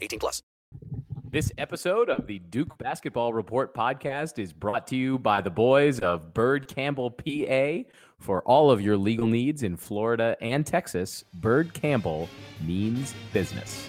18 0.00 0.18
plus. 0.18 0.42
This 1.32 1.52
episode 1.58 2.08
of 2.08 2.26
the 2.26 2.40
Duke 2.40 2.76
Basketball 2.78 3.32
Report 3.32 3.72
podcast 3.72 4.40
is 4.40 4.52
brought 4.52 4.88
to 4.88 4.96
you 4.96 5.16
by 5.16 5.40
the 5.40 5.50
boys 5.50 6.00
of 6.00 6.34
Byrd 6.34 6.66
Campbell, 6.66 7.08
PA. 7.08 7.88
For 8.18 8.42
all 8.42 8.70
of 8.72 8.80
your 8.80 8.96
legal 8.96 9.28
needs 9.28 9.62
in 9.62 9.76
Florida 9.76 10.36
and 10.40 10.66
Texas, 10.66 11.24
Bird 11.34 11.72
Campbell 11.72 12.28
means 12.66 13.14
business. 13.32 13.86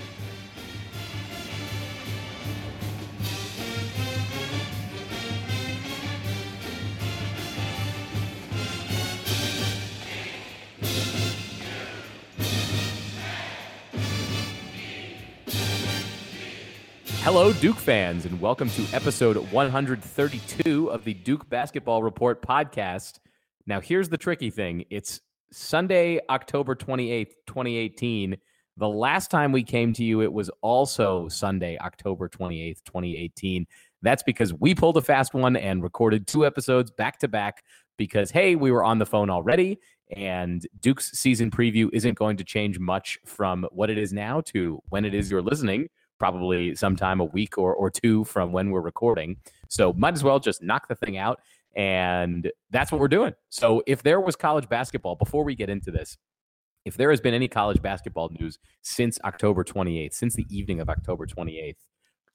Hello, 17.24 17.54
Duke 17.54 17.78
fans, 17.78 18.26
and 18.26 18.42
welcome 18.42 18.68
to 18.72 18.84
episode 18.94 19.38
132 19.52 20.90
of 20.90 21.04
the 21.04 21.14
Duke 21.14 21.48
Basketball 21.48 22.02
Report 22.02 22.42
podcast. 22.42 23.20
Now, 23.68 23.80
here's 23.80 24.10
the 24.10 24.18
tricky 24.18 24.50
thing 24.50 24.86
it's 24.90 25.22
Sunday, 25.52 26.20
October 26.32 26.76
28th, 26.76 27.34
2018. 27.46 28.38
The 28.78 28.90
last 28.90 29.30
time 29.30 29.52
we 29.52 29.62
came 29.62 29.94
to 29.94 30.04
you, 30.04 30.22
it 30.22 30.34
was 30.34 30.50
also 30.62 31.28
Sunday, 31.28 31.78
October 31.78 32.28
28th, 32.28 32.84
2018. 32.86 33.68
That's 34.02 34.24
because 34.24 34.52
we 34.56 34.74
pulled 34.74 34.98
a 34.98 35.02
fast 35.02 35.36
one 35.36 35.56
and 35.56 35.84
recorded 35.84 36.26
two 36.26 36.44
episodes 36.44 36.90
back 36.90 37.20
to 37.20 37.28
back 37.28 37.64
because, 37.98 38.32
hey, 38.32 38.56
we 38.56 38.72
were 38.72 38.84
on 38.84 38.98
the 38.98 39.06
phone 39.06 39.30
already. 39.30 39.78
And 40.18 40.66
Duke's 40.80 41.12
season 41.12 41.52
preview 41.52 41.88
isn't 41.94 42.18
going 42.18 42.38
to 42.38 42.44
change 42.44 42.80
much 42.80 43.20
from 43.28 43.68
what 43.72 43.92
it 43.92 44.00
is 44.00 44.12
now 44.12 44.42
to 44.48 44.82
when 44.90 45.06
it 45.06 45.14
is 45.14 45.30
you're 45.30 45.44
listening 45.44 45.88
probably 46.22 46.76
sometime 46.76 47.20
a 47.20 47.26
week 47.26 47.58
or, 47.58 47.74
or 47.74 47.90
two 47.90 48.24
from 48.26 48.52
when 48.52 48.70
we're 48.70 48.80
recording. 48.80 49.38
So 49.70 49.92
might 49.94 50.14
as 50.14 50.24
well 50.24 50.40
just 50.40 50.62
knock 50.62 50.88
the 50.88 50.94
thing 50.94 51.18
out. 51.18 51.40
And 51.76 52.52
that's 52.70 52.92
what 52.92 53.02
we're 53.02 53.08
doing. 53.08 53.34
So 53.50 53.82
if 53.88 54.04
there 54.04 54.22
was 54.22 54.36
college 54.36 54.70
basketball, 54.70 55.16
before 55.16 55.44
we 55.44 55.56
get 55.56 55.68
into 55.68 55.90
this, 55.90 56.20
if 56.86 56.96
there 56.96 57.10
has 57.10 57.20
been 57.20 57.34
any 57.34 57.48
college 57.48 57.82
basketball 57.82 58.30
news 58.40 58.60
since 58.84 59.18
October 59.24 59.64
28th, 59.64 60.14
since 60.14 60.36
the 60.36 60.46
evening 60.56 60.80
of 60.80 60.90
October 60.90 61.26
28th, 61.26 61.78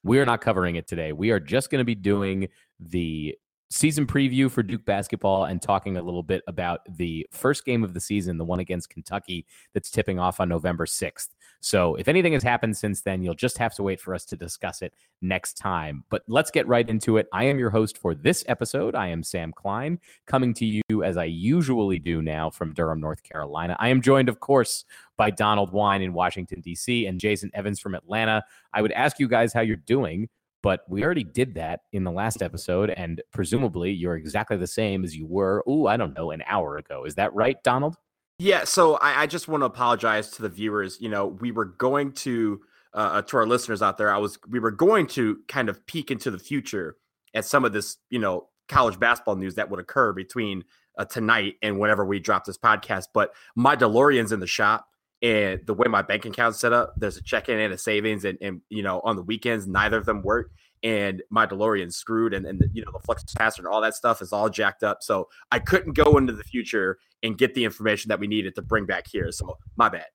we 0.03 0.19
are 0.19 0.25
not 0.25 0.41
covering 0.41 0.75
it 0.75 0.85
today. 0.85 1.13
We 1.13 1.31
are 1.31 1.39
just 1.39 1.69
going 1.69 1.79
to 1.79 1.85
be 1.85 1.95
doing 1.95 2.49
the 2.81 3.37
season 3.69 4.07
preview 4.07 4.49
for 4.49 4.63
Duke 4.63 4.85
basketball 4.85 5.45
and 5.45 5.61
talking 5.61 5.97
a 5.97 6.01
little 6.01 6.23
bit 6.23 6.41
about 6.47 6.81
the 6.97 7.27
first 7.31 7.65
game 7.65 7.83
of 7.83 7.93
the 7.93 7.99
season, 7.99 8.37
the 8.37 8.45
one 8.45 8.59
against 8.59 8.89
Kentucky 8.89 9.45
that's 9.73 9.91
tipping 9.91 10.19
off 10.19 10.39
on 10.39 10.47
November 10.49 10.85
6th. 10.85 11.29
So 11.59 11.95
if 11.95 12.07
anything 12.07 12.33
has 12.33 12.43
happened 12.43 12.77
since 12.77 13.01
then, 13.01 13.23
you'll 13.23 13.33
just 13.33 13.57
have 13.57 13.73
to 13.75 13.83
wait 13.83 13.99
for 13.99 14.13
us 14.13 14.25
to 14.25 14.37
discuss 14.37 14.81
it 14.81 14.93
next 15.21 15.57
time. 15.57 16.03
But 16.09 16.23
let's 16.27 16.51
get 16.51 16.67
right 16.67 16.87
into 16.87 17.17
it. 17.17 17.27
I 17.33 17.45
am 17.45 17.59
your 17.59 17.69
host 17.69 17.97
for 17.97 18.13
this 18.13 18.43
episode. 18.47 18.95
I 18.95 19.07
am 19.07 19.23
Sam 19.23 19.51
Klein, 19.51 19.99
coming 20.27 20.53
to 20.55 20.65
you 20.65 21.03
as 21.03 21.17
I 21.17 21.25
usually 21.25 21.99
do 21.99 22.21
now 22.21 22.49
from 22.49 22.73
Durham, 22.73 23.01
North 23.01 23.23
Carolina. 23.23 23.75
I 23.79 23.89
am 23.89 24.01
joined, 24.01 24.29
of 24.29 24.39
course, 24.39 24.85
by 25.17 25.31
Donald 25.31 25.71
Wine 25.71 26.01
in 26.01 26.13
Washington, 26.13 26.61
D.C., 26.61 27.07
and 27.07 27.19
Jason 27.19 27.49
Evans 27.53 27.79
from 27.79 27.95
Atlanta. 27.95 28.43
I 28.71 28.81
would 28.81 28.91
ask 28.91 29.19
you 29.19 29.27
guys 29.27 29.51
how 29.51 29.61
you're 29.61 29.75
doing 29.77 30.29
but 30.61 30.81
we 30.89 31.03
already 31.03 31.23
did 31.23 31.55
that 31.55 31.81
in 31.91 32.03
the 32.03 32.11
last 32.11 32.41
episode, 32.41 32.89
and 32.89 33.21
presumably 33.31 33.91
you're 33.91 34.15
exactly 34.15 34.57
the 34.57 34.67
same 34.67 35.03
as 35.03 35.15
you 35.15 35.25
were. 35.25 35.63
Ooh, 35.69 35.87
I 35.87 35.97
don't 35.97 36.15
know, 36.15 36.31
an 36.31 36.43
hour 36.47 36.77
ago. 36.77 37.05
Is 37.05 37.15
that 37.15 37.33
right, 37.33 37.61
Donald? 37.63 37.95
Yeah, 38.39 38.65
so 38.65 38.95
I, 38.95 39.23
I, 39.23 39.27
just 39.27 39.47
want 39.47 39.61
to 39.61 39.65
apologize 39.65 40.29
to 40.31 40.43
the 40.43 40.49
viewers. 40.49 40.99
You 41.01 41.09
know, 41.09 41.25
we 41.25 41.51
were 41.51 41.65
going 41.65 42.11
to 42.13 42.61
uh, 42.93 42.97
uh, 42.97 43.21
to 43.23 43.37
our 43.37 43.47
listeners 43.47 43.81
out 43.81 43.97
there. 43.97 44.13
I 44.13 44.17
was 44.17 44.37
we 44.47 44.59
were 44.59 44.71
going 44.71 45.07
to 45.07 45.39
kind 45.47 45.69
of 45.69 45.85
peek 45.87 46.11
into 46.11 46.29
the 46.29 46.37
future 46.37 46.97
at 47.33 47.45
some 47.45 47.65
of 47.65 47.73
this, 47.73 47.97
you 48.09 48.19
know, 48.19 48.49
college 48.67 48.99
basketball 48.99 49.35
news 49.35 49.55
that 49.55 49.69
would 49.69 49.79
occur 49.79 50.13
between 50.13 50.63
uh, 50.97 51.05
tonight 51.05 51.55
and 51.61 51.79
whenever 51.79 52.05
we 52.05 52.19
drop 52.19 52.45
this 52.45 52.57
podcast. 52.57 53.05
But 53.13 53.33
my 53.55 53.75
DeLorean's 53.75 54.31
in 54.31 54.39
the 54.39 54.47
shop, 54.47 54.87
and 55.21 55.61
the 55.65 55.73
way 55.73 55.87
my 55.87 56.01
bank 56.01 56.25
account's 56.25 56.59
set 56.59 56.73
up, 56.73 56.93
there's 56.97 57.17
a 57.17 57.23
check-in 57.23 57.59
and 57.59 57.73
a 57.73 57.77
savings, 57.77 58.25
and 58.25 58.37
and 58.41 58.61
you 58.69 58.83
know, 58.83 59.01
on 59.03 59.15
the 59.15 59.23
weekends, 59.23 59.67
neither 59.67 59.97
of 59.97 60.05
them 60.05 60.21
work 60.21 60.51
and 60.83 61.23
my 61.29 61.45
DeLorean 61.45 61.91
screwed 61.91 62.33
and, 62.33 62.45
and 62.45 62.59
the, 62.59 62.69
you 62.71 62.83
know 62.83 62.91
the 62.91 62.99
flux 62.99 63.23
capacitor 63.23 63.59
and 63.59 63.67
all 63.67 63.81
that 63.81 63.95
stuff 63.95 64.21
is 64.21 64.31
all 64.31 64.49
jacked 64.49 64.83
up. 64.83 64.99
So 65.01 65.27
I 65.51 65.59
couldn't 65.59 65.93
go 65.93 66.17
into 66.17 66.33
the 66.33 66.43
future 66.43 66.99
and 67.23 67.37
get 67.37 67.55
the 67.55 67.65
information 67.65 68.09
that 68.09 68.19
we 68.19 68.27
needed 68.27 68.55
to 68.55 68.61
bring 68.61 68.85
back 68.85 69.07
here. 69.07 69.31
So 69.31 69.57
my 69.75 69.89
bad. 69.89 70.05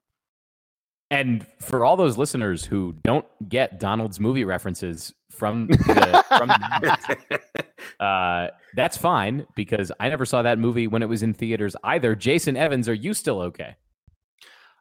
And 1.11 1.47
for 1.61 1.85
all 1.85 1.97
those 1.97 2.17
listeners 2.17 2.65
who 2.65 2.95
don't 3.03 3.27
get 3.49 3.79
Donald's 3.79 4.19
movie 4.19 4.45
references 4.45 5.13
from 5.31 5.67
the, 5.69 6.25
from 6.39 6.49
the 6.49 7.41
uh, 8.05 8.49
that's 8.75 8.97
fine 8.97 9.47
because 9.55 9.93
I 10.01 10.09
never 10.09 10.25
saw 10.25 10.41
that 10.43 10.59
movie 10.59 10.87
when 10.87 11.03
it 11.03 11.09
was 11.09 11.23
in 11.23 11.35
theaters 11.35 11.77
either. 11.85 12.15
Jason 12.15 12.57
Evans, 12.57 12.89
are 12.89 12.95
you 12.95 13.13
still 13.13 13.43
okay? 13.43 13.77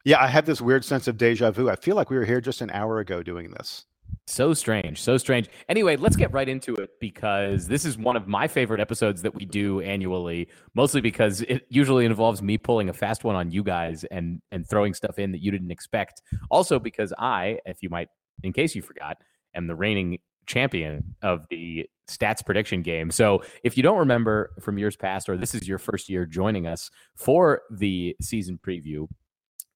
Yeah, 0.04 0.22
I 0.22 0.28
have 0.28 0.46
this 0.46 0.62
weird 0.62 0.84
sense 0.84 1.08
of 1.08 1.18
deja 1.18 1.52
vu. 1.52 1.70
I 1.70 1.76
feel 1.76 1.96
like 1.96 2.10
we 2.10 2.18
were 2.18 2.26
here 2.26 2.42
just 2.42 2.62
an 2.62 2.72
hour 2.72 3.00
ago 3.00 3.22
doing 3.22 3.52
this. 3.52 3.86
So 4.28 4.54
strange, 4.54 5.02
so 5.02 5.18
strange. 5.18 5.50
Anyway, 5.68 5.96
let's 5.96 6.16
get 6.16 6.32
right 6.32 6.48
into 6.48 6.76
it 6.76 6.92
because 7.00 7.68
this 7.68 7.86
is 7.86 7.98
one 7.98 8.16
of 8.16 8.28
my 8.28 8.48
favorite 8.48 8.80
episodes 8.80 9.22
that 9.22 9.34
we 9.34 9.46
do 9.46 9.82
annually, 9.82 10.48
mostly 10.74 11.02
because 11.02 11.42
it 11.42 11.66
usually 11.70 12.06
involves 12.06 12.42
me 12.42 12.58
pulling 12.58 12.90
a 12.90 12.94
fast 12.94 13.24
one 13.24 13.36
on 13.36 13.52
you 13.52 13.64
guys 13.64 14.04
and 14.06 14.42
and 14.52 14.68
throwing 14.70 14.94
stuff 14.94 15.18
in 15.18 15.32
that 15.32 15.42
you 15.42 15.52
didn't 15.52 15.72
expect. 15.72 16.22
Also 16.50 16.80
because 16.80 17.14
I, 17.18 17.60
if 17.66 17.82
you 17.82 17.90
might 17.90 18.10
in 18.44 18.54
case 18.54 18.76
you 18.76 18.82
forgot, 18.82 19.18
am 19.56 19.68
the 19.68 19.76
reigning 19.76 20.20
champion 20.46 21.16
of 21.22 21.48
the 21.50 21.90
stats 22.10 22.46
prediction 22.46 22.82
game. 22.82 23.12
So 23.12 23.44
if 23.64 23.78
you 23.78 23.84
don't 23.84 24.00
remember 24.00 24.52
from 24.60 24.78
years 24.78 24.96
past 24.96 25.30
or 25.30 25.38
this 25.38 25.56
is 25.56 25.68
your 25.68 25.78
first 25.78 26.10
year 26.10 26.26
joining 26.26 26.68
us 26.68 26.92
for 27.16 27.62
the 27.72 28.16
season 28.22 28.60
preview, 28.66 29.08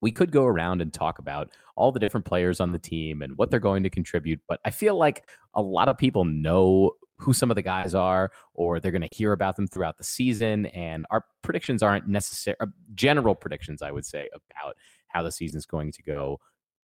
we 0.02 0.12
could 0.12 0.32
go 0.32 0.46
around 0.46 0.82
and 0.82 0.94
talk 0.94 1.20
about 1.20 1.50
all 1.76 1.92
the 1.92 2.00
different 2.00 2.26
players 2.26 2.60
on 2.60 2.72
the 2.72 2.80
team 2.80 3.22
and 3.22 3.38
what 3.38 3.52
they're 3.52 3.60
going 3.60 3.84
to 3.84 3.90
contribute. 3.90 4.40
But 4.48 4.60
I 4.66 4.72
feel 4.72 4.96
like 4.98 5.28
a 5.54 5.62
lot 5.62 5.90
of 5.90 5.98
people 5.98 6.26
know 6.26 6.92
who 7.18 7.34
some 7.34 7.50
of 7.50 7.56
the 7.56 7.62
guys 7.62 7.96
are, 7.96 8.32
or 8.54 8.80
they're 8.80 8.92
going 8.92 9.02
to 9.02 9.16
hear 9.16 9.32
about 9.32 9.56
them 9.56 9.68
throughout 9.68 9.98
the 9.98 10.04
season. 10.04 10.66
And 10.68 11.06
our 11.12 11.24
predictions 11.42 11.82
aren't 11.82 12.08
necessary, 12.08 12.58
uh, 12.60 12.68
general 12.94 13.36
predictions, 13.36 13.82
I 13.82 13.92
would 13.92 14.06
say, 14.06 14.30
about 14.34 14.76
how 15.08 15.24
the 15.24 15.32
season's 15.32 15.66
going 15.66 15.92
to 15.94 16.04
go 16.04 16.40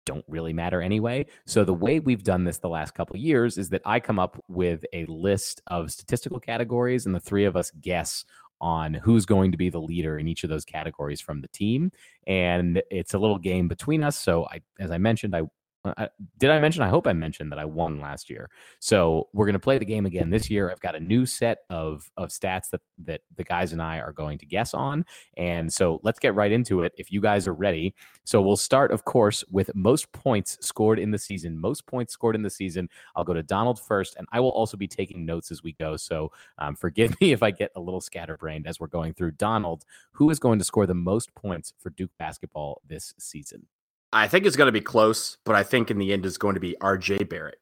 don't 0.05 0.25
really 0.27 0.53
matter 0.53 0.81
anyway. 0.81 1.25
So 1.45 1.63
the 1.63 1.73
way 1.73 1.99
we've 1.99 2.23
done 2.23 2.43
this 2.43 2.57
the 2.57 2.69
last 2.69 2.95
couple 2.95 3.15
years 3.17 3.59
is 3.59 3.69
that 3.69 3.83
I 3.85 3.99
come 3.99 4.17
up 4.17 4.43
with 4.47 4.83
a 4.91 5.05
list 5.05 5.61
of 5.67 5.91
statistical 5.91 6.39
categories 6.39 7.05
and 7.05 7.13
the 7.13 7.19
three 7.19 7.45
of 7.45 7.55
us 7.55 7.69
guess 7.79 8.25
on 8.61 8.93
who's 8.93 9.25
going 9.25 9.51
to 9.51 9.57
be 9.57 9.69
the 9.69 9.81
leader 9.81 10.17
in 10.17 10.27
each 10.27 10.43
of 10.43 10.49
those 10.49 10.65
categories 10.65 11.21
from 11.21 11.41
the 11.41 11.47
team. 11.49 11.91
And 12.27 12.81
it's 12.91 13.13
a 13.13 13.19
little 13.19 13.37
game 13.37 13.67
between 13.67 14.03
us. 14.03 14.17
So 14.17 14.45
I, 14.45 14.61
as 14.79 14.91
I 14.91 14.97
mentioned, 14.97 15.35
I 15.35 15.43
I, 15.85 16.09
did 16.37 16.49
I 16.49 16.59
mention? 16.59 16.83
I 16.83 16.89
hope 16.89 17.07
I 17.07 17.13
mentioned 17.13 17.51
that 17.51 17.59
I 17.59 17.63
won 17.63 18.01
last 18.01 18.29
year. 18.29 18.49
So 18.79 19.29
we're 19.33 19.45
going 19.45 19.53
to 19.53 19.59
play 19.59 19.77
the 19.77 19.85
game 19.85 20.05
again 20.05 20.29
this 20.29 20.49
year. 20.49 20.69
I've 20.69 20.81
got 20.81 20.95
a 20.95 20.99
new 20.99 21.25
set 21.25 21.59
of 21.69 22.09
of 22.17 22.29
stats 22.29 22.69
that 22.71 22.81
that 23.05 23.21
the 23.37 23.45
guys 23.45 23.71
and 23.71 23.81
I 23.81 23.99
are 23.99 24.11
going 24.11 24.37
to 24.39 24.45
guess 24.45 24.73
on, 24.73 25.05
and 25.37 25.71
so 25.71 26.01
let's 26.03 26.19
get 26.19 26.35
right 26.35 26.51
into 26.51 26.81
it. 26.83 26.93
If 26.97 27.11
you 27.11 27.21
guys 27.21 27.47
are 27.47 27.53
ready, 27.53 27.95
so 28.25 28.41
we'll 28.41 28.57
start, 28.57 28.91
of 28.91 29.05
course, 29.05 29.43
with 29.49 29.73
most 29.73 30.11
points 30.11 30.57
scored 30.61 30.99
in 30.99 31.11
the 31.11 31.17
season. 31.17 31.59
Most 31.59 31.85
points 31.87 32.13
scored 32.13 32.35
in 32.35 32.41
the 32.41 32.49
season. 32.49 32.89
I'll 33.15 33.23
go 33.23 33.33
to 33.33 33.43
Donald 33.43 33.79
first, 33.79 34.17
and 34.17 34.27
I 34.31 34.41
will 34.41 34.49
also 34.49 34.75
be 34.75 34.87
taking 34.87 35.25
notes 35.25 35.49
as 35.49 35.63
we 35.63 35.73
go. 35.73 35.95
So 35.95 36.31
um, 36.57 36.75
forgive 36.75 37.15
me 37.21 37.31
if 37.31 37.41
I 37.41 37.51
get 37.51 37.71
a 37.75 37.79
little 37.79 38.01
scatterbrained 38.01 38.67
as 38.67 38.79
we're 38.79 38.87
going 38.87 39.13
through. 39.13 39.31
Donald, 39.31 39.85
who 40.11 40.29
is 40.29 40.39
going 40.39 40.59
to 40.59 40.65
score 40.65 40.85
the 40.85 40.93
most 40.93 41.33
points 41.35 41.73
for 41.79 41.89
Duke 41.89 42.11
basketball 42.19 42.81
this 42.85 43.13
season? 43.17 43.65
I 44.11 44.27
think 44.27 44.45
it's 44.45 44.55
going 44.55 44.67
to 44.67 44.71
be 44.71 44.81
close, 44.81 45.37
but 45.45 45.55
I 45.55 45.63
think 45.63 45.91
in 45.91 45.99
the 45.99 46.13
end 46.13 46.25
it's 46.25 46.37
going 46.37 46.55
to 46.55 46.59
be 46.59 46.75
RJ 46.81 47.29
Barrett. 47.29 47.59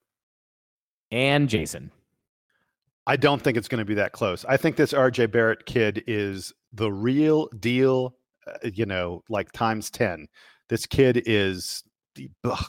And 1.12 1.50
Jason. 1.50 1.92
I 3.06 3.16
don't 3.16 3.42
think 3.42 3.58
it's 3.58 3.68
going 3.68 3.80
to 3.80 3.86
be 3.86 3.96
that 3.96 4.12
close. 4.12 4.46
I 4.46 4.58
think 4.58 4.76
this 4.76 4.94
RJ 4.94 5.32
Barrett 5.32 5.66
kid 5.66 6.04
is 6.08 6.54
the 6.74 6.92
real 6.92 7.48
deal, 7.60 8.16
uh, 8.46 8.70
you 8.74 8.86
know, 8.86 9.24
like 9.30 9.52
times 9.52 9.90
10. 9.90 10.28
This 10.70 10.86
kid 10.86 11.24
is 11.26 11.84
ugh, 12.44 12.66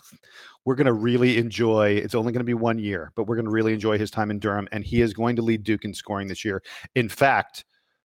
we're 0.64 0.76
going 0.76 0.86
to 0.86 0.92
really 0.92 1.38
enjoy 1.38 1.90
it's 1.90 2.14
only 2.14 2.32
going 2.32 2.40
to 2.40 2.44
be 2.44 2.54
one 2.54 2.78
year, 2.78 3.12
but 3.16 3.26
we're 3.26 3.36
going 3.36 3.46
to 3.46 3.50
really 3.50 3.72
enjoy 3.72 3.98
his 3.98 4.10
time 4.10 4.30
in 4.30 4.38
Durham 4.38 4.68
and 4.70 4.84
he 4.84 5.00
is 5.00 5.12
going 5.12 5.36
to 5.36 5.42
lead 5.42 5.64
Duke 5.64 5.84
in 5.84 5.94
scoring 5.94 6.28
this 6.28 6.44
year. 6.44 6.62
In 6.94 7.08
fact, 7.08 7.64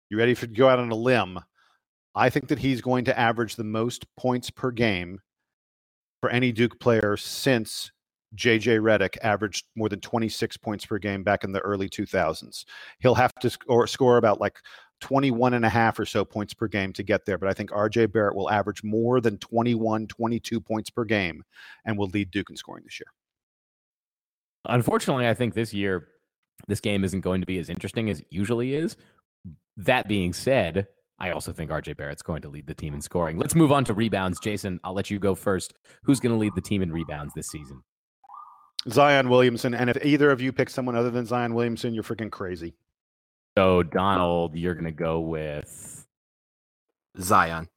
you 0.08 0.18
ready 0.18 0.34
to 0.34 0.46
go 0.46 0.68
out 0.68 0.78
on 0.78 0.90
a 0.90 0.96
limb? 0.96 1.38
I 2.14 2.28
think 2.28 2.48
that 2.48 2.58
he's 2.58 2.80
going 2.80 3.04
to 3.04 3.18
average 3.18 3.56
the 3.56 3.64
most 3.64 4.04
points 4.16 4.50
per 4.50 4.72
game 4.72 5.20
for 6.20 6.30
any 6.30 6.52
Duke 6.52 6.78
player 6.80 7.16
since 7.16 7.90
JJ 8.36 8.80
Redick 8.80 9.16
averaged 9.22 9.66
more 9.74 9.88
than 9.88 10.00
26 10.00 10.56
points 10.58 10.86
per 10.86 10.98
game 10.98 11.22
back 11.22 11.44
in 11.44 11.52
the 11.52 11.60
early 11.60 11.88
2000s. 11.88 12.64
He'll 13.00 13.14
have 13.14 13.34
to 13.40 13.50
score, 13.50 13.86
score 13.86 14.18
about 14.18 14.40
like 14.40 14.56
21 15.00 15.54
and 15.54 15.64
a 15.64 15.68
half 15.68 15.98
or 15.98 16.04
so 16.04 16.24
points 16.24 16.54
per 16.54 16.68
game 16.68 16.92
to 16.92 17.02
get 17.02 17.24
there. 17.24 17.38
But 17.38 17.48
I 17.48 17.54
think 17.54 17.70
RJ 17.70 18.12
Barrett 18.12 18.36
will 18.36 18.50
average 18.50 18.84
more 18.84 19.20
than 19.20 19.38
21, 19.38 20.06
22 20.06 20.60
points 20.60 20.90
per 20.90 21.04
game 21.04 21.42
and 21.84 21.98
will 21.98 22.08
lead 22.08 22.30
Duke 22.30 22.50
in 22.50 22.56
scoring 22.56 22.84
this 22.84 23.00
year. 23.00 23.08
Unfortunately, 24.66 25.26
I 25.26 25.34
think 25.34 25.54
this 25.54 25.72
year, 25.72 26.08
this 26.68 26.80
game 26.80 27.02
isn't 27.02 27.22
going 27.22 27.40
to 27.40 27.46
be 27.46 27.58
as 27.58 27.70
interesting 27.70 28.10
as 28.10 28.20
it 28.20 28.26
usually 28.30 28.74
is. 28.74 28.96
That 29.78 30.06
being 30.06 30.34
said, 30.34 30.86
I 31.20 31.32
also 31.32 31.52
think 31.52 31.70
RJ 31.70 31.96
Barrett's 31.96 32.22
going 32.22 32.40
to 32.42 32.48
lead 32.48 32.66
the 32.66 32.74
team 32.74 32.94
in 32.94 33.02
scoring. 33.02 33.38
Let's 33.38 33.54
move 33.54 33.70
on 33.70 33.84
to 33.84 33.94
rebounds. 33.94 34.40
Jason, 34.40 34.80
I'll 34.82 34.94
let 34.94 35.10
you 35.10 35.18
go 35.18 35.34
first. 35.34 35.74
Who's 36.02 36.18
going 36.18 36.32
to 36.32 36.38
lead 36.38 36.54
the 36.54 36.62
team 36.62 36.80
in 36.80 36.90
rebounds 36.90 37.34
this 37.34 37.48
season? 37.48 37.82
Zion 38.88 39.28
Williamson. 39.28 39.74
And 39.74 39.90
if 39.90 40.02
either 40.02 40.30
of 40.30 40.40
you 40.40 40.50
pick 40.52 40.70
someone 40.70 40.96
other 40.96 41.10
than 41.10 41.26
Zion 41.26 41.54
Williamson, 41.54 41.92
you're 41.92 42.02
freaking 42.02 42.30
crazy. 42.30 42.74
So, 43.58 43.82
Donald, 43.82 44.56
you're 44.56 44.74
going 44.74 44.86
to 44.86 44.92
go 44.92 45.20
with 45.20 46.06
Zion. 47.20 47.68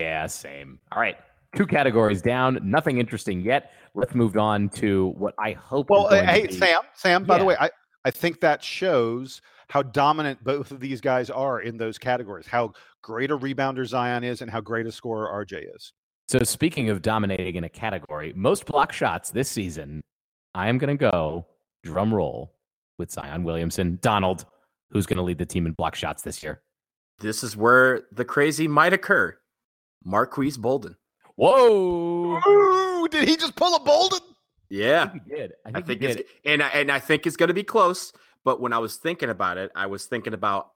Yeah, 0.00 0.26
same. 0.26 0.80
All 0.90 1.00
right. 1.00 1.16
Two 1.54 1.66
categories 1.66 2.20
down. 2.20 2.58
Nothing 2.64 2.98
interesting 2.98 3.40
yet. 3.40 3.70
Let's 3.94 4.16
move 4.16 4.36
on 4.36 4.68
to 4.70 5.14
what 5.16 5.34
I 5.38 5.52
hope. 5.52 5.88
Well, 5.88 6.08
hey, 6.08 6.50
Sam, 6.50 6.80
Sam, 6.94 7.22
by 7.22 7.34
yeah. 7.34 7.38
the 7.38 7.44
way, 7.44 7.56
I, 7.60 7.70
I 8.04 8.10
think 8.10 8.40
that 8.40 8.60
shows 8.60 9.40
how 9.68 9.82
dominant 9.82 10.42
both 10.44 10.70
of 10.70 10.80
these 10.80 11.00
guys 11.00 11.30
are 11.30 11.60
in 11.60 11.76
those 11.76 11.98
categories, 11.98 12.46
how 12.46 12.72
great 13.02 13.30
a 13.30 13.38
rebounder 13.38 13.86
Zion 13.86 14.24
is 14.24 14.42
and 14.42 14.50
how 14.50 14.60
great 14.60 14.86
a 14.86 14.92
scorer 14.92 15.44
RJ 15.44 15.74
is. 15.74 15.92
So, 16.28 16.38
speaking 16.42 16.88
of 16.88 17.02
dominating 17.02 17.56
in 17.56 17.64
a 17.64 17.68
category, 17.68 18.32
most 18.34 18.64
block 18.64 18.92
shots 18.92 19.30
this 19.30 19.48
season, 19.48 20.02
I 20.54 20.68
am 20.68 20.78
going 20.78 20.96
to 20.96 21.10
go 21.10 21.46
drum 21.82 22.14
roll 22.14 22.54
with 22.98 23.10
Zion 23.10 23.44
Williamson. 23.44 23.98
Donald, 24.00 24.46
who's 24.90 25.06
going 25.06 25.18
to 25.18 25.22
lead 25.22 25.38
the 25.38 25.46
team 25.46 25.66
in 25.66 25.72
block 25.72 25.94
shots 25.94 26.22
this 26.22 26.42
year? 26.42 26.62
This 27.20 27.42
is 27.42 27.56
where 27.56 28.02
the 28.12 28.24
crazy 28.24 28.66
might 28.66 28.92
occur. 28.92 29.36
Marques 30.04 30.56
Bolden. 30.56 30.96
Whoa! 31.36 32.40
Ooh, 32.46 33.08
did 33.08 33.28
he 33.28 33.36
just 33.36 33.56
pull 33.56 33.74
a 33.74 33.80
Bolden? 33.80 34.20
Yeah, 34.70 35.12
he 35.12 35.18
did. 35.18 35.52
I 35.64 35.72
think, 35.72 35.76
I 35.76 35.86
think 35.86 36.00
he 36.00 36.06
did. 36.06 36.24
and 36.44 36.62
I, 36.62 36.68
and 36.68 36.90
I 36.90 36.98
think 37.00 37.26
it's 37.26 37.36
going 37.36 37.48
to 37.48 37.54
be 37.54 37.64
close. 37.64 38.12
But 38.44 38.60
when 38.60 38.72
I 38.72 38.78
was 38.78 38.96
thinking 38.96 39.30
about 39.30 39.58
it, 39.58 39.70
I 39.74 39.86
was 39.86 40.06
thinking 40.06 40.34
about 40.34 40.70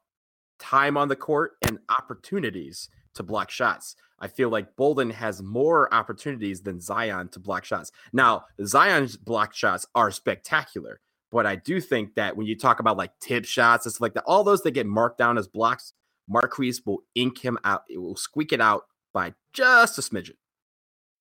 time 0.59 0.97
on 0.97 1.09
the 1.09 1.17
court 1.17 1.53
and 1.67 1.79
opportunities 1.89 2.89
to 3.15 3.23
block 3.23 3.51
shots. 3.51 3.97
I 4.21 4.27
feel 4.27 4.49
like 4.49 4.75
Bolden 4.77 5.11
has 5.11 5.43
more 5.43 5.93
opportunities 5.95 6.63
than 6.63 6.81
Zion 6.81 7.29
to 7.29 7.39
block 7.39 7.65
shots. 7.65 7.93
Now, 8.13 8.47
Zion's 8.65 9.17
block 9.17 9.55
shots 9.55 9.87
are 9.95 10.11
spectacular, 10.11 11.01
but 11.31 11.47
I 11.47 11.57
do 11.57 11.81
think 11.81 12.15
that 12.17 12.37
when 12.37 12.47
you 12.47 12.57
talk 12.57 12.81
about 12.81 12.97
like 12.97 13.13
tip 13.21 13.45
shots, 13.45 13.87
it's 13.87 14.01
like 14.01 14.15
that, 14.15 14.25
all 14.27 14.43
those 14.43 14.63
that 14.63 14.73
get 14.73 14.87
marked 14.87 15.19
down 15.19 15.39
as 15.39 15.47
blocks, 15.47 15.93
Marques 16.29 16.85
will 16.85 17.03
ink 17.15 17.39
him 17.39 17.59
out. 17.65 17.83
It 17.89 17.99
will 17.99 18.17
squeak 18.17 18.53
it 18.53 18.61
out 18.61 18.85
by 19.13 19.35
just 19.53 19.99
a 19.99 20.03
smidgen. 20.03 20.37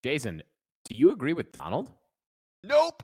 Jason, 0.04 0.42
do 0.86 0.96
you 0.96 1.12
agree 1.12 1.34
with 1.34 1.52
Donald? 1.52 1.92
Nope. 2.64 3.04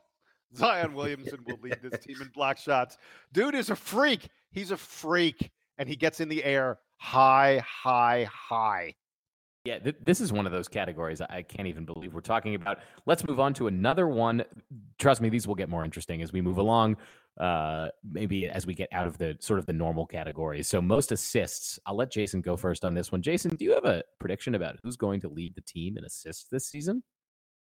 Zion 0.55 0.93
Williamson 0.93 1.39
will 1.45 1.59
lead 1.61 1.79
this 1.81 2.03
team 2.03 2.21
in 2.21 2.29
block 2.29 2.57
shots. 2.57 2.97
Dude 3.31 3.55
is 3.55 3.69
a 3.69 3.75
freak. 3.75 4.29
He's 4.51 4.71
a 4.71 4.77
freak, 4.77 5.51
and 5.77 5.89
he 5.89 5.95
gets 5.95 6.19
in 6.19 6.29
the 6.29 6.43
air 6.43 6.79
high, 6.97 7.61
high, 7.65 8.27
high. 8.31 8.95
Yeah, 9.65 9.79
th- 9.79 9.95
this 10.03 10.19
is 10.19 10.33
one 10.33 10.45
of 10.45 10.51
those 10.51 10.67
categories 10.67 11.21
I 11.21 11.41
can't 11.41 11.69
even 11.69 11.85
believe 11.85 12.13
we're 12.13 12.19
talking 12.19 12.55
about. 12.55 12.79
Let's 13.05 13.25
move 13.25 13.39
on 13.39 13.53
to 13.55 13.67
another 13.67 14.07
one. 14.07 14.43
Trust 14.99 15.21
me, 15.21 15.29
these 15.29 15.47
will 15.47 15.55
get 15.55 15.69
more 15.69 15.85
interesting 15.85 16.21
as 16.21 16.33
we 16.33 16.41
move 16.41 16.57
along. 16.57 16.97
Uh, 17.39 17.87
maybe 18.03 18.47
as 18.47 18.67
we 18.67 18.75
get 18.75 18.89
out 18.91 19.07
of 19.07 19.17
the 19.17 19.35
sort 19.39 19.57
of 19.57 19.65
the 19.65 19.73
normal 19.73 20.05
categories. 20.05 20.67
So 20.67 20.81
most 20.81 21.11
assists. 21.11 21.79
I'll 21.85 21.95
let 21.95 22.11
Jason 22.11 22.41
go 22.41 22.55
first 22.55 22.85
on 22.85 22.93
this 22.93 23.11
one. 23.11 23.21
Jason, 23.21 23.55
do 23.55 23.65
you 23.65 23.71
have 23.73 23.85
a 23.85 24.03
prediction 24.19 24.53
about 24.53 24.75
who's 24.83 24.97
going 24.97 25.21
to 25.21 25.29
lead 25.29 25.55
the 25.55 25.61
team 25.61 25.97
in 25.97 26.03
assists 26.03 26.49
this 26.49 26.67
season? 26.67 27.01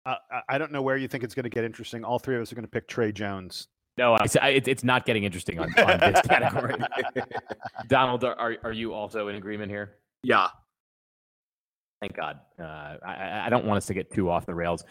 Uh, 0.06 0.16
I 0.50 0.58
don't 0.58 0.72
know 0.72 0.82
where 0.82 0.98
you 0.98 1.08
think 1.08 1.24
it's 1.24 1.36
going 1.36 1.44
to 1.44 1.50
get 1.50 1.64
interesting. 1.64 2.04
All 2.04 2.20
three 2.20 2.36
of 2.36 2.42
us 2.42 2.52
are 2.52 2.56
going 2.56 2.66
to 2.66 2.72
pick 2.72 2.88
Tre 2.88 3.12
Jones. 3.12 3.68
No, 3.98 4.16
I, 4.16 4.50
it, 4.50 4.68
it's 4.68 4.84
not 4.84 5.06
getting 5.06 5.26
interesting 5.26 5.60
on, 5.60 5.74
on 5.80 6.00
this 6.00 6.22
category. 6.28 6.76
Donald, 7.88 8.24
are, 8.24 8.58
are 8.64 8.72
you 8.72 8.94
also 8.94 9.28
in 9.28 9.36
agreement 9.36 9.70
here? 9.70 9.98
Yeah. 10.24 10.48
Thank 12.00 12.16
God. 12.16 12.40
Uh, 12.60 12.98
I, 13.06 13.44
I 13.46 13.50
don't 13.50 13.66
want 13.66 13.78
us 13.78 13.86
to 13.88 13.94
get 13.94 14.12
too 14.12 14.30
off 14.30 14.46
the 14.46 14.56
rails. 14.56 14.84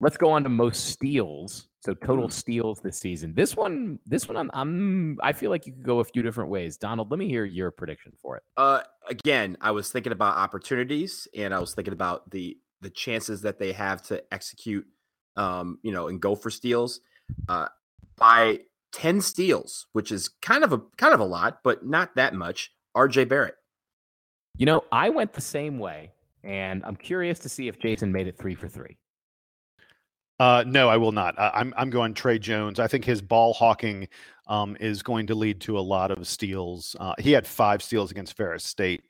Let's 0.00 0.16
go 0.16 0.30
on 0.30 0.42
to 0.42 0.48
most 0.48 0.86
steals. 0.86 1.68
So 1.84 1.94
total 1.94 2.26
mm. 2.26 2.32
steals 2.32 2.80
this 2.80 2.98
season. 2.98 3.34
This 3.34 3.56
one, 3.56 4.00
this 4.04 4.28
one, 4.28 4.36
I'm, 4.36 4.50
I'm, 4.52 5.18
I 5.22 5.32
feel 5.32 5.50
like 5.50 5.66
you 5.66 5.72
could 5.72 5.84
go 5.84 6.00
a 6.00 6.04
few 6.04 6.22
different 6.22 6.50
ways. 6.50 6.76
Donald, 6.76 7.10
let 7.10 7.18
me 7.18 7.28
hear 7.28 7.44
your 7.44 7.70
prediction 7.70 8.12
for 8.20 8.36
it. 8.36 8.42
Uh, 8.56 8.80
again, 9.08 9.56
I 9.60 9.70
was 9.70 9.90
thinking 9.90 10.12
about 10.12 10.36
opportunities, 10.36 11.28
and 11.36 11.54
I 11.54 11.60
was 11.60 11.74
thinking 11.74 11.92
about 11.92 12.28
the 12.30 12.58
the 12.80 12.90
chances 12.90 13.42
that 13.42 13.58
they 13.58 13.72
have 13.72 14.02
to 14.04 14.22
execute, 14.32 14.86
um, 15.36 15.78
you 15.82 15.92
know, 15.92 16.08
and 16.08 16.20
go 16.20 16.34
for 16.34 16.50
steals. 16.50 17.00
Uh, 17.48 17.68
by 18.16 18.60
10 18.92 19.20
steals, 19.20 19.86
which 19.92 20.12
is 20.12 20.28
kind 20.42 20.64
of 20.64 20.72
a 20.72 20.80
kind 20.96 21.14
of 21.14 21.20
a 21.20 21.24
lot, 21.24 21.60
but 21.62 21.86
not 21.86 22.14
that 22.16 22.34
much. 22.34 22.72
RJ 22.96 23.28
Barrett. 23.28 23.54
You 24.56 24.66
know, 24.66 24.84
I 24.90 25.10
went 25.10 25.32
the 25.32 25.40
same 25.40 25.78
way, 25.78 26.12
and 26.42 26.84
I'm 26.84 26.96
curious 26.96 27.38
to 27.40 27.48
see 27.48 27.68
if 27.68 27.78
Jason 27.78 28.10
made 28.10 28.26
it 28.26 28.36
three 28.38 28.54
for 28.54 28.68
three. 28.68 28.98
Uh, 30.40 30.64
no, 30.66 30.88
I 30.88 30.96
will 30.96 31.12
not. 31.12 31.38
I, 31.38 31.50
I'm 31.54 31.74
I'm 31.76 31.90
going 31.90 32.14
Tre 32.14 32.38
Jones. 32.38 32.78
I 32.80 32.86
think 32.86 33.04
his 33.04 33.20
ball 33.20 33.52
hawking 33.52 34.08
um, 34.46 34.76
is 34.80 35.02
going 35.02 35.26
to 35.28 35.34
lead 35.34 35.60
to 35.62 35.78
a 35.78 35.80
lot 35.80 36.10
of 36.10 36.26
steals. 36.26 36.96
Uh, 36.98 37.14
he 37.18 37.32
had 37.32 37.46
five 37.46 37.82
steals 37.82 38.10
against 38.10 38.36
Ferris 38.36 38.64
State, 38.64 39.04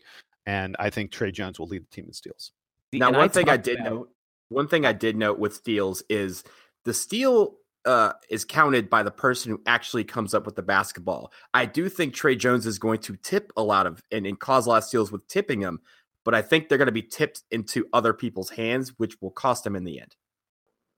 and 0.47 0.77
I 0.79 0.91
think 0.91 1.11
Tre 1.11 1.31
Jones 1.31 1.59
will 1.59 1.67
lead 1.67 1.83
the 1.83 1.95
team 1.95 2.07
in 2.07 2.13
steals. 2.13 2.53
Now, 2.92 3.09
And 3.09 3.16
one 3.16 3.28
thing 3.30 3.49
I 3.49 3.57
did 3.57 3.80
about- 3.80 3.92
note, 3.92 4.11
one 4.49 4.68
thing 4.68 4.87
I 4.87 4.92
did 4.92 5.16
note 5.16 5.38
with 5.38 5.54
steals 5.54 6.02
is 6.09 6.42
the 6.85 6.95
steal 6.95 7.57
uh, 7.85 8.12
is 8.28 8.45
counted 8.45 8.90
by 8.90 9.02
the 9.02 9.11
person 9.11 9.50
who 9.50 9.62
actually 9.66 10.04
comes 10.04 10.35
up 10.35 10.45
with 10.45 10.57
the 10.57 10.62
basketball. 10.62 11.33
I 11.54 11.64
do 11.64 11.88
think 11.88 12.12
Tre 12.12 12.35
Jones 12.35 12.66
is 12.66 12.78
going 12.78 12.99
to 13.00 13.16
tip 13.16 13.52
a 13.57 13.62
lot 13.62 13.87
of 13.87 14.02
and, 14.11 14.26
and 14.26 14.38
cause 14.38 14.66
a 14.66 14.71
lot 14.71 14.78
of 14.78 14.85
steals 14.85 15.11
with 15.12 15.26
tipping 15.28 15.61
them, 15.61 15.80
but 16.25 16.35
I 16.35 16.42
think 16.42 16.68
they're 16.68 16.76
going 16.76 16.87
to 16.87 16.92
be 16.92 17.02
tipped 17.02 17.45
into 17.50 17.87
other 17.95 18.12
people's 18.12 18.50
hands, 18.50 18.99
which 18.99 19.16
will 19.23 19.30
cost 19.30 19.64
them 19.64 19.75
in 19.76 19.85
the 19.85 20.00
end. 20.00 20.16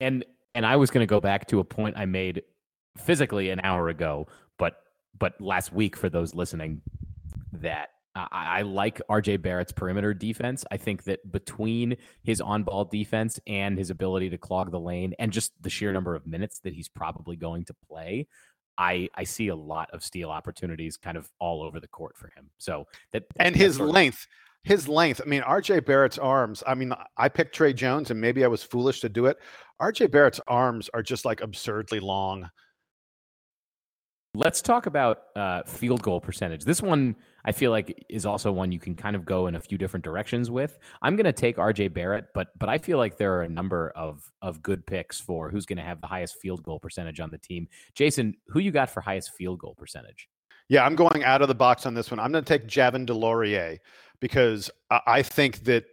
and 0.00 0.24
and 0.54 0.66
I 0.66 0.76
was 0.76 0.90
going 0.90 1.06
to 1.06 1.10
go 1.10 1.20
back 1.20 1.46
to 1.48 1.60
a 1.60 1.64
point 1.64 1.96
I 1.96 2.06
made 2.06 2.42
physically 2.98 3.50
an 3.50 3.60
hour 3.62 3.88
ago, 3.88 4.26
but 4.58 4.78
but 5.16 5.40
last 5.40 5.72
week 5.72 5.96
for 5.96 6.08
those 6.08 6.34
listening, 6.34 6.82
that 7.52 7.90
I, 8.14 8.26
I 8.32 8.62
like 8.62 9.00
RJ 9.08 9.42
Barrett's 9.42 9.72
perimeter 9.72 10.14
defense. 10.14 10.64
I 10.70 10.76
think 10.76 11.04
that 11.04 11.30
between 11.30 11.96
his 12.22 12.40
on-ball 12.40 12.86
defense 12.86 13.38
and 13.46 13.78
his 13.78 13.90
ability 13.90 14.30
to 14.30 14.38
clog 14.38 14.70
the 14.70 14.80
lane, 14.80 15.14
and 15.18 15.32
just 15.32 15.52
the 15.60 15.70
sheer 15.70 15.92
number 15.92 16.14
of 16.14 16.26
minutes 16.26 16.60
that 16.60 16.74
he's 16.74 16.88
probably 16.88 17.36
going 17.36 17.64
to 17.66 17.74
play. 17.88 18.26
I, 18.78 19.10
I 19.14 19.24
see 19.24 19.48
a 19.48 19.56
lot 19.56 19.90
of 19.92 20.02
steal 20.02 20.30
opportunities 20.30 20.96
kind 20.96 21.16
of 21.16 21.30
all 21.38 21.62
over 21.62 21.80
the 21.80 21.88
court 21.88 22.16
for 22.16 22.28
him. 22.28 22.50
So 22.58 22.86
that 23.12 23.24
and 23.38 23.54
his 23.54 23.76
sort 23.76 23.88
of- 23.88 23.94
length 23.94 24.26
his 24.62 24.86
length 24.86 25.22
i 25.24 25.26
mean 25.26 25.40
rj 25.40 25.82
barrett's 25.86 26.18
arms 26.18 26.62
i 26.66 26.74
mean 26.74 26.92
i 27.16 27.30
picked 27.30 27.54
tre 27.54 27.72
jones 27.72 28.10
and 28.10 28.20
maybe 28.20 28.44
i 28.44 28.46
was 28.46 28.62
foolish 28.62 29.00
to 29.00 29.08
do 29.08 29.24
it 29.24 29.38
rj 29.80 30.10
barrett's 30.10 30.38
arms 30.46 30.90
are 30.92 31.02
just 31.02 31.24
like 31.24 31.40
absurdly 31.40 31.98
long 31.98 32.46
Let's 34.34 34.62
talk 34.62 34.86
about 34.86 35.22
uh, 35.34 35.62
field 35.64 36.02
goal 36.02 36.20
percentage. 36.20 36.64
This 36.64 36.80
one, 36.80 37.16
I 37.44 37.52
feel 37.52 37.70
like, 37.70 38.04
is 38.08 38.26
also 38.26 38.52
one 38.52 38.72
you 38.72 38.78
can 38.78 38.94
kind 38.94 39.16
of 39.16 39.24
go 39.24 39.46
in 39.46 39.54
a 39.54 39.60
few 39.60 39.78
different 39.78 40.04
directions 40.04 40.50
with. 40.50 40.78
I'm 41.02 41.16
going 41.16 41.24
to 41.24 41.32
take 41.32 41.56
RJ 41.56 41.92
Barrett, 41.94 42.26
but 42.34 42.48
but 42.58 42.68
I 42.68 42.78
feel 42.78 42.98
like 42.98 43.16
there 43.16 43.34
are 43.34 43.42
a 43.42 43.48
number 43.48 43.92
of 43.96 44.30
of 44.42 44.62
good 44.62 44.86
picks 44.86 45.20
for 45.20 45.50
who's 45.50 45.66
going 45.66 45.78
to 45.78 45.84
have 45.84 46.00
the 46.00 46.06
highest 46.06 46.36
field 46.40 46.62
goal 46.62 46.78
percentage 46.78 47.20
on 47.20 47.30
the 47.30 47.38
team. 47.38 47.68
Jason, 47.94 48.36
who 48.48 48.60
you 48.60 48.70
got 48.70 48.90
for 48.90 49.00
highest 49.00 49.32
field 49.34 49.58
goal 49.58 49.74
percentage? 49.76 50.28
yeah 50.68 50.84
i'm 50.84 50.94
going 50.94 51.24
out 51.24 51.42
of 51.42 51.48
the 51.48 51.54
box 51.54 51.84
on 51.84 51.94
this 51.94 52.12
one 52.12 52.20
i'm 52.20 52.30
going 52.30 52.44
to 52.44 52.48
take 52.48 52.68
Javin 52.68 53.04
DeLaurier 53.04 53.78
because 54.20 54.70
I, 54.90 55.22
think 55.22 55.64
that 55.64 55.84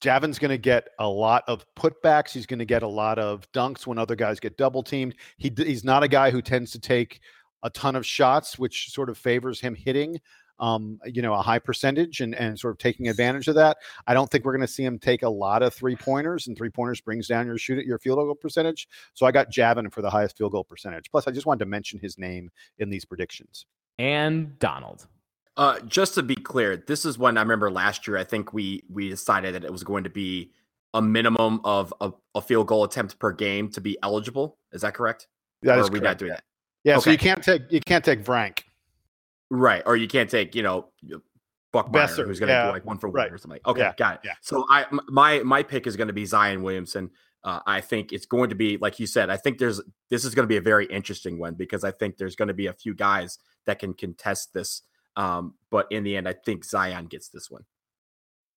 Javin's 0.00 0.38
going 0.38 0.50
to 0.50 0.58
get 0.58 0.88
a 0.98 1.08
lot 1.08 1.44
of 1.46 1.64
putbacks. 1.74 2.32
He's 2.32 2.46
going 2.46 2.58
to 2.58 2.64
get 2.64 2.82
a 2.82 2.88
lot 2.88 3.18
of 3.18 3.50
dunks 3.52 3.86
when 3.86 3.98
other 3.98 4.14
guys 4.14 4.40
get 4.40 4.56
double 4.56 4.82
teamed. 4.82 5.14
He, 5.38 5.52
he's 5.56 5.84
not 5.84 6.02
a 6.02 6.08
guy 6.08 6.30
who 6.30 6.42
tends 6.42 6.70
to 6.72 6.80
take 6.80 7.20
a 7.62 7.70
ton 7.70 7.96
of 7.96 8.06
shots, 8.06 8.58
which 8.58 8.90
sort 8.90 9.10
of 9.10 9.18
favors 9.18 9.60
him 9.60 9.74
hitting, 9.74 10.18
um, 10.60 11.00
you 11.06 11.22
know, 11.22 11.34
a 11.34 11.42
high 11.42 11.58
percentage 11.58 12.20
and, 12.20 12.34
and 12.34 12.58
sort 12.58 12.72
of 12.72 12.78
taking 12.78 13.08
advantage 13.08 13.48
of 13.48 13.54
that. 13.56 13.78
I 14.06 14.14
don't 14.14 14.30
think 14.30 14.44
we're 14.44 14.52
going 14.52 14.66
to 14.66 14.72
see 14.72 14.84
him 14.84 14.98
take 14.98 15.22
a 15.22 15.28
lot 15.28 15.62
of 15.62 15.74
three 15.74 15.96
pointers, 15.96 16.46
and 16.46 16.56
three 16.56 16.70
pointers 16.70 17.00
brings 17.00 17.26
down 17.26 17.46
your 17.46 17.58
shoot 17.58 17.78
at 17.78 17.86
your 17.86 17.98
field 17.98 18.18
goal 18.18 18.34
percentage. 18.34 18.86
So 19.14 19.26
I 19.26 19.32
got 19.32 19.50
Javin 19.50 19.92
for 19.92 20.02
the 20.02 20.10
highest 20.10 20.36
field 20.36 20.52
goal 20.52 20.64
percentage. 20.64 21.10
Plus, 21.10 21.26
I 21.26 21.30
just 21.30 21.46
wanted 21.46 21.60
to 21.60 21.66
mention 21.66 21.98
his 21.98 22.18
name 22.18 22.50
in 22.78 22.90
these 22.90 23.04
predictions. 23.04 23.66
And 23.98 24.58
Donald. 24.58 25.06
Uh, 25.56 25.80
just 25.80 26.14
to 26.14 26.22
be 26.22 26.36
clear, 26.36 26.76
this 26.76 27.04
is 27.04 27.18
when 27.18 27.36
I 27.36 27.42
remember 27.42 27.70
last 27.70 28.06
year. 28.06 28.16
I 28.16 28.24
think 28.24 28.52
we 28.52 28.84
we 28.88 29.08
decided 29.08 29.54
that 29.54 29.64
it 29.64 29.72
was 29.72 29.82
going 29.82 30.04
to 30.04 30.10
be 30.10 30.52
a 30.94 31.02
minimum 31.02 31.60
of 31.64 31.92
a, 32.00 32.12
a 32.34 32.40
field 32.40 32.66
goal 32.66 32.84
attempt 32.84 33.18
per 33.18 33.32
game 33.32 33.68
to 33.70 33.80
be 33.80 33.98
eligible. 34.02 34.58
Is 34.72 34.82
that 34.82 34.94
correct? 34.94 35.28
That 35.62 35.78
or 35.78 35.82
is 35.82 35.88
are 35.88 35.92
we 35.92 35.98
not 35.98 36.02
correct. 36.02 36.18
doing 36.20 36.30
that? 36.30 36.44
Yeah, 36.84 36.98
so 36.98 37.10
you 37.10 37.18
can't 37.18 37.42
take 37.42 37.62
you 37.70 37.80
can't 37.80 38.04
take 38.04 38.24
Frank. 38.24 38.64
Right. 39.50 39.82
Or 39.84 39.96
you 39.96 40.08
can't 40.08 40.30
take, 40.30 40.54
you 40.54 40.62
know, 40.62 40.90
Buckmire, 41.72 41.92
Besser, 41.92 42.26
who's 42.26 42.40
going 42.40 42.48
to 42.48 42.54
yeah, 42.54 42.66
do 42.66 42.72
like 42.72 42.84
one 42.84 42.98
for 42.98 43.08
one 43.08 43.16
right. 43.16 43.32
or 43.32 43.38
something. 43.38 43.60
Okay, 43.66 43.80
Yeah, 43.80 43.92
got 43.96 44.14
it. 44.16 44.20
yeah. 44.24 44.34
So 44.40 44.64
I 44.68 44.86
my 45.08 45.40
my 45.40 45.62
pick 45.62 45.86
is 45.86 45.96
going 45.96 46.08
to 46.08 46.14
be 46.14 46.24
Zion 46.24 46.62
Williamson. 46.62 47.10
Uh, 47.42 47.60
I 47.66 47.80
think 47.80 48.12
it's 48.12 48.26
going 48.26 48.50
to 48.50 48.54
be 48.54 48.76
like 48.78 48.98
you 48.98 49.06
said. 49.06 49.30
I 49.30 49.36
think 49.36 49.58
there's 49.58 49.80
this 50.08 50.24
is 50.24 50.34
going 50.34 50.44
to 50.44 50.48
be 50.48 50.56
a 50.56 50.60
very 50.62 50.86
interesting 50.86 51.38
one 51.38 51.54
because 51.54 51.84
I 51.84 51.92
think 51.92 52.16
there's 52.16 52.36
going 52.36 52.48
to 52.48 52.54
be 52.54 52.66
a 52.66 52.72
few 52.72 52.94
guys 52.94 53.38
that 53.66 53.78
can 53.78 53.94
contest 53.94 54.52
this. 54.52 54.82
Um, 55.16 55.54
but 55.70 55.86
in 55.90 56.02
the 56.02 56.16
end, 56.16 56.28
I 56.28 56.32
think 56.32 56.64
Zion 56.64 57.06
gets 57.06 57.28
this 57.28 57.50
one. 57.50 57.64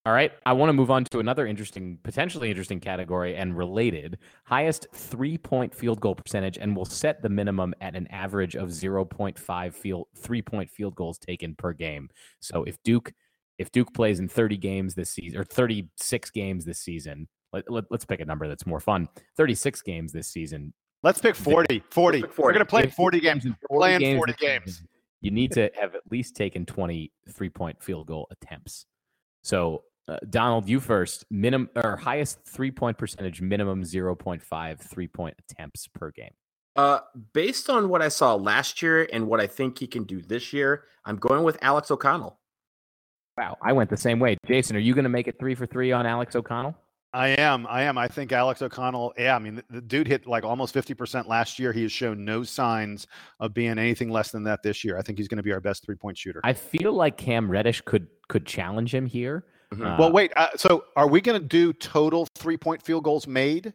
All 0.05 0.11
right. 0.11 0.33
I 0.45 0.51
want 0.51 0.67
to 0.67 0.73
move 0.73 0.91
on 0.91 1.05
to 1.05 1.19
another 1.19 1.47
interesting, 1.47 1.97
potentially 2.03 2.49
interesting 2.49 2.81
category 2.81 3.37
and 3.37 3.57
related 3.57 4.17
highest 4.43 4.87
three 4.93 5.37
point 5.37 5.73
field 5.73 6.01
goal 6.01 6.15
percentage. 6.15 6.57
And 6.57 6.75
we'll 6.75 6.83
set 6.83 7.21
the 7.21 7.29
minimum 7.29 7.73
at 7.79 7.95
an 7.95 8.07
average 8.07 8.55
of 8.55 8.69
0.5 8.69 9.73
field, 9.73 10.07
three 10.15 10.41
point 10.41 10.69
field 10.69 10.95
goals 10.95 11.17
taken 11.17 11.55
per 11.55 11.71
game. 11.71 12.09
So 12.41 12.65
if 12.65 12.81
Duke, 12.83 13.13
if 13.57 13.71
Duke 13.71 13.93
plays 13.93 14.19
in 14.19 14.27
30 14.27 14.57
games 14.57 14.93
this 14.93 15.09
season 15.09 15.39
or 15.39 15.45
36 15.45 16.29
games 16.31 16.65
this 16.65 16.79
season, 16.79 17.29
let, 17.53 17.71
let, 17.71 17.85
us 17.89 18.03
pick 18.03 18.19
a 18.19 18.25
number 18.25 18.49
that's 18.49 18.65
more 18.65 18.81
fun 18.81 19.07
36 19.37 19.81
games 19.83 20.11
this 20.11 20.27
season. 20.27 20.73
Let's 21.03 21.19
pick 21.19 21.35
40. 21.35 21.81
40. 21.91 22.21
pick 22.21 22.37
We're 22.37 22.51
going 22.51 22.59
to 22.59 22.65
play 22.65 22.87
40 22.87 23.19
games. 23.21 23.45
plays 23.45 23.45
in 23.45 23.55
We're 23.69 23.79
playing 23.79 24.17
40 24.17 24.17
40 24.17 24.33
games. 24.33 24.65
season, 24.65 24.87
You 25.21 25.31
need 25.31 25.53
to 25.53 25.71
have 25.79 25.95
at 25.95 26.01
least 26.11 26.35
taken 26.35 26.65
20 26.65 27.09
three 27.29 27.49
point 27.49 27.81
field 27.81 28.07
goal 28.07 28.27
attempts. 28.31 28.85
So, 29.43 29.83
uh, 30.07 30.17
Donald, 30.29 30.67
you 30.67 30.79
first. 30.79 31.25
Minimum 31.29 31.69
or 31.75 31.97
highest 31.97 32.45
three 32.45 32.71
point 32.71 32.97
percentage, 32.97 33.41
minimum 33.41 33.83
0.5 33.83 34.79
three 34.79 35.07
point 35.07 35.35
attempts 35.39 35.87
per 35.87 36.11
game. 36.11 36.33
Uh, 36.75 36.99
based 37.33 37.69
on 37.69 37.89
what 37.89 38.01
I 38.01 38.07
saw 38.07 38.33
last 38.35 38.81
year 38.81 39.07
and 39.13 39.27
what 39.27 39.39
I 39.39 39.47
think 39.47 39.79
he 39.79 39.87
can 39.87 40.03
do 40.03 40.21
this 40.21 40.53
year, 40.53 40.85
I'm 41.05 41.17
going 41.17 41.43
with 41.43 41.57
Alex 41.61 41.91
O'Connell. 41.91 42.39
Wow, 43.37 43.57
I 43.61 43.73
went 43.73 43.89
the 43.89 43.97
same 43.97 44.19
way. 44.19 44.37
Jason, 44.45 44.75
are 44.75 44.79
you 44.79 44.93
going 44.93 45.03
to 45.03 45.09
make 45.09 45.27
it 45.27 45.37
three 45.39 45.55
for 45.55 45.65
three 45.65 45.91
on 45.91 46.05
Alex 46.05 46.35
O'Connell? 46.35 46.75
I 47.13 47.29
am. 47.29 47.67
I 47.67 47.83
am. 47.83 47.95
I 47.97 48.07
think 48.07 48.31
Alex 48.31 48.63
O'Connell, 48.63 49.13
yeah, 49.17 49.35
I 49.35 49.39
mean, 49.39 49.55
the, 49.55 49.63
the 49.69 49.81
dude 49.81 50.07
hit 50.07 50.25
like 50.25 50.43
almost 50.43 50.73
50% 50.73 51.27
last 51.27 51.59
year. 51.59 51.71
He 51.71 51.83
has 51.83 51.91
shown 51.91 52.25
no 52.25 52.43
signs 52.43 53.05
of 53.39 53.53
being 53.53 53.77
anything 53.77 54.09
less 54.09 54.31
than 54.31 54.43
that 54.45 54.63
this 54.63 54.83
year. 54.83 54.97
I 54.97 55.03
think 55.03 55.19
he's 55.19 55.27
going 55.27 55.37
to 55.37 55.43
be 55.43 55.51
our 55.51 55.59
best 55.59 55.85
three 55.85 55.95
point 55.95 56.17
shooter. 56.17 56.41
I 56.43 56.53
feel 56.53 56.91
like 56.91 57.17
Cam 57.17 57.49
Reddish 57.49 57.81
could 57.81 58.07
could 58.29 58.47
challenge 58.47 58.93
him 58.93 59.05
here. 59.05 59.45
Mhm. 59.77 59.93
Uh, 59.93 59.95
well, 59.99 60.11
wait. 60.11 60.31
Uh, 60.35 60.47
so 60.55 60.85
are 60.95 61.07
we 61.07 61.21
going 61.21 61.39
to 61.39 61.45
do 61.45 61.73
total 61.73 62.27
three 62.35 62.57
point 62.57 62.81
field 62.81 63.03
goals 63.03 63.27
made? 63.27 63.73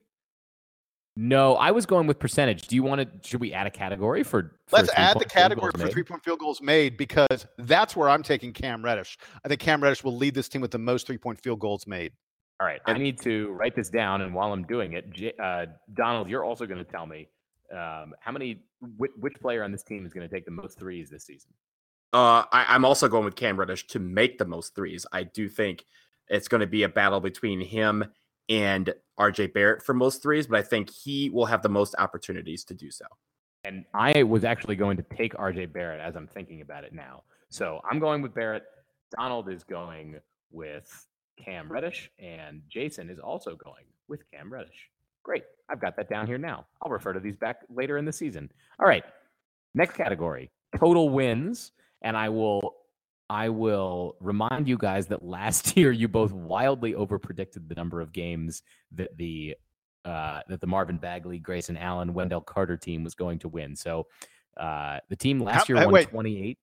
no, 1.20 1.56
I 1.56 1.72
was 1.72 1.84
going 1.84 2.06
with 2.06 2.20
percentage. 2.20 2.68
Do 2.68 2.76
you 2.76 2.84
want 2.84 3.00
to? 3.00 3.28
Should 3.28 3.40
we 3.40 3.52
add 3.52 3.66
a 3.66 3.70
category 3.70 4.22
for? 4.22 4.56
for 4.68 4.76
Let's 4.76 4.90
add 4.94 5.18
the 5.18 5.24
category 5.24 5.72
for 5.76 5.88
three 5.88 6.04
point 6.04 6.22
field 6.22 6.38
goals 6.38 6.62
made 6.62 6.96
because 6.96 7.44
that's 7.58 7.96
where 7.96 8.08
I'm 8.08 8.22
taking 8.22 8.52
Cam 8.52 8.84
Reddish. 8.84 9.18
I 9.44 9.48
think 9.48 9.60
Cam 9.60 9.82
Reddish 9.82 10.04
will 10.04 10.16
lead 10.16 10.34
this 10.34 10.48
team 10.48 10.60
with 10.60 10.70
the 10.70 10.78
most 10.78 11.08
three 11.08 11.18
point 11.18 11.40
field 11.42 11.58
goals 11.58 11.88
made. 11.88 12.12
All 12.60 12.66
right, 12.66 12.80
I 12.86 12.94
need 12.94 13.20
to 13.22 13.50
write 13.52 13.74
this 13.74 13.88
down, 13.88 14.20
and 14.20 14.32
while 14.34 14.52
I'm 14.52 14.64
doing 14.64 14.92
it, 14.92 15.34
uh, 15.40 15.66
Donald, 15.94 16.28
you're 16.28 16.44
also 16.44 16.66
going 16.66 16.84
to 16.84 16.90
tell 16.90 17.06
me 17.06 17.28
um, 17.72 18.14
how 18.20 18.32
many, 18.32 18.62
which 18.96 19.34
player 19.40 19.62
on 19.62 19.72
this 19.72 19.82
team 19.82 20.06
is 20.06 20.12
going 20.12 20.28
to 20.28 20.34
take 20.34 20.44
the 20.44 20.50
most 20.50 20.78
threes 20.78 21.10
this 21.10 21.24
season. 21.24 21.52
Uh, 22.12 22.44
I, 22.52 22.66
I'm 22.68 22.84
also 22.84 23.08
going 23.08 23.24
with 23.24 23.36
Cam 23.36 23.58
Reddish 23.58 23.86
to 23.88 23.98
make 23.98 24.38
the 24.38 24.44
most 24.44 24.74
threes. 24.74 25.04
I 25.12 25.24
do 25.24 25.48
think 25.48 25.84
it's 26.28 26.48
going 26.48 26.60
to 26.60 26.66
be 26.66 26.82
a 26.82 26.88
battle 26.88 27.20
between 27.20 27.60
him 27.60 28.04
and 28.48 28.92
RJ 29.18 29.52
Barrett 29.52 29.82
for 29.82 29.94
most 29.94 30.22
threes, 30.22 30.46
but 30.46 30.58
I 30.58 30.62
think 30.62 30.90
he 30.90 31.28
will 31.28 31.46
have 31.46 31.62
the 31.62 31.68
most 31.68 31.94
opportunities 31.98 32.64
to 32.64 32.74
do 32.74 32.90
so. 32.90 33.04
And 33.64 33.84
I 33.92 34.22
was 34.22 34.44
actually 34.44 34.76
going 34.76 34.96
to 34.96 35.02
take 35.14 35.34
RJ 35.34 35.72
Barrett 35.72 36.00
as 36.00 36.16
I'm 36.16 36.26
thinking 36.26 36.62
about 36.62 36.84
it 36.84 36.94
now. 36.94 37.24
So 37.50 37.80
I'm 37.90 37.98
going 37.98 38.22
with 38.22 38.34
Barrett. 38.34 38.64
Donald 39.16 39.50
is 39.50 39.64
going 39.64 40.16
with 40.50 41.06
Cam 41.36 41.70
Reddish, 41.70 42.10
and 42.18 42.62
Jason 42.68 43.10
is 43.10 43.18
also 43.18 43.56
going 43.56 43.84
with 44.06 44.20
Cam 44.30 44.50
Reddish. 44.52 44.90
Great. 45.22 45.44
I've 45.68 45.80
got 45.80 45.96
that 45.96 46.08
down 46.08 46.26
here 46.26 46.38
now. 46.38 46.66
I'll 46.80 46.90
refer 46.90 47.12
to 47.12 47.20
these 47.20 47.36
back 47.36 47.60
later 47.68 47.98
in 47.98 48.04
the 48.04 48.12
season. 48.12 48.50
All 48.78 48.86
right. 48.86 49.04
Next 49.74 49.94
category 49.94 50.50
total 50.76 51.08
wins. 51.08 51.72
And 52.02 52.16
I 52.16 52.28
will 52.28 52.74
I 53.30 53.48
will 53.50 54.16
remind 54.20 54.68
you 54.68 54.78
guys 54.78 55.06
that 55.08 55.22
last 55.24 55.76
year 55.76 55.92
you 55.92 56.08
both 56.08 56.32
wildly 56.32 56.92
overpredicted 56.94 57.68
the 57.68 57.74
number 57.74 58.00
of 58.00 58.12
games 58.12 58.62
that 58.92 59.16
the 59.16 59.56
uh, 60.04 60.40
that 60.48 60.60
the 60.60 60.66
Marvin 60.66 60.96
Bagley, 60.96 61.38
Grayson 61.38 61.76
Allen, 61.76 62.14
Wendell 62.14 62.40
Carter 62.40 62.76
team 62.76 63.04
was 63.04 63.14
going 63.14 63.38
to 63.40 63.48
win. 63.48 63.76
So 63.76 64.06
uh, 64.56 64.98
the 65.10 65.16
team 65.16 65.40
last 65.40 65.68
How- 65.68 65.74
year 65.74 65.82
uh, 65.82 65.84
won 65.86 65.92
wait. 65.94 66.08
28. 66.08 66.58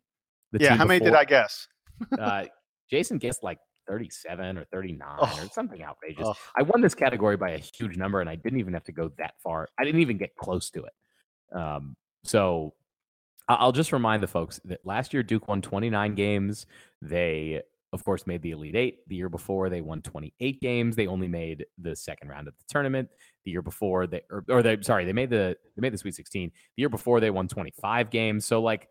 The 0.54 0.60
yeah. 0.64 0.76
How 0.76 0.86
many 0.86 1.04
did 1.04 1.14
I 1.14 1.26
guess? 1.26 1.68
uh, 2.20 2.46
Jason 2.90 3.18
guessed 3.20 3.44
like 3.44 3.60
37 3.88 4.58
or 4.58 4.66
39 4.66 5.08
or 5.08 5.18
Oh. 5.22 5.50
something 5.52 5.84
outrageous. 5.84 6.26
Oh. 6.26 6.34
I 6.56 6.64
won 6.64 6.82
this 6.82 6.96
category 6.96 7.38
by 7.38 7.52
a 7.52 7.58
huge 7.58 7.98
number, 7.98 8.20
and 8.22 8.30
I 8.30 8.36
didn't 8.36 8.60
even 8.60 8.74
have 8.74 8.84
to 8.86 8.92
go 8.92 9.12
that 9.18 9.34
far. 9.44 9.68
I 9.78 9.84
didn't 9.84 10.02
even 10.02 10.18
get 10.18 10.36
close 10.36 10.70
to 10.72 10.86
it. 10.86 11.58
Um, 11.58 11.96
so 12.24 12.74
I'll 13.48 13.72
just 13.72 13.92
remind 13.92 14.24
the 14.24 14.28
folks 14.28 14.60
that 14.66 14.80
last 14.86 15.14
year 15.14 15.22
Duke 15.22 15.48
won 15.48 15.62
29 15.62 16.16
games. 16.16 16.66
They 17.02 17.62
of 17.96 18.04
course, 18.04 18.28
made 18.28 18.42
the 18.42 18.52
Elite 18.52 18.76
Eight. 18.76 19.08
The 19.08 19.16
year 19.16 19.30
before, 19.30 19.70
they 19.70 19.82
won 19.82 20.02
28 20.02 20.62
games. 20.62 20.96
They 20.96 21.08
only 21.08 21.30
made 21.30 21.66
the 21.78 21.96
second 21.96 22.28
round 22.28 22.48
of 22.48 22.54
the 22.58 22.64
tournament. 22.68 23.10
The 23.46 23.52
year 23.52 23.62
before, 23.62 24.06
they 24.06 24.22
or, 24.30 24.44
or 24.50 24.62
they 24.62 24.78
sorry, 24.82 25.06
they 25.06 25.14
made 25.14 25.30
the 25.30 25.56
they 25.76 25.82
made 25.82 25.94
the 25.94 25.98
Sweet 25.98 26.14
16. 26.14 26.50
The 26.50 26.82
year 26.82 26.90
before, 26.90 27.22
they 27.22 27.32
won 27.32 27.48
25 27.48 28.12
games. 28.12 28.46
So 28.46 28.62
like 28.62 28.90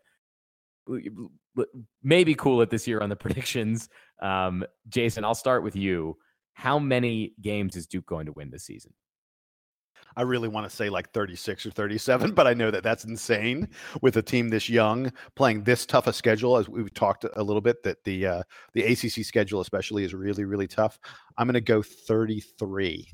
maybe 2.03 2.35
cool 2.35 2.61
it 2.61 2.69
this 2.69 2.87
year 2.87 2.99
on 2.99 3.09
the 3.09 3.15
predictions. 3.25 3.89
Um, 4.21 4.65
Jason, 4.89 5.23
I'll 5.23 5.35
start 5.35 5.63
with 5.63 5.75
you. 5.75 6.17
How 6.53 6.79
many 6.79 7.33
games 7.41 7.75
is 7.75 7.85
Duke 7.85 8.05
going 8.07 8.25
to 8.25 8.31
win 8.31 8.49
this 8.49 8.65
season? 8.65 8.93
I 10.17 10.21
really 10.21 10.47
want 10.47 10.69
to 10.69 10.75
say 10.75 10.89
like 10.89 11.11
36 11.11 11.65
or 11.65 11.71
37, 11.71 12.31
but 12.33 12.47
I 12.47 12.53
know 12.53 12.71
that 12.71 12.83
that's 12.83 13.03
insane 13.03 13.67
with 14.01 14.17
a 14.17 14.21
team 14.21 14.49
this 14.49 14.69
young 14.69 15.11
playing 15.35 15.63
this 15.63 15.85
tough 15.85 16.07
a 16.07 16.13
schedule. 16.13 16.57
As 16.57 16.69
we've 16.69 16.93
talked 16.93 17.25
a 17.35 17.43
little 17.43 17.61
bit, 17.61 17.83
that 17.83 18.03
the 18.03 18.25
uh, 18.25 18.43
the 18.73 18.83
ACC 18.83 19.25
schedule 19.25 19.61
especially 19.61 20.03
is 20.03 20.13
really 20.13 20.45
really 20.45 20.67
tough. 20.67 20.99
I'm 21.37 21.47
going 21.47 21.53
to 21.55 21.61
go 21.61 21.81
33. 21.81 23.11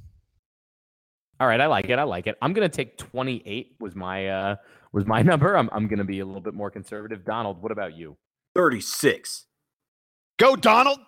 All 1.40 1.48
right, 1.48 1.60
I 1.60 1.66
like 1.66 1.90
it. 1.90 1.98
I 1.98 2.04
like 2.04 2.28
it. 2.28 2.38
I'm 2.42 2.54
going 2.54 2.70
to 2.70 2.76
take 2.76 2.98
28. 2.98 3.76
Was 3.80 3.96
my 3.96 4.28
uh 4.28 4.56
was 4.92 5.06
my 5.06 5.22
number. 5.24 5.56
I'm 5.58 5.70
I'm 5.72 5.88
going 5.88 6.00
to 6.00 6.06
be 6.06 6.20
a 6.20 6.26
little 6.26 6.42
bit 6.42 6.54
more 6.54 6.70
conservative. 6.70 7.26
Donald, 7.26 7.62
what 7.62 7.72
about 7.72 7.98
you? 7.98 8.16
36. 8.56 9.46
Go 10.38 10.56
Donald. 10.56 11.00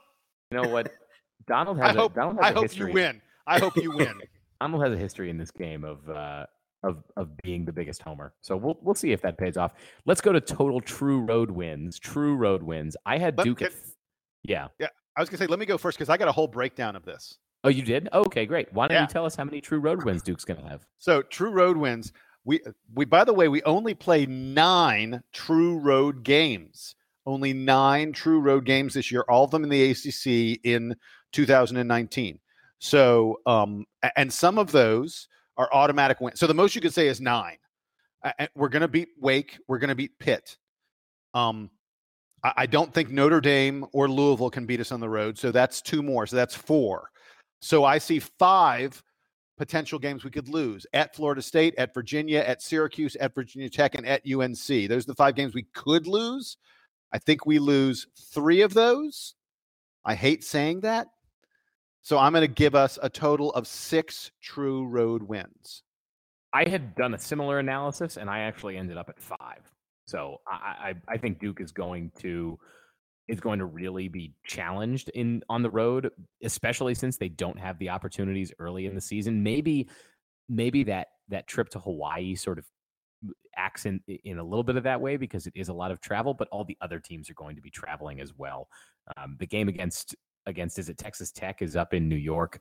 You 0.52 0.62
know 0.62 0.70
what? 0.70 0.92
Donald 1.48 1.78
has 1.78 1.96
I 1.96 2.00
hope, 2.00 2.14
a, 2.14 2.16
Donald 2.16 2.38
has 2.38 2.46
I 2.46 2.50
a 2.50 2.54
hope 2.54 2.64
history. 2.64 2.88
you 2.90 2.94
win. 2.94 3.22
I 3.46 3.60
hope 3.60 3.76
you 3.76 3.92
win. 3.92 4.22
Donald 4.64 4.82
has 4.84 4.94
a 4.94 4.98
history 4.98 5.30
in 5.30 5.38
this 5.38 5.52
game 5.52 5.84
of 5.84 6.10
uh, 6.10 6.46
of 6.84 7.04
of 7.18 7.36
being 7.44 7.66
the 7.66 7.74
biggest 7.74 8.02
homer. 8.02 8.34
So 8.42 8.56
we'll 8.56 8.78
we'll 8.82 8.96
see 8.96 9.12
if 9.12 9.22
that 9.24 9.38
pays 9.38 9.58
off. 9.58 9.74
Let's 10.06 10.22
go 10.22 10.32
to 10.32 10.40
total 10.40 10.80
true 10.80 11.20
road 11.20 11.52
wins. 11.52 12.00
True 12.00 12.36
road 12.36 12.64
wins. 12.64 12.96
I 13.06 13.18
had 13.18 13.38
Let- 13.38 13.44
Duke. 13.44 13.60
yeah. 14.44 14.68
yeah, 14.80 14.88
I 15.18 15.22
was 15.22 15.30
gonna 15.30 15.40
say 15.40 15.48
let 15.48 15.60
me 15.60 15.66
go 15.66 15.78
first 15.78 15.98
because 15.98 16.08
I 16.10 16.16
got 16.16 16.30
a 16.30 16.32
whole 16.32 16.48
breakdown 16.48 16.96
of 16.96 17.04
this. 17.04 17.38
Oh, 17.66 17.70
you 17.70 17.82
did? 17.82 18.08
okay, 18.14 18.46
great. 18.46 18.72
Why 18.74 18.88
don't 18.88 18.96
Yeah. 18.96 19.02
you 19.02 19.08
tell 19.08 19.26
us 19.26 19.36
how 19.36 19.44
many 19.46 19.60
true 19.62 19.80
road 19.80 20.04
wins 20.06 20.22
Duke's 20.22 20.44
going 20.46 20.62
to 20.62 20.68
have? 20.70 20.86
So 20.98 21.22
true 21.24 21.50
road 21.52 21.76
wins. 21.78 22.14
We 22.46 22.62
we 22.94 23.04
by 23.04 23.26
the 23.26 23.34
way 23.34 23.50
we 23.50 23.62
only 23.64 23.94
play 23.94 24.26
nine 24.26 25.24
true 25.34 25.78
road 25.78 26.24
games. 26.24 26.96
Only 27.26 27.52
nine 27.54 28.14
true 28.14 28.40
road 28.40 28.66
games 28.66 28.94
this 28.94 29.12
year. 29.12 29.26
All 29.30 29.44
of 29.46 29.52
them 29.52 29.64
in 29.64 29.70
the 29.70 29.92
ACC 29.92 30.60
in 30.64 30.96
2019. 31.34 32.40
So 32.84 33.40
um 33.46 33.86
and 34.18 34.32
some 34.32 34.58
of 34.58 34.72
those 34.74 35.30
are 35.56 35.70
automatic 35.72 36.20
wins. 36.20 36.40
So 36.40 36.48
the 36.48 36.54
most 36.54 36.76
you 36.76 36.82
could 36.82 36.94
say 36.94 37.08
is 37.08 37.22
nine. 37.22 37.58
We're 38.56 38.70
going 38.70 38.82
to 38.82 38.88
beat 38.88 39.10
Wake. 39.20 39.58
We're 39.68 39.78
going 39.78 39.90
to 39.90 39.96
beat 39.96 40.18
Pitt. 40.20 40.58
Um, 41.34 41.70
I, 42.44 42.54
I 42.58 42.66
don't 42.66 42.94
think 42.94 43.10
Notre 43.10 43.42
Dame 43.42 43.86
or 43.94 44.10
Louisville 44.10 44.50
can 44.50 44.66
beat 44.66 44.80
us 44.80 44.92
on 44.92 45.00
the 45.00 45.10
road. 45.10 45.38
So 45.38 45.52
that's 45.52 45.82
two 45.82 46.02
more. 46.02 46.26
So 46.26 46.36
that's 46.36 46.56
four. 46.56 47.10
So 47.62 47.84
I 47.84 47.98
see 47.98 48.20
five 48.20 49.02
potential 49.58 50.00
games 50.00 50.24
we 50.24 50.32
could 50.32 50.50
lose 50.50 50.86
at 50.94 51.16
Florida 51.16 51.42
State, 51.42 51.76
at 51.78 51.94
Virginia, 51.94 52.40
at 52.40 52.62
Syracuse, 52.62 53.16
at 53.18 53.36
Virginia 53.36 53.70
Tech, 53.70 53.96
and 53.96 54.06
at 54.06 54.22
UNC. 54.26 54.90
Those 54.90 55.04
are 55.04 55.12
the 55.12 55.16
five 55.16 55.36
games 55.36 55.54
we 55.54 55.68
could 55.74 56.08
lose. 56.08 56.58
I 57.14 57.20
think 57.20 57.46
we 57.46 57.60
lose 57.60 58.08
three 58.34 58.62
of 58.62 58.74
those. 58.74 59.36
I 60.04 60.16
hate 60.16 60.44
saying 60.44 60.82
that. 60.82 61.08
So 62.04 62.18
I'm 62.18 62.34
going 62.34 62.42
to 62.42 62.54
give 62.54 62.76
us 62.76 63.00
a 63.02 63.10
total 63.10 63.52
of 63.54 63.66
six 63.66 64.32
true 64.42 64.86
road 64.86 65.24
wins. 65.24 65.84
I 66.54 66.68
had 66.70 66.96
done 66.96 67.14
a 67.14 67.20
similar 67.20 67.60
analysis, 67.60 68.18
and 68.18 68.30
I 68.30 68.40
actually 68.40 68.78
ended 68.78 68.98
up 68.98 69.10
at 69.10 69.20
five. 69.20 69.62
So 70.06 70.42
I, 70.46 70.90
I, 70.90 71.14
I 71.14 71.18
think 71.18 71.40
Duke 71.40 71.62
is 71.62 71.72
going 71.72 72.12
to 72.20 72.60
is 73.30 73.40
going 73.40 73.58
to 73.58 73.66
really 73.66 74.10
be 74.10 74.34
challenged 74.46 75.08
in 75.16 75.42
on 75.48 75.64
the 75.64 75.70
road, 75.70 76.12
especially 76.44 76.94
since 76.94 77.16
they 77.16 77.30
don't 77.30 77.58
have 77.58 77.80
the 77.80 77.90
opportunities 77.90 78.52
early 78.60 78.86
in 78.86 78.96
the 78.96 79.02
season. 79.02 79.42
Maybe 79.42 79.88
maybe 80.50 80.84
that 80.84 81.08
that 81.30 81.48
trip 81.48 81.70
to 81.70 81.80
Hawaii 81.80 82.36
sort 82.36 82.60
of 82.60 82.66
acts 83.56 83.86
in, 83.86 84.02
in 84.26 84.40
a 84.40 84.44
little 84.44 84.64
bit 84.64 84.76
of 84.76 84.84
that 84.84 85.00
way 85.00 85.16
because 85.16 85.48
it 85.48 85.54
is 85.56 85.70
a 85.70 85.74
lot 85.74 85.92
of 85.92 86.02
travel, 86.02 86.34
but 86.34 86.50
all 86.52 86.66
the 86.66 86.78
other 86.82 87.00
teams 87.00 87.30
are 87.30 87.36
going 87.36 87.56
to 87.56 87.62
be 87.62 87.70
traveling 87.70 88.20
as 88.20 88.34
well. 88.38 88.68
Um, 89.16 89.38
the 89.40 89.48
game 89.48 89.70
against 89.70 90.16
against 90.46 90.80
is 90.80 90.90
it 90.90 90.98
Texas 90.98 91.32
Tech 91.32 91.62
is 91.62 91.76
up 91.76 91.94
in 91.94 92.10
New 92.10 92.16
York 92.16 92.60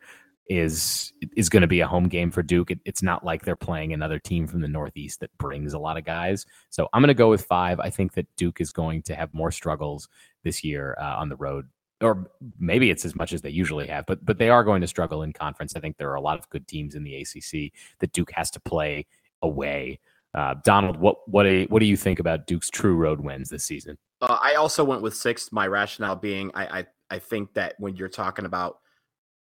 is 0.49 1.13
is 1.37 1.49
going 1.49 1.61
to 1.61 1.67
be 1.67 1.81
a 1.81 1.87
home 1.87 2.09
game 2.09 2.31
for 2.31 2.43
Duke. 2.43 2.71
It, 2.71 2.81
it's 2.85 3.03
not 3.03 3.25
like 3.25 3.45
they're 3.45 3.57
playing 3.57 3.93
another 3.93 4.19
team 4.19 4.47
from 4.47 4.61
the 4.61 4.69
Northeast 4.69 5.21
that 5.21 5.37
brings 5.39 5.73
a 5.73 5.79
lot 5.79 5.97
of 5.97 6.05
guys. 6.05 6.45
So 6.71 6.89
I'm 6.93 7.01
going 7.01 7.09
to 7.09 7.15
go 7.15 7.31
with 7.31 7.45
five. 7.45 7.79
I 7.81 7.91
think 7.91 8.15
that 8.15 8.27
Duke 8.37 8.61
is 8.61 8.73
going 8.73 9.03
to 9.03 9.15
have 9.15 9.33
more 9.33 9.51
struggles 9.51 10.09
this 10.43 10.65
year 10.65 10.97
uh, 11.01 11.17
on 11.17 11.29
the 11.29 11.37
road, 11.37 11.69
or 12.01 12.31
maybe 12.59 12.91
it's 12.91 13.05
as 13.05 13.15
much 13.15 13.33
as 13.33 13.43
they 13.43 13.51
usually 13.51 13.87
have. 13.87 14.05
But 14.07 14.25
but 14.25 14.39
they 14.39 14.51
are 14.51 14.65
going 14.65 14.81
to 14.81 14.89
struggle 14.89 15.23
in 15.23 15.33
conference. 15.33 15.77
I 15.77 15.81
think 15.81 15.97
there 15.97 16.11
are 16.11 16.17
a 16.17 16.21
lot 16.21 16.39
of 16.39 16.49
good 16.51 16.67
teams 16.67 16.95
in 16.95 17.05
the 17.05 17.17
ACC 17.17 17.73
that 18.01 18.13
Duke 18.13 18.33
has 18.35 18.51
to 18.53 18.61
play 18.61 19.07
away. 19.43 20.01
Uh, 20.35 20.55
Donald, 20.65 20.97
what 20.97 21.29
what 21.29 21.47
what 21.71 21.81
do 21.81 21.87
you 21.87 21.97
think 21.97 22.19
about 22.19 22.47
Duke's 22.47 22.71
true 22.71 22.97
road 22.97 23.21
wins 23.21 23.49
this 23.49 23.65
season? 23.65 23.97
Uh, 24.21 24.39
I 24.41 24.55
also 24.55 24.85
went 24.85 25.03
with 25.03 25.15
six. 25.15 25.53
My 25.53 25.67
rationale 25.67 26.17
being, 26.17 26.51
I, 26.55 26.81
I 26.81 26.87
I 27.13 27.19
think 27.19 27.53
that 27.53 27.75
when 27.79 27.95
you're 27.95 28.09
talking 28.09 28.47
about 28.47 28.79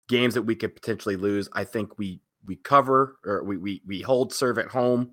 games 0.09 0.33
that 0.33 0.41
we 0.41 0.53
could 0.53 0.75
potentially 0.75 1.15
lose, 1.15 1.47
I 1.53 1.63
think 1.63 1.97
we 1.97 2.19
we 2.45 2.57
cover 2.57 3.15
or 3.25 3.41
we 3.45 3.55
we 3.55 3.81
we 3.87 4.01
hold 4.01 4.33
serve 4.33 4.57
at 4.57 4.67
home, 4.67 5.11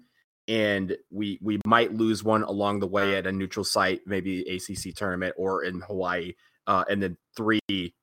and 0.48 0.96
we 1.12 1.38
we 1.40 1.60
might 1.64 1.94
lose 1.94 2.24
one 2.24 2.42
along 2.42 2.80
the 2.80 2.88
way 2.88 3.14
at 3.14 3.28
a 3.28 3.30
neutral 3.30 3.62
site, 3.62 4.00
maybe 4.04 4.40
ACC 4.42 4.96
tournament 4.96 5.32
or 5.38 5.62
in 5.62 5.80
Hawaii, 5.82 6.32
uh, 6.66 6.82
and 6.90 7.00
then 7.00 7.16
three 7.36 7.94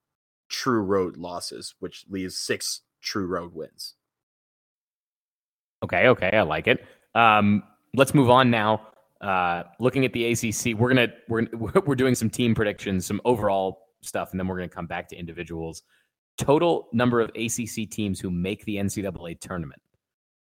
true 0.47 0.81
road 0.81 1.17
losses, 1.17 1.75
which 1.79 2.05
leaves 2.07 2.38
six 2.38 2.83
true 3.01 3.27
road 3.27 3.53
wins. 3.53 3.95
Okay, 5.83 6.07
okay, 6.07 6.29
I 6.31 6.43
like 6.43 6.67
it. 6.67 6.86
Um, 7.15 7.63
let's 7.93 8.13
move 8.13 8.29
on 8.29 8.49
now. 8.49 8.88
Uh, 9.19 9.63
looking 9.81 10.05
at 10.05 10.13
the 10.13 10.31
ACC, 10.31 10.79
we're 10.79 10.88
gonna 10.88 11.10
we're 11.27 11.47
we're 11.86 11.95
doing 11.95 12.15
some 12.15 12.29
team 12.29 12.55
predictions, 12.55 13.05
some 13.05 13.19
overall 13.25 13.87
stuff, 14.01 14.31
and 14.31 14.39
then 14.39 14.47
we're 14.47 14.57
gonna 14.57 14.69
come 14.69 14.88
back 14.88 15.07
to 15.10 15.15
individuals. 15.15 15.83
Total 16.38 16.88
number 16.93 17.19
of 17.19 17.29
ACC 17.36 17.89
teams 17.89 18.19
who 18.19 18.29
make 18.29 18.63
the 18.65 18.77
NCAA 18.77 19.39
tournament. 19.39 19.81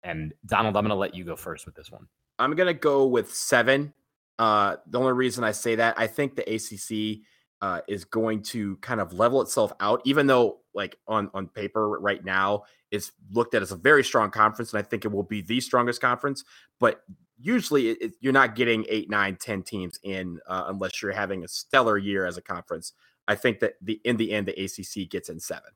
And 0.02 0.32
Donald, 0.46 0.76
I'm 0.76 0.84
gonna 0.84 0.94
let 0.94 1.14
you 1.14 1.24
go 1.24 1.36
first 1.36 1.66
with 1.66 1.74
this 1.74 1.90
one. 1.90 2.06
I'm 2.38 2.54
gonna 2.54 2.74
go 2.74 3.06
with 3.06 3.32
seven. 3.32 3.92
Uh, 4.38 4.76
the 4.86 4.98
only 5.00 5.12
reason 5.12 5.42
I 5.44 5.50
say 5.52 5.74
that, 5.76 5.98
I 5.98 6.06
think 6.06 6.36
the 6.36 6.42
ACC 6.54 7.22
uh, 7.60 7.80
is 7.88 8.04
going 8.04 8.40
to 8.40 8.76
kind 8.76 9.00
of 9.00 9.12
level 9.12 9.42
itself 9.42 9.72
out, 9.80 10.00
even 10.04 10.26
though, 10.28 10.60
like 10.74 10.96
on 11.08 11.28
on 11.34 11.48
paper 11.48 11.88
right 11.98 12.24
now, 12.24 12.62
it's 12.92 13.10
looked 13.32 13.54
at 13.54 13.62
as 13.62 13.72
a 13.72 13.76
very 13.76 14.04
strong 14.04 14.30
conference, 14.30 14.72
and 14.72 14.78
I 14.78 14.82
think 14.82 15.04
it 15.04 15.08
will 15.10 15.24
be 15.24 15.40
the 15.42 15.60
strongest 15.60 16.00
conference. 16.00 16.44
But 16.78 17.02
usually, 17.40 17.88
it, 17.90 17.98
it- 18.00 18.12
you're 18.20 18.32
not 18.32 18.54
getting 18.54 18.84
eight, 18.88 19.10
nine, 19.10 19.34
ten 19.36 19.62
teams 19.64 19.98
in 20.04 20.38
uh, 20.46 20.64
unless 20.68 21.02
you're 21.02 21.10
having 21.12 21.42
a 21.42 21.48
stellar 21.48 21.98
year 21.98 22.24
as 22.26 22.36
a 22.36 22.42
conference. 22.42 22.92
I 23.28 23.36
think 23.36 23.60
that 23.60 23.74
the 23.80 24.00
in 24.04 24.16
the 24.16 24.32
end, 24.32 24.48
the 24.48 24.64
ACC 24.64 25.08
gets 25.08 25.28
in 25.28 25.38
seven. 25.38 25.70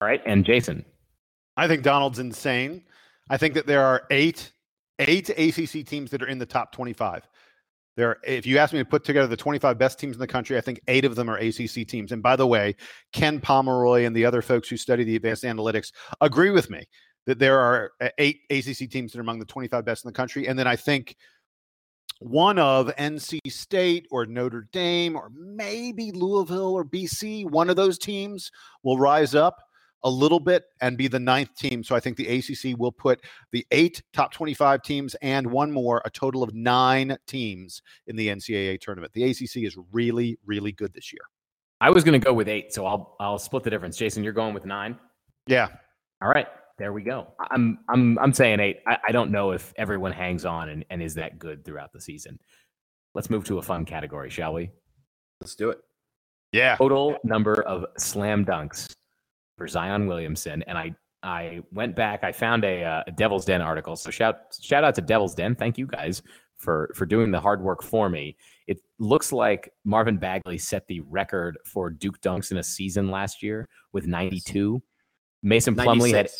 All 0.00 0.08
right, 0.08 0.22
and 0.24 0.44
Jason. 0.46 0.84
I 1.56 1.68
think 1.68 1.82
Donald's 1.82 2.18
insane. 2.18 2.82
I 3.28 3.36
think 3.36 3.54
that 3.54 3.66
there 3.66 3.84
are 3.84 4.04
eight 4.10 4.52
eight 5.00 5.28
ACC 5.28 5.84
teams 5.86 6.10
that 6.12 6.22
are 6.22 6.28
in 6.28 6.38
the 6.38 6.46
top 6.46 6.72
25. 6.72 7.28
There, 7.96 8.10
are, 8.10 8.18
if 8.24 8.46
you 8.46 8.58
ask 8.58 8.72
me 8.72 8.80
to 8.80 8.84
put 8.84 9.04
together 9.04 9.26
the 9.26 9.36
25 9.36 9.78
best 9.78 9.98
teams 9.98 10.14
in 10.14 10.20
the 10.20 10.26
country, 10.26 10.56
I 10.56 10.60
think 10.60 10.80
eight 10.88 11.04
of 11.04 11.14
them 11.14 11.28
are 11.28 11.36
ACC 11.36 11.86
teams. 11.86 12.12
And 12.12 12.22
by 12.22 12.36
the 12.36 12.46
way, 12.46 12.74
Ken 13.12 13.40
Pomeroy 13.40 14.04
and 14.04 14.14
the 14.14 14.24
other 14.24 14.42
folks 14.42 14.68
who 14.68 14.76
study 14.76 15.04
the 15.04 15.16
advanced 15.16 15.44
analytics 15.44 15.92
agree 16.20 16.50
with 16.50 16.70
me 16.70 16.84
that 17.26 17.38
there 17.38 17.58
are 17.58 17.92
uh, 18.00 18.08
eight 18.18 18.40
ACC 18.50 18.90
teams 18.90 19.12
that 19.12 19.18
are 19.18 19.22
among 19.22 19.38
the 19.38 19.44
25 19.44 19.84
best 19.84 20.04
in 20.04 20.08
the 20.08 20.14
country. 20.14 20.48
And 20.48 20.58
then 20.58 20.66
I 20.66 20.76
think 20.76 21.16
one 22.24 22.58
of 22.58 22.86
NC 22.96 23.38
State 23.48 24.06
or 24.10 24.24
Notre 24.24 24.66
Dame 24.72 25.14
or 25.14 25.30
maybe 25.36 26.10
Louisville 26.10 26.72
or 26.72 26.82
BC, 26.82 27.50
one 27.50 27.68
of 27.68 27.76
those 27.76 27.98
teams 27.98 28.50
will 28.82 28.98
rise 28.98 29.34
up 29.34 29.58
a 30.04 30.10
little 30.10 30.40
bit 30.40 30.64
and 30.80 30.96
be 30.96 31.06
the 31.06 31.20
ninth 31.20 31.54
team. 31.54 31.84
So 31.84 31.94
I 31.94 32.00
think 32.00 32.16
the 32.16 32.28
ACC 32.38 32.78
will 32.78 32.92
put 32.92 33.20
the 33.52 33.66
eight 33.72 34.02
top 34.14 34.32
25 34.32 34.82
teams 34.82 35.14
and 35.20 35.46
one 35.46 35.70
more, 35.70 36.00
a 36.06 36.10
total 36.10 36.42
of 36.42 36.54
nine 36.54 37.14
teams 37.26 37.82
in 38.06 38.16
the 38.16 38.28
NCAA 38.28 38.80
tournament. 38.80 39.12
The 39.12 39.24
ACC 39.24 39.56
is 39.64 39.76
really, 39.92 40.38
really 40.46 40.72
good 40.72 40.94
this 40.94 41.12
year. 41.12 41.22
I 41.82 41.90
was 41.90 42.04
gonna 42.04 42.18
go 42.18 42.32
with 42.32 42.48
eight, 42.48 42.72
so 42.72 42.86
I'll 42.86 43.16
I'll 43.20 43.38
split 43.38 43.64
the 43.64 43.70
difference. 43.70 43.98
Jason, 43.98 44.24
you're 44.24 44.32
going 44.32 44.54
with 44.54 44.64
nine. 44.64 44.98
Yeah. 45.46 45.68
All 46.22 46.28
right, 46.30 46.46
there 46.78 46.92
we 46.92 47.02
go. 47.02 47.32
I'm 47.50 47.78
I'm 47.88 48.18
I'm 48.18 48.32
saying 48.32 48.60
eight. 48.60 48.80
I, 48.86 48.98
I 49.08 49.12
don't 49.12 49.30
know 49.30 49.52
if 49.52 49.72
everyone 49.76 50.12
hangs 50.12 50.44
on 50.44 50.68
and, 50.70 50.84
and 50.90 51.02
is 51.02 51.14
that 51.14 51.38
good 51.38 51.64
throughout 51.64 51.92
the 51.92 52.00
season. 52.00 52.38
Let's 53.14 53.30
move 53.30 53.44
to 53.44 53.58
a 53.58 53.62
fun 53.62 53.84
category, 53.84 54.28
shall 54.30 54.54
we? 54.54 54.70
Let's 55.40 55.54
do 55.54 55.70
it. 55.70 55.78
Yeah. 56.52 56.76
Total 56.76 57.16
number 57.24 57.62
of 57.62 57.86
slam 57.98 58.44
dunks 58.44 58.92
for 59.56 59.68
Zion 59.68 60.06
Williamson, 60.06 60.62
and 60.66 60.76
I 60.76 60.94
I 61.22 61.62
went 61.72 61.96
back. 61.96 62.22
I 62.22 62.32
found 62.32 62.64
a, 62.64 62.84
uh, 62.84 63.02
a 63.06 63.12
Devil's 63.12 63.44
Den 63.44 63.62
article. 63.62 63.96
So 63.96 64.10
shout 64.10 64.36
shout 64.60 64.84
out 64.84 64.94
to 64.96 65.00
Devil's 65.00 65.34
Den. 65.34 65.54
Thank 65.54 65.78
you 65.78 65.86
guys 65.86 66.22
for 66.56 66.90
for 66.94 67.06
doing 67.06 67.30
the 67.30 67.40
hard 67.40 67.62
work 67.62 67.82
for 67.82 68.08
me. 68.08 68.36
It 68.66 68.80
looks 68.98 69.32
like 69.32 69.72
Marvin 69.84 70.16
Bagley 70.16 70.58
set 70.58 70.86
the 70.86 71.00
record 71.00 71.58
for 71.64 71.90
Duke 71.90 72.20
dunks 72.20 72.50
in 72.50 72.58
a 72.58 72.62
season 72.62 73.10
last 73.10 73.42
year 73.42 73.68
with 73.92 74.06
92. 74.06 74.82
Mason 75.42 75.74
Plumlee 75.74 76.14
had 76.14 76.30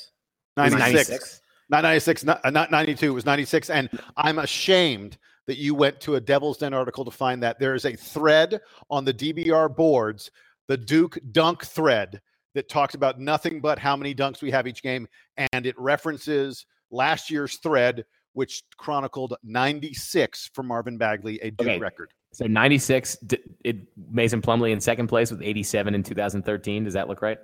96. 0.56 1.08
96. 1.10 1.40
Not 1.70 1.82
96, 1.82 2.24
not, 2.24 2.40
uh, 2.44 2.50
not 2.50 2.70
92. 2.70 3.06
It 3.06 3.14
was 3.14 3.24
96. 3.26 3.70
And 3.70 3.88
I'm 4.16 4.38
ashamed 4.38 5.16
that 5.46 5.58
you 5.58 5.74
went 5.74 6.00
to 6.02 6.14
a 6.16 6.20
Devil's 6.20 6.58
Den 6.58 6.74
article 6.74 7.04
to 7.04 7.10
find 7.10 7.42
that 7.42 7.58
there 7.58 7.74
is 7.74 7.84
a 7.84 7.94
thread 7.96 8.60
on 8.90 9.04
the 9.04 9.12
DBR 9.14 9.74
boards, 9.74 10.30
the 10.68 10.76
Duke 10.76 11.18
dunk 11.32 11.64
thread, 11.64 12.20
that 12.54 12.68
talks 12.68 12.94
about 12.94 13.18
nothing 13.18 13.60
but 13.60 13.78
how 13.80 13.96
many 13.96 14.14
dunks 14.14 14.40
we 14.40 14.50
have 14.52 14.66
each 14.68 14.82
game. 14.82 15.08
And 15.52 15.66
it 15.66 15.76
references 15.78 16.66
last 16.92 17.28
year's 17.28 17.56
thread, 17.56 18.04
which 18.34 18.62
chronicled 18.76 19.34
96 19.42 20.50
for 20.54 20.62
Marvin 20.62 20.96
Bagley, 20.96 21.40
a 21.40 21.50
Duke 21.50 21.66
Okay. 21.68 21.78
record. 21.78 22.10
so 22.32 22.46
96. 22.46 23.16
It, 23.64 23.88
Mason 24.10 24.40
Plumlee 24.40 24.70
in 24.70 24.80
second 24.80 25.08
place 25.08 25.30
with 25.32 25.42
87 25.42 25.94
in 25.94 26.02
2013. 26.04 26.84
Does 26.84 26.94
that 26.94 27.08
look 27.08 27.22
right? 27.22 27.38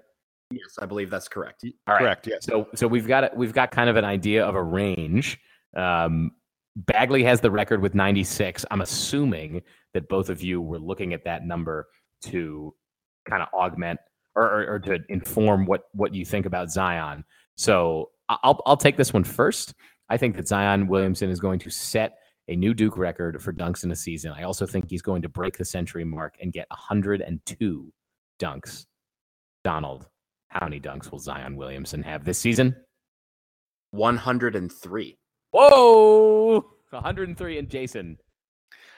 Yes, 0.51 0.79
I 0.81 0.87
believe 0.87 1.11
that's 1.11 1.29
correct. 1.29 1.65
All 1.87 1.95
right. 1.95 2.01
Correct. 2.01 2.27
Yes. 2.27 2.45
So 2.45 2.69
so 2.75 2.87
we've 2.89 3.07
got 3.07 3.25
a, 3.25 3.31
we've 3.37 3.53
got 3.53 3.71
kind 3.71 3.89
of 3.89 3.97
an 3.97 4.05
idea 4.05 4.45
of 4.45 4.55
a 4.55 4.63
range. 4.63 5.39
Um, 5.77 6.33
Bagley 6.77 7.23
has 7.25 7.41
the 7.41 7.51
record 7.51 7.83
with 7.83 7.95
96. 7.95 8.65
I'm 8.71 8.81
assuming 8.81 9.63
that 9.95 10.09
both 10.09 10.29
of 10.29 10.43
you 10.43 10.61
were 10.61 10.79
looking 10.79 11.13
at 11.15 11.25
that 11.25 11.45
number 11.45 11.87
to 12.23 12.75
kind 13.29 13.43
of 13.43 13.49
augment 13.53 14.01
or, 14.35 14.45
or, 14.45 14.75
or 14.75 14.79
to 14.81 14.99
inform 15.09 15.67
what 15.67 15.83
what 15.93 16.15
you 16.15 16.25
think 16.25 16.47
about 16.47 16.71
Zion. 16.71 17.25
So 17.57 18.11
I- 18.29 18.39
I'll 18.43 18.61
I'll 18.67 18.77
take 18.77 18.97
this 18.97 19.13
one 19.13 19.25
first. 19.25 19.75
I 20.09 20.17
think 20.17 20.35
that 20.37 20.49
Zion 20.49 20.89
Williamson 20.89 21.31
is 21.31 21.39
going 21.39 21.61
to 21.61 21.71
set 21.71 22.17
a 22.49 22.57
new 22.57 22.75
Duke 22.75 22.99
record 22.99 23.41
for 23.41 23.53
dunks 23.53 23.85
in 23.85 23.93
a 23.93 23.97
season. 23.97 24.33
I 24.33 24.43
also 24.43 24.67
think 24.67 24.91
he's 24.91 25.03
going 25.03 25.23
to 25.23 25.29
break 25.29 25.57
the 25.57 25.65
century 25.65 26.03
mark 26.05 26.35
and 26.41 26.53
get 26.53 26.67
102 26.71 27.93
dunks. 28.41 28.87
Donald, 29.63 30.09
how 30.51 30.67
many 30.67 30.81
dunks 30.81 31.11
will 31.11 31.19
Zion 31.19 31.57
Williamson 31.57 32.03
have 32.03 32.25
this 32.25 32.39
season? 32.39 32.77
103. 33.93 35.19
Whoa, 35.53 36.61
103 36.91 37.59
and 37.59 37.69
Jason. 37.69 38.19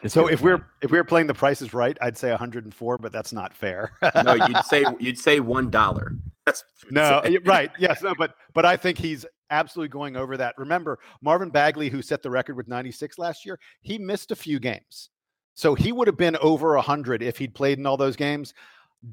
So 0.06 0.26
if 0.26 0.40
we're 0.40 0.66
if 0.82 0.90
we 0.90 0.98
were 0.98 1.04
playing 1.04 1.28
the 1.28 1.34
prices 1.34 1.72
right, 1.72 1.96
I'd 2.00 2.18
say 2.18 2.30
104, 2.30 2.98
but 2.98 3.12
that's 3.12 3.32
not 3.32 3.54
fair. 3.54 3.92
No, 4.24 4.34
you'd 4.34 4.64
say 4.64 4.84
you'd 4.98 5.18
say 5.18 5.38
one 5.38 5.70
dollar. 5.70 6.12
That's 6.44 6.64
No, 6.90 7.20
y- 7.24 7.38
right. 7.44 7.70
Yes, 7.78 8.02
no, 8.02 8.12
but 8.18 8.34
but 8.52 8.66
I 8.66 8.76
think 8.76 8.98
he's 8.98 9.24
absolutely 9.50 9.90
going 9.90 10.16
over 10.16 10.36
that. 10.38 10.54
Remember, 10.58 10.98
Marvin 11.20 11.50
Bagley, 11.50 11.88
who 11.88 12.02
set 12.02 12.22
the 12.22 12.30
record 12.30 12.56
with 12.56 12.66
96 12.66 13.16
last 13.18 13.46
year, 13.46 13.60
he 13.80 13.96
missed 13.98 14.32
a 14.32 14.36
few 14.36 14.58
games. 14.58 15.10
So 15.54 15.74
he 15.74 15.92
would 15.92 16.08
have 16.08 16.16
been 16.16 16.36
over 16.38 16.74
100 16.74 17.22
if 17.22 17.36
he'd 17.38 17.54
played 17.54 17.78
in 17.78 17.86
all 17.86 17.98
those 17.98 18.16
games. 18.16 18.54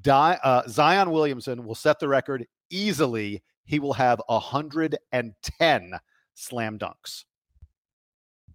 Di- 0.01 0.39
uh, 0.43 0.63
Zion 0.67 1.11
Williamson 1.11 1.63
will 1.65 1.75
set 1.75 1.99
the 1.99 2.07
record 2.07 2.45
easily. 2.69 3.41
He 3.65 3.79
will 3.79 3.93
have 3.93 4.21
110 4.27 5.93
slam 6.35 6.79
dunks. 6.79 7.23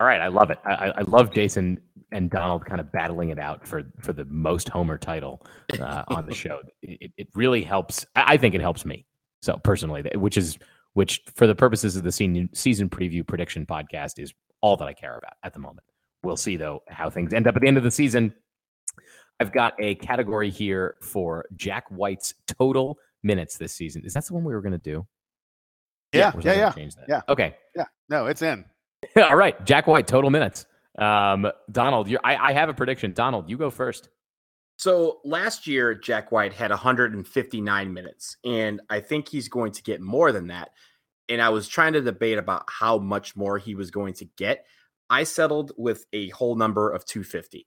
all 0.01 0.07
right, 0.07 0.21
I 0.21 0.29
love 0.29 0.51
it. 0.51 0.59
I, 0.65 0.93
I- 0.97 1.03
love 1.03 1.33
Jason 1.33 1.81
and 2.13 2.31
Donald 2.31 2.65
kind 2.65 2.81
of 2.81 2.91
battling 2.93 3.31
it 3.31 3.39
out 3.39 3.67
for 3.67 3.83
for 4.01 4.13
the 4.13 4.25
most 4.27 4.69
homer 4.69 4.99
title 4.99 5.45
uh, 5.81 6.05
on 6.09 6.27
the 6.27 6.35
show. 6.43 6.61
It, 6.83 7.13
it- 7.17 7.29
really 7.35 7.63
helps. 7.63 8.07
I, 8.15 8.35
I 8.35 8.37
think 8.37 8.55
it 8.55 8.61
helps 8.61 8.85
me. 8.85 9.07
So 9.43 9.57
personally, 9.59 10.03
which 10.15 10.37
is 10.37 10.59
which 10.95 11.23
for 11.35 11.47
the 11.47 11.55
purposes 11.55 11.97
of 11.97 12.03
the 12.05 12.13
season 12.13 12.49
season 12.55 12.89
preview 12.89 13.27
prediction 13.27 13.67
podcast 13.67 14.19
is 14.19 14.33
all 14.61 14.77
that 14.77 14.87
I 14.87 14.93
care 14.95 15.17
about 15.19 15.35
at 15.43 15.53
the 15.53 15.59
moment. 15.59 15.87
We'll 16.23 16.37
see 16.37 16.57
though 16.57 16.83
how 16.89 17.11
things 17.11 17.33
end 17.35 17.47
up 17.47 17.55
at 17.57 17.63
the 17.63 17.69
end 17.69 17.77
of 17.77 17.83
the 17.83 17.91
season. 17.91 18.33
I've 19.41 19.53
got 19.53 19.75
a 19.79 19.97
category 19.97 20.51
here 20.51 20.97
for 21.01 21.47
Jack 21.57 21.89
White's 21.89 22.35
total 22.47 22.99
minutes 23.23 23.57
this 23.59 23.73
season. 23.73 24.05
Is 24.05 24.15
that 24.15 24.25
the 24.27 24.35
one 24.35 24.45
we 24.45 24.55
were 24.55 24.61
going 24.63 24.73
to 24.73 24.79
do? 24.79 25.07
Yeah, 26.13 26.33
Or 26.35 26.41
yeah, 26.43 26.53
yeah, 26.55 26.73
Change 26.73 26.95
that? 26.95 27.07
yeah. 27.09 27.23
Okay. 27.29 27.57
Yeah, 27.75 27.87
no, 28.09 28.27
it's 28.27 28.43
in. 28.43 28.65
All 29.17 29.35
right. 29.35 29.63
Jack 29.67 29.87
White, 29.87 30.07
total 30.07 30.31
minutes. 30.31 30.67
Um, 30.97 31.51
Donald, 31.73 32.09
you're, 32.09 32.21
I, 32.23 32.37
I 32.37 32.53
have 32.53 32.69
a 32.69 32.75
prediction. 32.75 33.13
Donald, 33.13 33.51
you 33.51 33.57
go 33.59 33.71
first. 33.71 34.11
So 34.77 35.21
last 35.25 35.67
year, 35.67 35.95
Jack 35.95 36.31
White 36.33 36.53
had 36.53 36.71
159 36.71 37.93
minutes, 37.93 38.37
and 38.45 38.81
I 38.91 39.01
think 39.01 39.29
he's 39.29 39.49
going 39.49 39.73
to 39.73 39.83
get 39.83 40.01
more 40.01 40.33
than 40.33 40.49
that. 40.49 40.71
And 41.29 41.41
I 41.41 41.49
was 41.51 41.69
trying 41.69 41.95
to 41.95 42.01
debate 42.01 42.39
about 42.39 42.65
how 42.69 42.99
much 42.99 43.35
more 43.37 43.59
he 43.59 43.75
was 43.75 43.91
going 43.91 44.15
to 44.15 44.25
get. 44.37 44.67
I 45.11 45.25
settled 45.25 45.73
with 45.77 46.05
a 46.13 46.29
whole 46.31 46.55
number 46.57 46.91
of 46.91 47.05
250. 47.05 47.67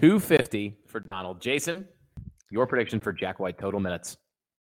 250 0.00 0.76
for 0.86 1.00
Donald. 1.00 1.40
Jason, 1.40 1.86
your 2.50 2.66
prediction 2.66 3.00
for 3.00 3.12
Jack 3.12 3.40
White, 3.40 3.58
total 3.58 3.80
minutes. 3.80 4.16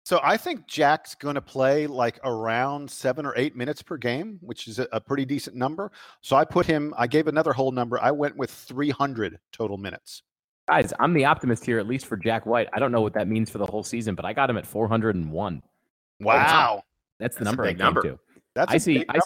So 0.05 0.19
I 0.23 0.37
think 0.37 0.65
Jack's 0.65 1.13
going 1.13 1.35
to 1.35 1.41
play 1.41 1.85
like 1.85 2.19
around 2.23 2.89
seven 2.89 3.25
or 3.27 3.33
eight 3.37 3.55
minutes 3.55 3.83
per 3.83 3.95
game, 3.97 4.39
which 4.41 4.67
is 4.67 4.79
a, 4.79 4.87
a 4.91 4.99
pretty 4.99 5.25
decent 5.25 5.55
number. 5.55 5.91
So 6.21 6.35
I 6.35 6.45
put 6.45 6.65
him. 6.65 6.95
I 6.97 7.05
gave 7.05 7.27
another 7.27 7.53
whole 7.53 7.71
number. 7.71 8.01
I 8.01 8.09
went 8.09 8.35
with 8.35 8.49
300 8.49 9.37
total 9.51 9.77
minutes. 9.77 10.23
Guys, 10.67 10.93
I'm 10.99 11.13
the 11.13 11.25
optimist 11.25 11.63
here, 11.65 11.77
at 11.79 11.87
least 11.87 12.07
for 12.07 12.17
Jack 12.17 12.45
White. 12.47 12.67
I 12.73 12.79
don't 12.79 12.91
know 12.91 13.01
what 13.01 13.13
that 13.13 13.27
means 13.27 13.49
for 13.51 13.59
the 13.59 13.65
whole 13.67 13.83
season, 13.83 14.15
but 14.15 14.25
I 14.25 14.33
got 14.33 14.49
him 14.49 14.57
at 14.57 14.65
401. 14.65 15.61
Wow, 16.21 16.83
That's 17.19 17.35
the 17.35 17.43
That's 17.43 17.45
number 17.45 17.63
I 17.65 17.67
came 17.69 17.77
number. 17.77 18.01
to. 18.01 18.19
that's 18.55 18.71
I 18.71 18.75
a 18.75 18.79
see- 18.79 19.05
I. 19.09 19.19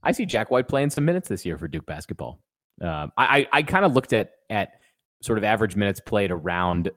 I 0.00 0.12
see 0.12 0.26
Jack 0.26 0.50
White 0.52 0.68
playing 0.68 0.90
some 0.90 1.04
minutes 1.04 1.28
this 1.28 1.44
year 1.44 1.58
for 1.58 1.66
Duke 1.66 1.84
basketball. 1.84 2.38
Um, 2.80 3.10
I, 3.16 3.40
I, 3.40 3.46
I 3.54 3.62
kind 3.64 3.84
of 3.84 3.94
looked 3.94 4.12
at 4.12 4.30
at 4.48 4.74
sort 5.20 5.38
of 5.38 5.44
average 5.44 5.76
minutes 5.76 6.00
played 6.00 6.30
around 6.30 6.90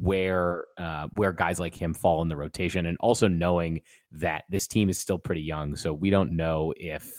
where 0.00 0.64
uh, 0.76 1.08
where 1.14 1.32
guys 1.32 1.58
like 1.58 1.74
him 1.74 1.94
fall 1.94 2.22
in 2.22 2.28
the 2.28 2.36
rotation, 2.36 2.86
and 2.86 2.96
also 3.00 3.26
knowing 3.26 3.80
that 4.12 4.44
this 4.50 4.66
team 4.66 4.90
is 4.90 4.98
still 4.98 5.18
pretty 5.18 5.42
young, 5.42 5.76
so 5.76 5.92
we 5.92 6.10
don't 6.10 6.32
know 6.32 6.74
if 6.76 7.10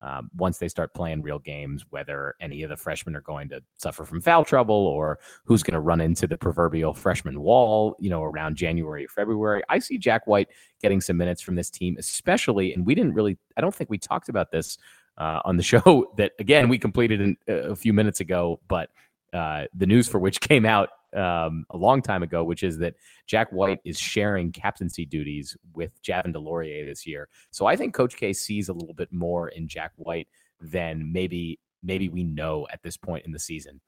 um, 0.00 0.30
once 0.36 0.58
they 0.58 0.68
start 0.68 0.94
playing 0.94 1.22
real 1.22 1.38
games, 1.38 1.84
whether 1.90 2.34
any 2.40 2.62
of 2.62 2.70
the 2.70 2.76
freshmen 2.76 3.16
are 3.16 3.20
going 3.20 3.48
to 3.48 3.60
suffer 3.78 4.04
from 4.04 4.20
foul 4.20 4.44
trouble 4.44 4.74
or 4.74 5.18
who's 5.44 5.62
going 5.62 5.74
to 5.74 5.80
run 5.80 6.00
into 6.00 6.26
the 6.26 6.38
proverbial 6.38 6.94
freshman 6.94 7.40
wall, 7.40 7.96
you 7.98 8.08
know, 8.08 8.22
around 8.22 8.56
January, 8.56 9.04
or 9.04 9.08
February. 9.08 9.62
I 9.68 9.80
see 9.80 9.98
Jack 9.98 10.26
White 10.26 10.48
getting 10.80 11.00
some 11.00 11.16
minutes 11.16 11.42
from 11.42 11.56
this 11.56 11.68
team, 11.68 11.96
especially, 11.98 12.72
and 12.72 12.86
we 12.86 12.94
didn't 12.94 13.14
really, 13.14 13.38
I 13.56 13.60
don't 13.60 13.74
think 13.74 13.90
we 13.90 13.98
talked 13.98 14.28
about 14.28 14.52
this 14.52 14.78
uh, 15.16 15.40
on 15.44 15.56
the 15.56 15.62
show 15.64 16.12
that, 16.16 16.32
again, 16.38 16.68
we 16.68 16.78
completed 16.78 17.20
in, 17.20 17.36
a 17.48 17.74
few 17.74 17.92
minutes 17.92 18.20
ago, 18.20 18.60
but 18.68 18.90
uh, 19.32 19.64
the 19.74 19.86
news 19.86 20.08
for 20.08 20.18
which 20.18 20.40
came 20.48 20.64
out 20.64 20.90
um, 21.16 21.64
a 21.70 21.76
long 21.76 22.02
time 22.02 22.22
ago, 22.22 22.44
which 22.44 22.62
is 22.62 22.78
that 22.78 22.94
Jack 23.26 23.50
White 23.50 23.80
is 23.84 23.98
sharing 23.98 24.52
captaincy 24.52 25.06
duties 25.06 25.56
with 25.74 26.00
Javin 26.02 26.34
DeLaurier 26.34 26.86
this 26.86 27.06
year. 27.06 27.28
So 27.50 27.66
I 27.66 27.76
think 27.76 27.94
Coach 27.94 28.16
K 28.16 28.32
sees 28.32 28.68
a 28.68 28.72
little 28.72 28.94
bit 28.94 29.12
more 29.12 29.48
in 29.48 29.68
Jack 29.68 29.92
White 29.96 30.28
than 30.60 31.12
maybe 31.12 31.60
maybe 31.82 32.08
we 32.08 32.24
know 32.24 32.66
at 32.72 32.82
this 32.82 32.96
point 32.96 33.24
in 33.24 33.32
the 33.32 33.38
season. 33.38 33.80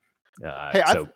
Uh, 0.44 0.70
Hey, 0.72 0.82
so 0.92 1.02
I've, 1.02 1.08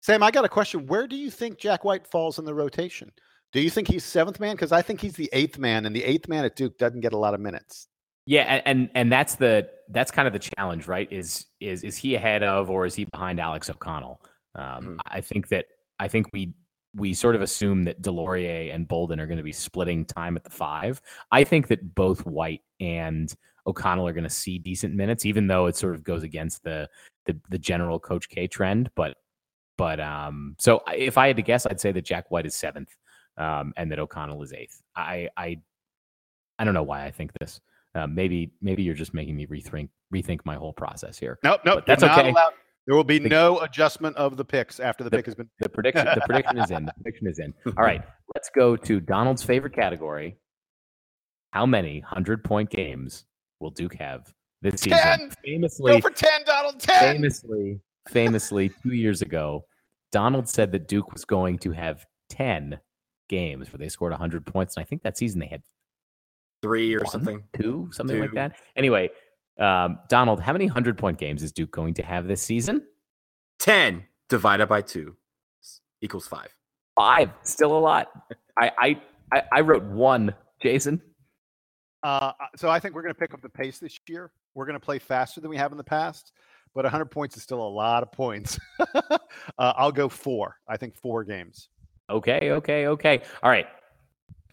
Sam, 0.00 0.22
I 0.22 0.30
got 0.30 0.44
a 0.44 0.48
question. 0.48 0.86
Where 0.86 1.06
do 1.06 1.14
you 1.16 1.30
think 1.30 1.58
Jack 1.58 1.84
White 1.84 2.06
falls 2.06 2.38
in 2.38 2.44
the 2.44 2.54
rotation? 2.54 3.12
Do 3.52 3.60
you 3.60 3.70
think 3.70 3.86
he's 3.86 4.04
seventh 4.04 4.40
man? 4.40 4.56
Because 4.56 4.72
I 4.72 4.82
think 4.82 5.00
he's 5.00 5.14
the 5.14 5.28
eighth 5.32 5.58
man, 5.58 5.86
and 5.86 5.94
the 5.94 6.02
eighth 6.02 6.26
man 6.26 6.44
at 6.44 6.56
Duke 6.56 6.78
doesn't 6.78 7.00
get 7.00 7.12
a 7.12 7.18
lot 7.18 7.34
of 7.34 7.40
minutes. 7.40 7.86
Yeah, 8.26 8.60
and 8.64 8.88
and 8.94 9.10
that's 9.10 9.34
the 9.34 9.68
that's 9.88 10.10
kind 10.10 10.26
of 10.28 10.32
the 10.32 10.38
challenge, 10.38 10.86
right? 10.86 11.10
Is 11.12 11.46
is 11.60 11.82
is 11.82 11.96
he 11.96 12.14
ahead 12.14 12.42
of 12.42 12.70
or 12.70 12.86
is 12.86 12.94
he 12.94 13.04
behind 13.06 13.40
Alex 13.40 13.68
O'Connell? 13.68 14.20
Um, 14.54 14.96
Mhm. 14.96 14.98
I 15.06 15.20
think 15.20 15.48
that 15.48 15.66
I 15.98 16.08
think 16.08 16.28
we 16.32 16.54
we 16.94 17.14
sort 17.14 17.34
of 17.34 17.42
assume 17.42 17.84
that 17.84 18.02
DeLaurier 18.02 18.72
and 18.74 18.86
Bolden 18.86 19.18
are 19.18 19.26
going 19.26 19.38
to 19.38 19.42
be 19.42 19.52
splitting 19.52 20.04
time 20.04 20.36
at 20.36 20.44
the 20.44 20.50
five. 20.50 21.00
I 21.32 21.42
think 21.44 21.68
that 21.68 21.94
both 21.94 22.24
White 22.26 22.60
and 22.80 23.34
O'Connell 23.66 24.06
are 24.06 24.12
going 24.12 24.24
to 24.24 24.30
see 24.30 24.58
decent 24.58 24.94
minutes, 24.94 25.24
even 25.24 25.46
though 25.46 25.66
it 25.66 25.76
sort 25.76 25.94
of 25.94 26.04
goes 26.04 26.22
against 26.22 26.62
the 26.64 26.88
the, 27.26 27.38
the 27.50 27.58
general 27.58 27.98
Coach 27.98 28.28
K 28.28 28.46
trend. 28.46 28.90
But 28.94 29.16
but 29.78 30.00
um, 30.00 30.56
so 30.60 30.82
if 30.94 31.18
I 31.18 31.28
had 31.28 31.36
to 31.36 31.42
guess, 31.42 31.66
I'd 31.66 31.80
say 31.80 31.92
that 31.92 32.04
Jack 32.04 32.30
White 32.30 32.46
is 32.46 32.54
seventh, 32.54 32.90
um, 33.38 33.72
and 33.76 33.90
that 33.92 33.98
O'Connell 33.98 34.42
is 34.42 34.52
eighth. 34.52 34.80
I 34.96 35.28
I 35.36 35.60
I 36.58 36.64
don't 36.64 36.74
know 36.74 36.82
why 36.82 37.04
I 37.04 37.10
think 37.10 37.32
this. 37.40 37.60
Uh, 37.94 38.06
maybe 38.06 38.52
maybe 38.62 38.82
you're 38.82 38.94
just 38.94 39.12
making 39.14 39.36
me 39.36 39.46
rethink 39.46 39.88
rethink 40.14 40.40
my 40.44 40.54
whole 40.54 40.72
process 40.72 41.18
here. 41.18 41.38
Nope, 41.44 41.60
nope. 41.64 41.76
But 41.78 41.86
that's 41.86 42.02
okay. 42.02 42.30
allowed- 42.30 42.52
There 42.86 42.96
will 42.96 43.04
be 43.04 43.18
The- 43.18 43.28
no 43.28 43.60
adjustment 43.60 44.16
of 44.16 44.36
the 44.36 44.44
picks 44.44 44.80
after 44.80 45.04
the, 45.04 45.10
The- 45.10 45.16
pick 45.18 45.26
has 45.26 45.34
been. 45.34 45.48
The 45.60 45.68
prediction 45.68 46.06
the 46.06 46.22
prediction 46.26 46.58
is 46.58 46.70
in. 46.70 46.86
The 46.86 46.92
prediction 47.02 47.26
is 47.28 47.38
in. 47.38 47.54
All 47.76 47.84
right, 47.84 48.02
let's 48.34 48.50
go 48.50 48.76
to 48.76 48.98
Donald's 49.00 49.42
favorite 49.42 49.74
category. 49.74 50.36
How 51.52 51.66
many 51.66 52.00
hundred 52.00 52.42
point 52.44 52.70
games 52.70 53.24
will 53.60 53.70
Duke 53.70 53.94
have 53.96 54.32
this 54.62 54.80
season? 54.80 54.98
10! 54.98 55.30
Famously, 55.44 55.92
Go 55.92 56.00
for 56.00 56.10
ten, 56.10 56.44
Donald. 56.46 56.80
Ten. 56.80 57.16
famously, 57.16 57.80
famously, 58.08 58.70
two 58.82 58.94
years 58.94 59.20
ago, 59.22 59.64
Donald 60.12 60.48
said 60.48 60.72
that 60.72 60.88
Duke 60.88 61.12
was 61.12 61.24
going 61.26 61.58
to 61.58 61.72
have 61.72 62.06
ten 62.30 62.80
games 63.28 63.70
where 63.72 63.78
they 63.78 63.88
scored 63.90 64.12
hundred 64.14 64.46
points, 64.46 64.76
and 64.76 64.82
I 64.82 64.86
think 64.88 65.02
that 65.02 65.18
season 65.18 65.40
they 65.40 65.46
had 65.46 65.62
Three 66.62 66.94
or 66.94 67.00
one, 67.00 67.10
something. 67.10 67.42
two, 67.60 67.88
something 67.92 68.20
like 68.20 68.32
that. 68.34 68.56
Anyway, 68.76 69.10
um, 69.58 69.98
Donald, 70.08 70.40
how 70.40 70.52
many 70.52 70.66
hundred 70.66 70.96
point 70.96 71.18
games 71.18 71.42
is 71.42 71.52
Duke 71.52 71.70
going 71.70 71.94
to 71.94 72.02
have 72.02 72.26
this 72.26 72.40
season? 72.40 72.82
10. 73.58 74.04
divided 74.28 74.68
by 74.68 74.80
two 74.80 75.16
equals 76.00 76.26
five. 76.26 76.48
Five, 76.96 77.30
still 77.42 77.76
a 77.76 77.78
lot. 77.78 78.08
I 78.58 78.70
I 78.78 79.00
I, 79.32 79.42
I 79.52 79.60
wrote 79.60 79.84
one. 79.84 80.34
Jason, 80.62 81.02
Uh, 82.04 82.32
so 82.56 82.68
I 82.70 82.78
think 82.78 82.94
we're 82.94 83.02
going 83.02 83.14
to 83.14 83.18
pick 83.18 83.34
up 83.34 83.42
the 83.42 83.48
pace 83.48 83.80
this 83.80 83.98
year. 84.08 84.30
We're 84.54 84.64
going 84.66 84.78
to 84.78 84.84
play 84.84 85.00
faster 85.00 85.40
than 85.40 85.50
we 85.50 85.56
have 85.56 85.72
in 85.72 85.78
the 85.78 85.82
past, 85.84 86.32
but 86.72 86.84
100 86.84 87.06
points 87.06 87.36
is 87.36 87.42
still 87.42 87.60
a 87.60 87.68
lot 87.68 88.04
of 88.04 88.12
points. 88.12 88.60
uh, 88.94 89.18
I'll 89.58 89.90
go 89.90 90.08
four. 90.08 90.56
I 90.68 90.76
think 90.76 90.94
four 90.94 91.24
games. 91.24 91.68
Okay, 92.08 92.50
okay, 92.52 92.86
okay. 92.86 93.22
All 93.42 93.50
right. 93.50 93.66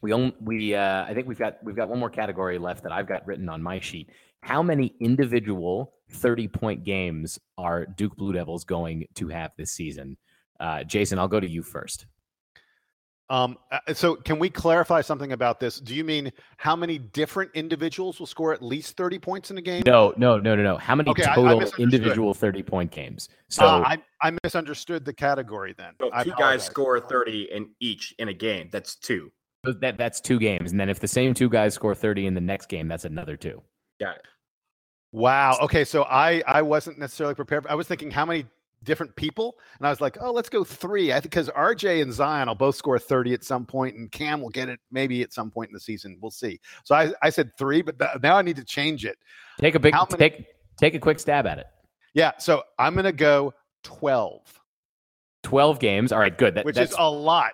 We 0.02 0.14
own 0.14 0.34
we 0.42 0.76
uh 0.76 1.06
I 1.06 1.14
think 1.14 1.28
we've 1.28 1.40
got 1.40 1.58
we've 1.64 1.76
got 1.76 1.90
one 1.90 2.00
more 2.00 2.10
category 2.10 2.58
left 2.58 2.84
that 2.84 2.92
I've 2.92 3.08
got 3.08 3.26
written 3.28 3.50
on 3.50 3.62
my 3.62 3.80
sheet. 3.80 4.10
How 4.42 4.64
many 4.64 4.96
individual 5.00 5.94
30 6.12 6.48
point 6.48 6.84
games 6.86 7.38
are 7.58 7.86
Duke 7.86 8.16
Blue 8.16 8.32
Devils 8.34 8.64
going 8.64 9.06
to 9.16 9.28
have 9.28 9.52
this 9.58 9.72
season? 9.72 10.18
Uh 10.60 10.84
Jason, 10.84 11.20
I'll 11.20 11.28
go 11.28 11.40
to 11.40 11.50
you 11.50 11.62
first. 11.64 12.06
Um, 13.32 13.60
uh, 13.72 13.94
so 13.94 14.16
can 14.16 14.40
we 14.40 14.50
clarify 14.50 15.02
something 15.02 15.34
about 15.34 15.60
this? 15.60 15.80
Do 15.80 15.94
you 15.94 16.04
mean 16.04 16.32
how 16.58 16.76
many 16.76 16.98
different 16.98 17.52
individuals 17.54 18.18
will 18.20 18.26
score 18.26 18.54
at 18.54 18.64
least 18.64 18.98
30 18.98 19.20
points 19.20 19.52
in 19.52 19.58
a 19.60 19.62
game? 19.62 19.84
No, 19.86 20.16
no, 20.18 20.40
no, 20.40 20.56
no, 20.56 20.64
no. 20.64 20.78
How 20.78 20.96
many 20.96 21.12
Okay, 21.12 21.26
I- 21.26 21.34
I 21.34 21.36
total 21.36 21.72
individual 21.78 22.34
30 22.34 22.64
point 22.64 22.90
games? 22.90 23.30
So 23.48 23.66
Uh, 23.66 23.84
I, 23.86 23.98
I 24.28 24.36
misunderstood 24.44 25.06
the 25.06 25.14
category 25.14 25.76
then. 25.78 25.94
So 26.02 26.10
two 26.24 26.34
guys 26.40 26.64
score 26.64 27.00
30 27.00 27.50
in 27.52 27.70
each 27.80 28.16
in 28.18 28.30
a 28.30 28.34
game. 28.34 28.70
That's 28.72 28.96
two. 28.96 29.32
That 29.64 29.98
that's 29.98 30.22
two 30.22 30.40
games. 30.40 30.72
And 30.72 30.80
then 30.80 30.90
if 30.90 31.00
the 31.00 31.08
same 31.08 31.34
two 31.34 31.50
guys 31.50 31.74
score 31.74 31.96
30 31.96 32.28
in 32.28 32.34
the 32.34 32.42
next 32.42 32.68
game, 32.70 32.88
that's 32.88 33.06
another 33.06 33.36
two. 33.36 33.62
Got 34.00 34.16
it. 34.18 34.22
Wow. 35.12 35.58
Okay. 35.62 35.84
So 35.84 36.04
I 36.04 36.42
I 36.48 36.62
wasn't 36.62 37.00
necessarily 37.00 37.36
prepared. 37.36 37.66
I 37.68 37.76
was 37.76 37.88
thinking 37.88 38.12
how 38.12 38.26
many 38.26 38.46
different 38.84 39.14
people, 39.16 39.56
and 39.78 39.88
I 39.88 39.90
was 39.90 40.00
like, 40.00 40.18
oh, 40.22 40.32
let's 40.32 40.50
go 40.50 40.64
three. 40.64 41.12
I 41.12 41.16
think 41.16 41.32
because 41.32 41.50
RJ 41.50 42.02
and 42.02 42.14
Zion 42.14 42.48
will 42.48 42.56
both 42.56 42.76
score 42.76 43.00
thirty 43.00 43.34
at 43.34 43.44
some 43.44 43.66
point, 43.66 43.96
and 43.96 44.12
Cam 44.12 44.42
will 44.42 44.50
get 44.50 44.70
it 44.70 44.80
maybe 44.92 45.22
at 45.24 45.34
some 45.34 45.50
point 45.52 45.70
in 45.70 45.74
the 45.74 45.80
season. 45.80 46.18
We'll 46.22 46.32
see. 46.32 46.60
So 46.86 46.96
I 46.96 47.12
I 47.22 47.30
said 47.30 47.52
three, 47.58 47.82
but 47.82 47.98
th- 48.00 48.12
now 48.22 48.38
I 48.38 48.42
need 48.42 48.56
to 48.58 48.64
change 48.64 49.04
it. 49.04 49.18
Take 49.60 49.76
a 49.76 49.80
big 49.80 49.94
many- 49.94 50.06
take 50.18 50.46
take 50.78 50.94
a 50.94 51.00
quick 51.00 51.20
stab 51.20 51.46
at 51.48 51.58
it. 51.58 51.66
Yeah. 52.14 52.34
So 52.38 52.64
I'm 52.78 52.96
gonna 52.96 53.12
go 53.12 53.54
twelve, 53.84 54.42
12 55.44 55.80
games. 55.80 56.12
All 56.12 56.20
right, 56.20 56.36
good. 56.38 56.56
That, 56.56 56.66
which 56.66 56.76
that's, 56.76 56.92
is 56.92 56.98
a 57.00 57.10
lot. 57.10 57.52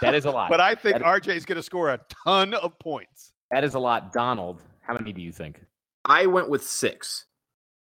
that 0.00 0.14
is 0.14 0.24
a 0.24 0.30
lot. 0.30 0.50
but 0.50 0.60
I 0.60 0.74
think 0.74 0.98
That- 0.98 1.02
RJ 1.02 1.36
is 1.36 1.44
gonna 1.44 1.62
score 1.62 1.90
a 1.90 2.00
ton 2.24 2.54
of 2.54 2.78
points. 2.78 3.32
that 3.50 3.64
is 3.64 3.74
a 3.74 3.78
lot. 3.78 4.12
Donald, 4.12 4.62
how 4.80 4.94
many 4.94 5.12
do 5.12 5.20
you 5.20 5.32
think? 5.32 5.60
I 6.04 6.26
went 6.26 6.48
with 6.48 6.64
six. 6.64 7.26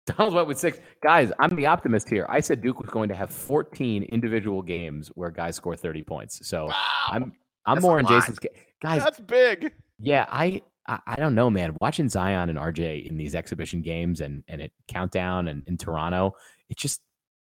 Donald 0.06 0.34
went 0.34 0.46
with 0.46 0.58
six. 0.58 0.78
Guys, 1.02 1.32
I'm 1.40 1.56
the 1.56 1.66
optimist 1.66 2.08
here. 2.08 2.26
I 2.28 2.38
said 2.40 2.60
Duke 2.62 2.78
was 2.80 2.90
going 2.90 3.08
to 3.08 3.14
have 3.16 3.30
14 3.30 4.04
individual 4.04 4.62
games 4.62 5.08
where 5.16 5.30
guys 5.32 5.56
score 5.56 5.74
30 5.76 6.04
points. 6.04 6.46
So 6.48 6.70
I'm 7.08 7.32
I'm 7.64 7.76
That's 7.76 7.82
more 7.82 7.98
in. 7.98 8.06
Jason's 8.06 8.38
ca- 8.38 8.48
guys. 8.80 9.02
That's 9.02 9.18
big. 9.18 9.72
Yeah, 9.98 10.26
I, 10.28 10.62
I 10.86 10.98
I 11.06 11.16
don't 11.16 11.34
know, 11.34 11.50
man. 11.50 11.76
Watching 11.80 12.08
Zion 12.08 12.48
and 12.50 12.58
RJ 12.58 13.08
in 13.10 13.16
these 13.16 13.34
exhibition 13.34 13.82
games 13.82 14.20
and 14.20 14.44
and 14.46 14.62
at 14.62 14.70
countdown 14.86 15.48
and 15.48 15.64
in 15.66 15.76
Toronto, 15.76 16.36
it 16.70 16.76
just 16.76 17.00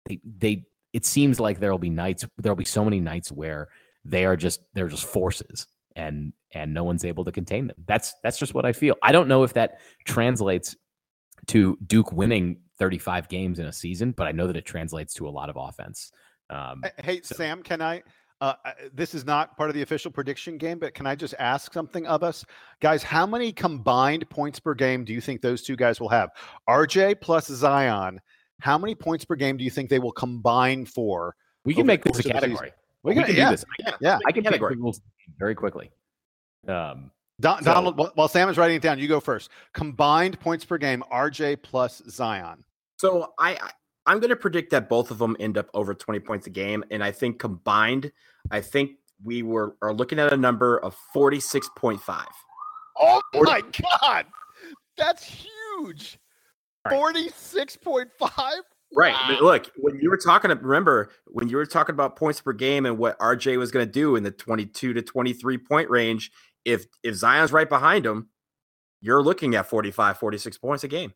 they 0.07 0.19
they 0.25 0.65
it 0.93 1.05
seems 1.05 1.39
like 1.39 1.61
there'll 1.61 1.79
be 1.79 1.91
nights 1.91 2.25
there'll 2.39 2.57
be 2.57 2.65
so 2.65 2.85
many 2.85 3.01
nights 3.01 3.31
where 3.31 3.69
they 4.05 4.25
are 4.25 4.37
just 4.37 4.61
they're 4.75 4.89
just 4.89 5.05
forces 5.05 5.67
and 5.97 6.33
and 6.53 6.73
no 6.73 6.85
one's 6.85 7.05
able 7.05 7.25
to 7.25 7.33
contain 7.33 7.67
them. 7.67 7.77
That's 7.87 8.15
that's 8.23 8.39
just 8.39 8.55
what 8.55 8.65
I 8.65 8.73
feel. 8.73 8.95
I 9.03 9.13
don't 9.13 9.29
know 9.29 9.43
if 9.43 9.53
that 9.55 9.81
translates 10.05 10.77
to 11.49 11.77
Duke 11.87 12.13
winning 12.13 12.61
35 12.79 13.29
games 13.29 13.59
in 13.59 13.67
a 13.67 13.73
season, 13.73 14.13
but 14.13 14.27
I 14.27 14.33
know 14.33 14.47
that 14.47 14.57
it 14.57 14.65
translates 14.65 15.15
to 15.15 15.29
a 15.29 15.31
lot 15.31 15.51
of 15.51 15.57
offense. 15.57 16.11
Um, 16.51 16.83
Hey, 17.03 17.21
So- 17.23 17.35
Sam, 17.35 17.63
can 17.63 17.83
I? 17.83 18.03
Uh, 18.41 18.55
uh, 18.65 18.71
this 18.95 19.15
is 19.15 19.25
not 19.25 19.57
part 19.57 19.69
of 19.69 19.75
the 19.75 19.83
official 19.83 20.13
prediction 20.13 20.59
game, 20.59 20.79
but 20.79 20.95
can 20.95 21.07
I 21.09 21.17
just 21.17 21.35
ask 21.41 21.73
something 21.73 22.07
of 22.07 22.23
us, 22.23 22.45
guys? 22.81 23.03
How 23.03 23.27
many 23.27 23.53
combined 23.53 24.31
points 24.31 24.61
per 24.61 24.75
game 24.75 25.05
do 25.05 25.13
you 25.13 25.21
think 25.21 25.41
those 25.43 25.63
two 25.63 25.75
guys 25.75 26.01
will 26.01 26.09
have? 26.09 26.31
RJ 26.69 27.21
plus 27.21 27.49
Zion. 27.49 28.21
How 28.61 28.77
many 28.79 28.95
points 28.95 29.25
per 29.25 29.35
game 29.37 29.57
do 29.57 29.65
you 29.65 29.71
think 29.71 29.89
they 29.91 29.99
will 29.99 30.13
combine 30.13 30.85
for? 30.87 31.35
we 31.65 31.75
can 31.75 31.87
make 31.87 32.03
this 32.03 32.11
a 32.19 32.23
course 32.23 32.27
of 32.27 32.33
the 32.33 32.39
season. 32.39 32.51
category. 32.51 32.73
We 33.03 33.11
We 33.11 33.15
can- 33.17 33.25
can 33.27 33.37
yeah, 33.37 33.45
do 33.51 33.51
this. 33.57 33.65
Yeah. 33.79 33.97
Yeah. 34.01 34.19
I 34.27 34.33
can 34.33 34.43
pick 34.43 34.53
category. 34.61 34.77
very 35.39 35.55
quickly. 35.55 35.91
Um, 36.67 37.11
Don, 37.41 37.59
So- 37.63 37.73
Donald, 37.73 37.97
while- 37.99 38.11
while 38.15 38.29
Sam 38.29 38.49
is 38.49 38.57
writing 38.59 38.77
it 38.77 38.83
down, 38.83 38.99
you 38.99 39.07
go 39.07 39.21
first. 39.21 39.51
Combined 39.75 40.41
points 40.41 40.65
per 40.65 40.77
game, 40.79 41.05
RJ 41.13 41.57
plus 41.57 42.03
Zion. 42.09 42.65
So 42.99 43.33
I, 43.39 43.55
I 43.55 43.71
I'm 44.07 44.19
going 44.21 44.31
to 44.31 44.37
predict 44.37 44.71
that 44.71 44.89
both 44.89 45.11
of 45.11 45.19
them 45.19 45.37
end 45.39 45.59
up 45.59 45.69
over 45.75 45.95
20 45.95 46.19
points 46.21 46.47
a 46.47 46.51
game, 46.51 46.83
and 46.91 47.05
I 47.05 47.13
think 47.13 47.39
combined, 47.39 48.11
I 48.51 48.61
think 48.63 48.93
we 49.23 49.43
were 49.43 49.77
are 49.83 49.93
looking 49.93 50.19
at 50.19 50.33
a 50.33 50.37
number 50.37 50.79
of 50.79 50.97
46.5. 51.15 52.25
Oh 52.99 53.21
Forty- 53.35 53.51
my 53.51 53.63
God, 54.01 54.27
that's 54.97 55.23
huge. 55.25 56.19
All 56.93 57.03
right. 57.03 57.15
Forty-six 57.15 57.77
point 57.77 58.09
five. 58.19 58.61
Right. 58.95 59.15
But 59.29 59.43
look, 59.43 59.71
when 59.77 60.01
you 60.01 60.09
were 60.09 60.17
talking, 60.17 60.51
remember 60.51 61.11
when 61.27 61.49
you 61.49 61.57
were 61.57 61.67
talking 61.67 61.93
about 61.93 62.17
points 62.17 62.41
per 62.41 62.53
game 62.53 62.87
and 62.87 62.97
what 62.97 63.19
RJ 63.19 63.59
was 63.59 63.71
going 63.71 63.87
to 63.87 63.93
do 63.93 64.17
in 64.17 64.23
the 64.23 64.31
22 64.31 64.95
to 64.95 65.03
23 65.03 65.59
point 65.59 65.91
range, 65.91 66.31
if 66.65 66.87
if 67.03 67.15
Zion's 67.15 67.53
right 67.53 67.69
behind 67.69 68.07
him, 68.07 68.29
you're 69.01 69.23
looking 69.23 69.55
at 69.55 69.67
45, 69.67 70.19
46 70.19 70.59
points 70.59 70.85
a 70.85 70.89
game. 70.89 71.13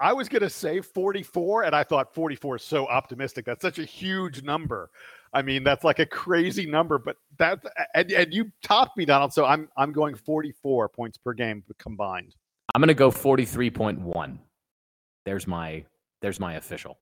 I 0.00 0.12
was 0.12 0.28
going 0.28 0.42
to 0.42 0.50
say 0.50 0.80
44, 0.80 1.64
and 1.64 1.74
I 1.74 1.82
thought 1.82 2.14
44 2.14 2.56
is 2.56 2.62
so 2.62 2.86
optimistic. 2.86 3.44
That's 3.44 3.62
such 3.62 3.80
a 3.80 3.84
huge 3.84 4.44
number. 4.44 4.90
I 5.32 5.42
mean, 5.42 5.64
that's 5.64 5.82
like 5.82 5.98
a 5.98 6.06
crazy 6.06 6.66
number, 6.66 6.98
but 6.98 7.16
that's 7.36 7.66
and, 7.94 8.10
and 8.12 8.32
you 8.32 8.50
topped 8.62 8.96
me, 8.96 9.04
Donald. 9.04 9.32
So 9.32 9.44
I'm 9.44 9.68
I'm 9.76 9.92
going 9.92 10.14
44 10.14 10.88
points 10.88 11.18
per 11.18 11.32
game 11.34 11.62
combined. 11.78 12.34
I'm 12.74 12.80
gonna 12.80 12.94
go 12.94 13.10
43.1. 13.10 14.38
There's 15.28 15.46
my 15.46 15.84
there's 16.22 16.40
my 16.40 16.54
official. 16.54 16.98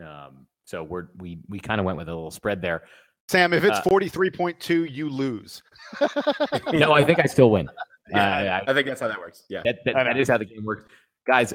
Um, 0.00 0.46
so 0.66 0.84
we're 0.84 1.08
we 1.18 1.40
we 1.48 1.58
kind 1.58 1.80
of 1.80 1.84
went 1.84 1.98
with 1.98 2.08
a 2.08 2.14
little 2.14 2.30
spread 2.30 2.62
there. 2.62 2.84
Sam, 3.28 3.52
if 3.52 3.64
it's 3.64 3.78
Uh, 3.78 3.82
43.2, 3.82 4.88
you 4.88 5.08
lose. 5.08 5.64
No, 6.72 6.92
I 6.92 7.02
think 7.02 7.18
I 7.18 7.24
still 7.26 7.50
win. 7.50 7.68
Yeah, 8.08 8.60
Uh, 8.64 8.70
I 8.70 8.72
think 8.72 8.86
that's 8.86 9.00
how 9.00 9.08
that 9.08 9.18
works. 9.18 9.42
Yeah. 9.48 9.62
that, 9.64 9.78
that, 9.84 9.96
I 9.96 10.04
that 10.04 10.14
know. 10.14 10.20
is 10.20 10.28
how 10.28 10.38
the 10.38 10.44
game 10.44 10.64
works, 10.64 10.84
guys. 11.26 11.52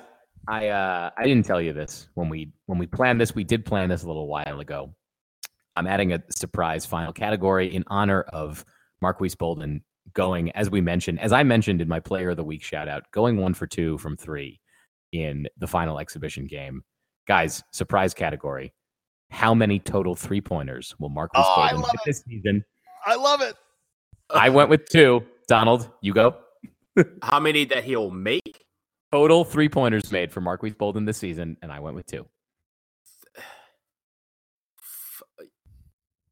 I 0.50 0.68
uh, 0.68 1.12
I 1.18 1.24
didn't 1.24 1.46
tell 1.46 1.62
you 1.62 1.72
this 1.72 2.10
when 2.16 2.28
we 2.28 2.52
when 2.66 2.78
we 2.78 2.88
planned 2.88 3.22
this. 3.22 3.34
We 3.34 3.46
did 3.46 3.66
plan 3.66 3.88
this 3.88 4.04
a 4.04 4.08
little 4.08 4.28
while 4.28 4.60
ago. 4.60 4.94
I'm 5.78 5.88
adding 5.88 6.12
a 6.12 6.22
surprise 6.30 6.86
final 6.86 7.14
category 7.14 7.74
in 7.74 7.86
honor 7.88 8.24
of 8.24 8.66
Marques 9.02 9.36
Bolden 9.36 9.82
going, 10.14 10.52
as 10.52 10.70
we 10.70 10.82
mentioned, 10.82 11.22
as 11.22 11.32
I 11.32 11.44
mentioned 11.44 11.80
in 11.80 11.88
my 11.88 12.02
Player 12.02 12.32
of 12.32 12.36
the 12.38 12.44
Week 12.44 12.64
shout 12.64 12.90
out, 12.90 13.04
going 13.12 13.38
one 13.38 13.54
for 13.54 13.66
two 13.68 13.98
from 14.00 14.18
three 14.18 14.60
in 15.12 15.48
the 15.58 15.68
final 15.68 16.00
exhibition 16.00 16.48
game. 16.48 16.84
Guys, 17.28 17.64
surprise 17.72 18.14
category. 18.14 18.74
How 19.30 19.54
many 19.54 19.80
total 19.80 20.16
three 20.16 20.42
pointers 20.42 20.94
will 21.00 21.10
Marques 21.10 21.32
Oh, 21.36 21.42
I 21.42 21.70
Bolden 21.72 21.82
love 21.82 21.92
hit 21.92 22.02
this 22.06 22.24
season? 22.28 22.66
I 23.06 23.16
love 23.16 23.42
it. 23.42 23.56
I 24.30 24.50
went 24.50 24.70
with 24.70 24.86
two. 24.90 25.24
Donald, 25.48 25.90
you 26.02 26.14
go. 26.14 26.36
How 27.24 27.40
many 27.40 27.66
that 27.66 27.84
he'll 27.84 28.12
make? 28.12 28.64
Total 29.12 29.44
three 29.44 29.70
pointers 29.70 30.12
made 30.12 30.32
for 30.32 30.42
Marques 30.42 30.74
Bolden 30.74 31.06
this 31.06 31.18
season, 31.18 31.58
and 31.62 31.72
I 31.72 31.80
went 31.80 31.96
with 31.96 32.06
two. 32.06 32.26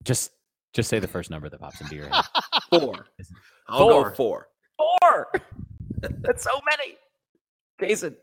Just 0.03 0.31
just 0.73 0.89
say 0.89 0.99
the 0.99 1.07
first 1.07 1.29
number 1.29 1.49
that 1.49 1.59
pops 1.59 1.81
into 1.81 1.95
your 1.95 2.07
head. 2.09 2.23
Four. 2.69 3.05
I'll 3.67 3.79
Four. 3.79 4.03
go 4.09 4.15
four. 4.15 4.47
Four. 4.77 5.31
That's 6.21 6.43
so 6.43 6.51
many. 6.69 6.95
Jason. 7.79 8.15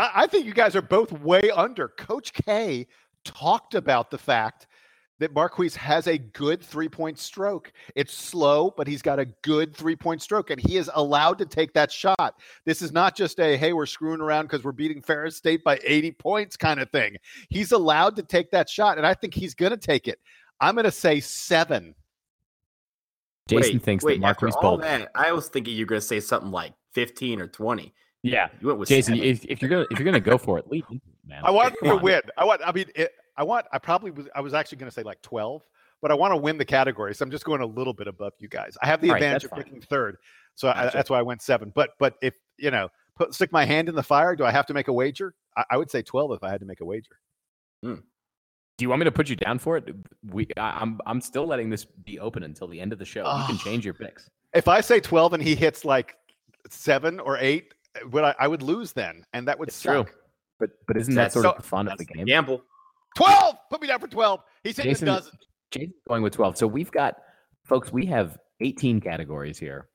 I, 0.00 0.22
I 0.22 0.26
think 0.26 0.46
you 0.46 0.54
guys 0.54 0.74
are 0.74 0.82
both 0.82 1.12
way 1.12 1.50
under. 1.54 1.88
Coach 1.88 2.32
K 2.32 2.86
talked 3.24 3.74
about 3.74 4.10
the 4.10 4.18
fact 4.18 4.66
that 5.18 5.34
Marques 5.34 5.76
has 5.76 6.06
a 6.06 6.16
good 6.16 6.62
three 6.62 6.88
point 6.88 7.18
stroke. 7.18 7.70
It's 7.94 8.14
slow, 8.14 8.72
but 8.74 8.86
he's 8.86 9.02
got 9.02 9.18
a 9.18 9.26
good 9.42 9.76
three 9.76 9.94
point 9.94 10.22
stroke, 10.22 10.48
and 10.48 10.58
he 10.58 10.78
is 10.78 10.90
allowed 10.94 11.36
to 11.38 11.46
take 11.46 11.74
that 11.74 11.92
shot. 11.92 12.34
This 12.64 12.80
is 12.80 12.90
not 12.90 13.14
just 13.14 13.38
a, 13.38 13.56
hey, 13.58 13.74
we're 13.74 13.84
screwing 13.86 14.22
around 14.22 14.46
because 14.46 14.64
we're 14.64 14.72
beating 14.72 15.02
Ferris 15.02 15.36
State 15.36 15.62
by 15.62 15.78
80 15.84 16.12
points 16.12 16.56
kind 16.56 16.80
of 16.80 16.90
thing. 16.90 17.16
He's 17.50 17.72
allowed 17.72 18.16
to 18.16 18.22
take 18.22 18.50
that 18.52 18.70
shot, 18.70 18.96
and 18.96 19.06
I 19.06 19.12
think 19.12 19.34
he's 19.34 19.54
going 19.54 19.72
to 19.72 19.76
take 19.76 20.08
it. 20.08 20.18
I'm 20.60 20.74
going 20.74 20.84
to 20.84 20.90
say 20.90 21.20
seven. 21.20 21.94
Jason 23.48 23.74
Wait, 23.74 23.82
thinks 23.82 24.04
wait, 24.04 24.14
that 24.14 24.20
Marques 24.20 24.54
all 24.62 24.78
that, 24.78 25.10
I 25.14 25.32
was 25.32 25.48
thinking 25.48 25.74
you 25.74 25.84
were 25.84 25.88
going 25.88 26.00
to 26.00 26.06
say 26.06 26.20
something 26.20 26.50
like 26.50 26.72
15 26.92 27.40
or 27.40 27.48
20. 27.48 27.92
Yeah. 28.22 28.48
You 28.60 28.68
went 28.68 28.78
with 28.78 28.88
Jason, 28.88 29.16
seven. 29.16 29.28
if, 29.28 29.44
if 29.46 29.62
you're 29.62 29.70
gonna 29.70 29.86
if 29.90 29.98
you're 29.98 30.04
gonna 30.04 30.20
go 30.20 30.36
for 30.36 30.58
it, 30.58 30.68
lead, 30.70 30.84
man. 31.26 31.42
I 31.44 31.50
want 31.50 31.74
to 31.82 31.96
win. 31.96 32.20
I 32.36 32.44
want. 32.44 32.60
I 32.64 32.72
mean, 32.72 32.86
it, 32.94 33.12
I 33.36 33.44
want. 33.44 33.66
I 33.72 33.78
probably 33.78 34.10
was. 34.10 34.28
I 34.34 34.40
was 34.40 34.54
actually 34.54 34.78
going 34.78 34.90
to 34.90 34.94
say 34.94 35.02
like 35.02 35.22
twelve, 35.22 35.62
but 36.02 36.10
I 36.10 36.14
want 36.14 36.32
to 36.32 36.36
win 36.36 36.58
the 36.58 36.64
category, 36.64 37.14
so 37.14 37.24
I'm 37.24 37.30
just 37.30 37.44
going 37.44 37.62
a 37.62 37.66
little 37.66 37.94
bit 37.94 38.08
above 38.08 38.32
you 38.38 38.48
guys. 38.48 38.76
I 38.82 38.86
have 38.86 39.00
the 39.00 39.08
All 39.08 39.14
right, 39.14 39.22
advantage 39.22 39.42
that's 39.42 39.52
of 39.52 39.56
fine. 39.56 39.64
picking 39.64 39.80
third, 39.80 40.16
so 40.54 40.68
I, 40.68 40.90
that's 40.90 41.08
why 41.08 41.18
I 41.18 41.22
went 41.22 41.40
seven. 41.40 41.72
But 41.74 41.90
but 41.98 42.16
if 42.20 42.34
you 42.58 42.70
know, 42.70 42.88
put 43.16 43.34
stick 43.34 43.52
my 43.52 43.64
hand 43.64 43.88
in 43.88 43.94
the 43.94 44.02
fire, 44.02 44.36
do 44.36 44.44
I 44.44 44.50
have 44.50 44.66
to 44.66 44.74
make 44.74 44.88
a 44.88 44.92
wager? 44.92 45.34
I, 45.56 45.64
I 45.70 45.76
would 45.78 45.90
say 45.90 46.02
twelve 46.02 46.32
if 46.32 46.42
I 46.42 46.50
had 46.50 46.60
to 46.60 46.66
make 46.66 46.80
a 46.80 46.84
wager. 46.84 47.16
Hmm. 47.82 47.94
Do 48.80 48.84
you 48.84 48.88
want 48.88 49.00
me 49.00 49.04
to 49.04 49.12
put 49.12 49.28
you 49.28 49.36
down 49.36 49.58
for 49.58 49.76
it? 49.76 49.94
We, 50.30 50.46
I, 50.56 50.80
am 50.80 51.00
I'm 51.04 51.20
still 51.20 51.46
letting 51.46 51.68
this 51.68 51.84
be 51.84 52.18
open 52.18 52.42
until 52.42 52.66
the 52.66 52.80
end 52.80 52.94
of 52.94 52.98
the 52.98 53.04
show. 53.04 53.20
You 53.20 53.44
can 53.46 53.56
ah. 53.56 53.62
change 53.62 53.84
your 53.84 53.92
picks. 53.92 54.30
If 54.54 54.68
I 54.68 54.80
say 54.80 55.00
12 55.00 55.34
and 55.34 55.42
he 55.42 55.54
hits 55.54 55.84
like 55.84 56.16
seven 56.70 57.20
or 57.20 57.36
eight, 57.36 57.74
would 58.10 58.24
I, 58.24 58.34
I 58.38 58.48
would 58.48 58.62
lose 58.62 58.92
then, 58.92 59.24
and 59.32 59.48
that 59.48 59.58
would 59.58 59.68
It's 59.68 59.76
suck. 59.76 60.06
true. 60.06 60.14
But 60.58 60.70
but 60.86 60.96
isn't 60.96 61.14
that 61.14 61.32
sort 61.32 61.44
so- 61.44 61.50
of 61.52 61.56
the 61.58 61.62
fun 61.62 61.88
of 61.88 61.98
the 61.98 62.04
game? 62.04 62.26
Gamble. 62.26 62.62
12. 63.16 63.56
Put 63.70 63.80
me 63.80 63.88
down 63.88 63.98
for 64.00 64.06
12. 64.08 64.40
He's 64.62 64.76
hitting 64.76 64.92
Jason- 64.92 65.08
a 65.08 65.12
dozen. 65.12 65.32
Jason's 65.72 65.94
going 66.08 66.22
with 66.22 66.32
12. 66.34 66.56
So 66.58 66.66
we've 66.66 66.90
got 66.90 67.16
folks, 67.64 67.92
we 67.92 68.06
have 68.06 68.38
18 68.60 69.00
categories 69.00 69.58
here. 69.58 69.88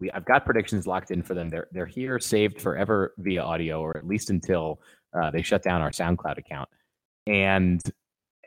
We 0.00 0.10
I've 0.10 0.24
got 0.24 0.44
predictions 0.44 0.86
locked 0.86 1.10
in 1.10 1.22
for 1.22 1.34
them. 1.34 1.48
They're 1.48 1.68
they're 1.72 1.86
here 1.86 2.18
saved 2.18 2.60
forever 2.60 3.14
via 3.18 3.42
audio, 3.42 3.80
or 3.80 3.96
at 3.96 4.06
least 4.06 4.30
until 4.30 4.80
uh, 5.18 5.30
they 5.30 5.42
shut 5.42 5.62
down 5.62 5.80
our 5.80 5.90
SoundCloud 5.90 6.38
account. 6.38 6.68
And 7.26 7.80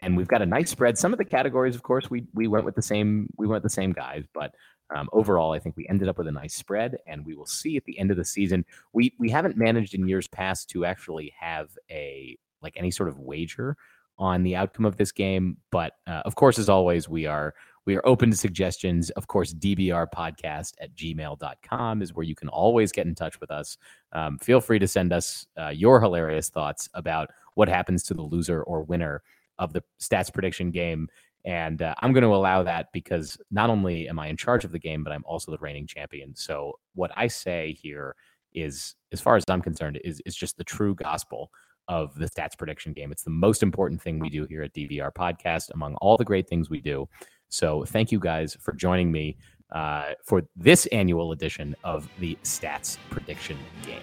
and 0.02 0.16
we've 0.16 0.28
got 0.28 0.42
a 0.42 0.46
nice 0.46 0.70
spread. 0.70 0.98
Some 0.98 1.12
of 1.12 1.18
the 1.20 1.26
categories, 1.26 1.76
of 1.76 1.84
course, 1.84 2.10
we 2.10 2.26
we 2.34 2.48
went 2.48 2.66
with 2.66 2.76
the 2.76 2.82
same 2.82 3.28
we 3.38 3.48
went 3.48 3.64
with 3.64 3.72
the 3.72 3.76
same 3.76 3.92
guys, 3.94 4.26
but 4.34 4.54
um, 4.96 5.10
overall, 5.14 5.52
I 5.52 5.60
think 5.60 5.78
we 5.78 5.88
ended 5.88 6.10
up 6.10 6.18
with 6.18 6.28
a 6.28 6.32
nice 6.32 6.56
spread, 6.56 6.98
and 7.06 7.26
we 7.26 7.36
will 7.36 7.46
see 7.46 7.78
at 7.78 7.86
the 7.86 7.98
end 8.00 8.12
of 8.12 8.18
the 8.18 8.26
season. 8.26 8.66
We 8.94 9.14
we 9.20 9.30
haven't 9.30 9.58
managed 9.58 9.94
in 9.94 10.08
years 10.08 10.28
past 10.28 10.70
to 10.72 10.86
actually 10.86 11.34
have 11.40 11.70
a 11.90 12.38
like 12.62 12.74
any 12.76 12.92
sort 12.92 13.10
of 13.10 13.20
wager 13.20 13.78
on 14.18 14.44
the 14.44 14.56
outcome 14.56 14.86
of 14.86 14.98
this 14.98 15.12
game, 15.12 15.58
but 15.72 15.94
uh, 16.08 16.22
of 16.26 16.36
course, 16.36 16.60
as 16.60 16.70
always, 16.70 17.08
we 17.08 17.26
are 17.26 17.54
we 17.86 17.96
are 17.96 18.06
open 18.06 18.32
to 18.32 18.38
suggestions. 18.38 19.10
Of 19.12 19.28
course, 19.28 19.54
DBR 19.54 20.08
podcast 20.14 20.74
at 20.82 20.96
gmail.com 20.96 22.02
is 22.02 22.14
where 22.14 22.26
you 22.26 22.36
can 22.36 22.50
always 22.50 22.92
get 22.92 23.08
in 23.08 23.16
touch 23.16 23.40
with 23.40 23.52
us. 23.52 23.78
Um, 24.12 24.38
feel 24.38 24.62
free 24.62 24.80
to 24.80 24.88
send 24.88 25.14
us 25.14 25.46
uh, 25.58 25.70
your 25.70 26.02
hilarious 26.02 26.50
thoughts 26.50 26.90
about 26.94 27.30
what 27.56 27.70
happens 27.70 28.04
to 28.04 28.14
the 28.14 28.22
loser 28.22 28.62
or 28.64 28.84
winner 28.84 29.24
of 29.58 29.74
the 29.74 29.84
stats 30.00 30.34
prediction 30.34 30.72
game. 30.72 31.08
And 31.46 31.82
uh, 31.82 31.96
I'm 32.00 32.12
going 32.14 32.24
to 32.24 32.36
allow 32.36 32.64
that 32.64 32.88
because 32.92 33.38
not 33.50 33.70
only 33.70 34.10
am 34.10 34.20
I 34.20 34.28
in 34.28 34.38
charge 34.38 34.66
of 34.66 34.72
the 34.72 34.80
game, 34.80 35.04
but 35.04 35.14
I'm 35.14 35.24
also 35.26 35.52
the 35.52 35.58
reigning 35.60 35.88
champion. 35.88 36.36
So 36.36 36.80
what 36.96 37.12
I 37.16 37.28
say 37.28 37.78
here 37.82 38.16
is, 38.54 38.96
as 39.12 39.22
far 39.22 39.36
as 39.36 39.44
I'm 39.48 39.62
concerned, 39.62 40.00
is 40.04 40.22
is 40.26 40.36
just 40.36 40.58
the 40.58 40.64
true 40.64 40.96
gospel 40.96 41.52
of 41.88 42.14
the 42.16 42.26
stats 42.26 42.58
prediction 42.58 42.94
game. 42.94 43.12
It's 43.12 43.24
the 43.24 43.32
most 43.32 43.64
important 43.64 44.02
thing 44.02 44.20
we 44.20 44.30
do 44.30 44.46
here 44.46 44.64
at 44.64 44.74
DBR 44.74 45.12
Podcast 45.14 45.72
among 45.74 45.96
all 45.96 46.18
the 46.18 46.26
great 46.26 46.48
things 46.48 46.70
we 46.70 46.82
do. 46.82 47.10
So 47.50 47.84
thank 47.86 48.12
you 48.12 48.20
guys 48.20 48.56
for 48.60 48.74
joining 48.74 49.12
me 49.12 49.38
uh, 49.72 50.14
for 50.24 50.44
this 50.56 50.86
annual 50.88 51.32
edition 51.32 51.76
of 51.84 52.08
the 52.20 52.38
stats 52.44 52.98
prediction 53.10 53.58
game. 53.84 54.02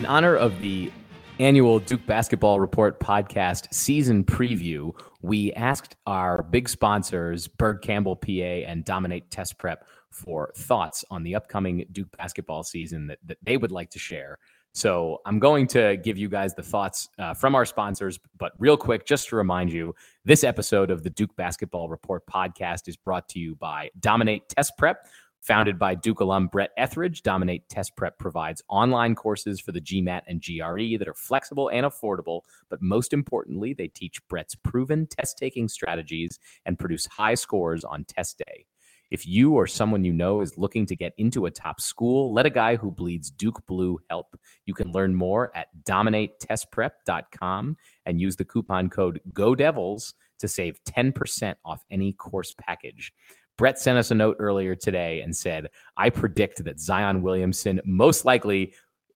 In 0.00 0.06
honor 0.06 0.34
of 0.34 0.58
the 0.62 0.90
annual 1.38 1.78
Duke 1.78 2.06
Basketball 2.06 2.58
Report 2.58 2.98
podcast 3.00 3.66
season 3.70 4.24
preview, 4.24 4.98
we 5.20 5.52
asked 5.52 5.94
our 6.06 6.42
big 6.42 6.70
sponsors, 6.70 7.46
Byrd 7.48 7.82
Campbell 7.82 8.16
PA 8.16 8.30
and 8.30 8.82
Dominate 8.82 9.30
Test 9.30 9.58
Prep, 9.58 9.84
for 10.10 10.52
thoughts 10.56 11.04
on 11.10 11.22
the 11.22 11.34
upcoming 11.34 11.84
Duke 11.92 12.08
basketball 12.16 12.62
season 12.62 13.08
that, 13.08 13.18
that 13.26 13.36
they 13.42 13.58
would 13.58 13.72
like 13.72 13.90
to 13.90 13.98
share. 13.98 14.38
So 14.72 15.20
I'm 15.26 15.38
going 15.38 15.66
to 15.66 15.98
give 15.98 16.16
you 16.16 16.30
guys 16.30 16.54
the 16.54 16.62
thoughts 16.62 17.10
uh, 17.18 17.34
from 17.34 17.54
our 17.54 17.66
sponsors, 17.66 18.18
but 18.38 18.52
real 18.58 18.78
quick, 18.78 19.04
just 19.04 19.28
to 19.28 19.36
remind 19.36 19.70
you, 19.70 19.94
this 20.24 20.44
episode 20.44 20.90
of 20.90 21.02
the 21.02 21.10
Duke 21.10 21.36
Basketball 21.36 21.90
Report 21.90 22.24
podcast 22.24 22.88
is 22.88 22.96
brought 22.96 23.28
to 23.28 23.38
you 23.38 23.54
by 23.56 23.90
Dominate 24.00 24.48
Test 24.48 24.78
Prep. 24.78 25.04
Founded 25.42 25.78
by 25.78 25.94
Duke 25.94 26.20
alum 26.20 26.48
Brett 26.48 26.70
Etheridge, 26.76 27.22
Dominate 27.22 27.66
Test 27.70 27.96
Prep 27.96 28.18
provides 28.18 28.62
online 28.68 29.14
courses 29.14 29.58
for 29.58 29.72
the 29.72 29.80
GMAT 29.80 30.22
and 30.26 30.42
GRE 30.42 30.98
that 30.98 31.08
are 31.08 31.14
flexible 31.14 31.70
and 31.70 31.86
affordable, 31.86 32.42
but 32.68 32.82
most 32.82 33.14
importantly, 33.14 33.72
they 33.72 33.88
teach 33.88 34.20
Brett's 34.28 34.54
proven 34.54 35.06
test 35.06 35.38
taking 35.38 35.66
strategies 35.66 36.38
and 36.66 36.78
produce 36.78 37.06
high 37.06 37.34
scores 37.34 37.84
on 37.84 38.04
test 38.04 38.36
day. 38.38 38.66
If 39.10 39.26
you 39.26 39.54
or 39.54 39.66
someone 39.66 40.04
you 40.04 40.12
know 40.12 40.42
is 40.42 40.58
looking 40.58 40.84
to 40.86 40.94
get 40.94 41.14
into 41.16 41.46
a 41.46 41.50
top 41.50 41.80
school, 41.80 42.32
let 42.32 42.46
a 42.46 42.50
guy 42.50 42.76
who 42.76 42.92
bleeds 42.92 43.30
Duke 43.30 43.66
Blue 43.66 43.98
help. 44.08 44.38
You 44.66 44.74
can 44.74 44.92
learn 44.92 45.14
more 45.14 45.50
at 45.56 45.68
dominatetestprep.com 45.84 47.76
and 48.06 48.20
use 48.20 48.36
the 48.36 48.44
coupon 48.44 48.90
code 48.90 49.20
GODEVILS 49.32 50.12
to 50.38 50.48
save 50.48 50.78
10% 50.84 51.54
off 51.64 51.82
any 51.90 52.12
course 52.12 52.54
package. 52.58 53.12
Brett 53.60 53.78
sent 53.78 53.98
us 53.98 54.10
a 54.10 54.14
note 54.14 54.36
earlier 54.38 54.74
today 54.74 55.20
and 55.20 55.36
said, 55.36 55.68
I 55.94 56.08
predict 56.08 56.64
that 56.64 56.80
Zion 56.80 57.20
Williamson 57.20 57.78
most 57.84 58.24
likely 58.24 58.72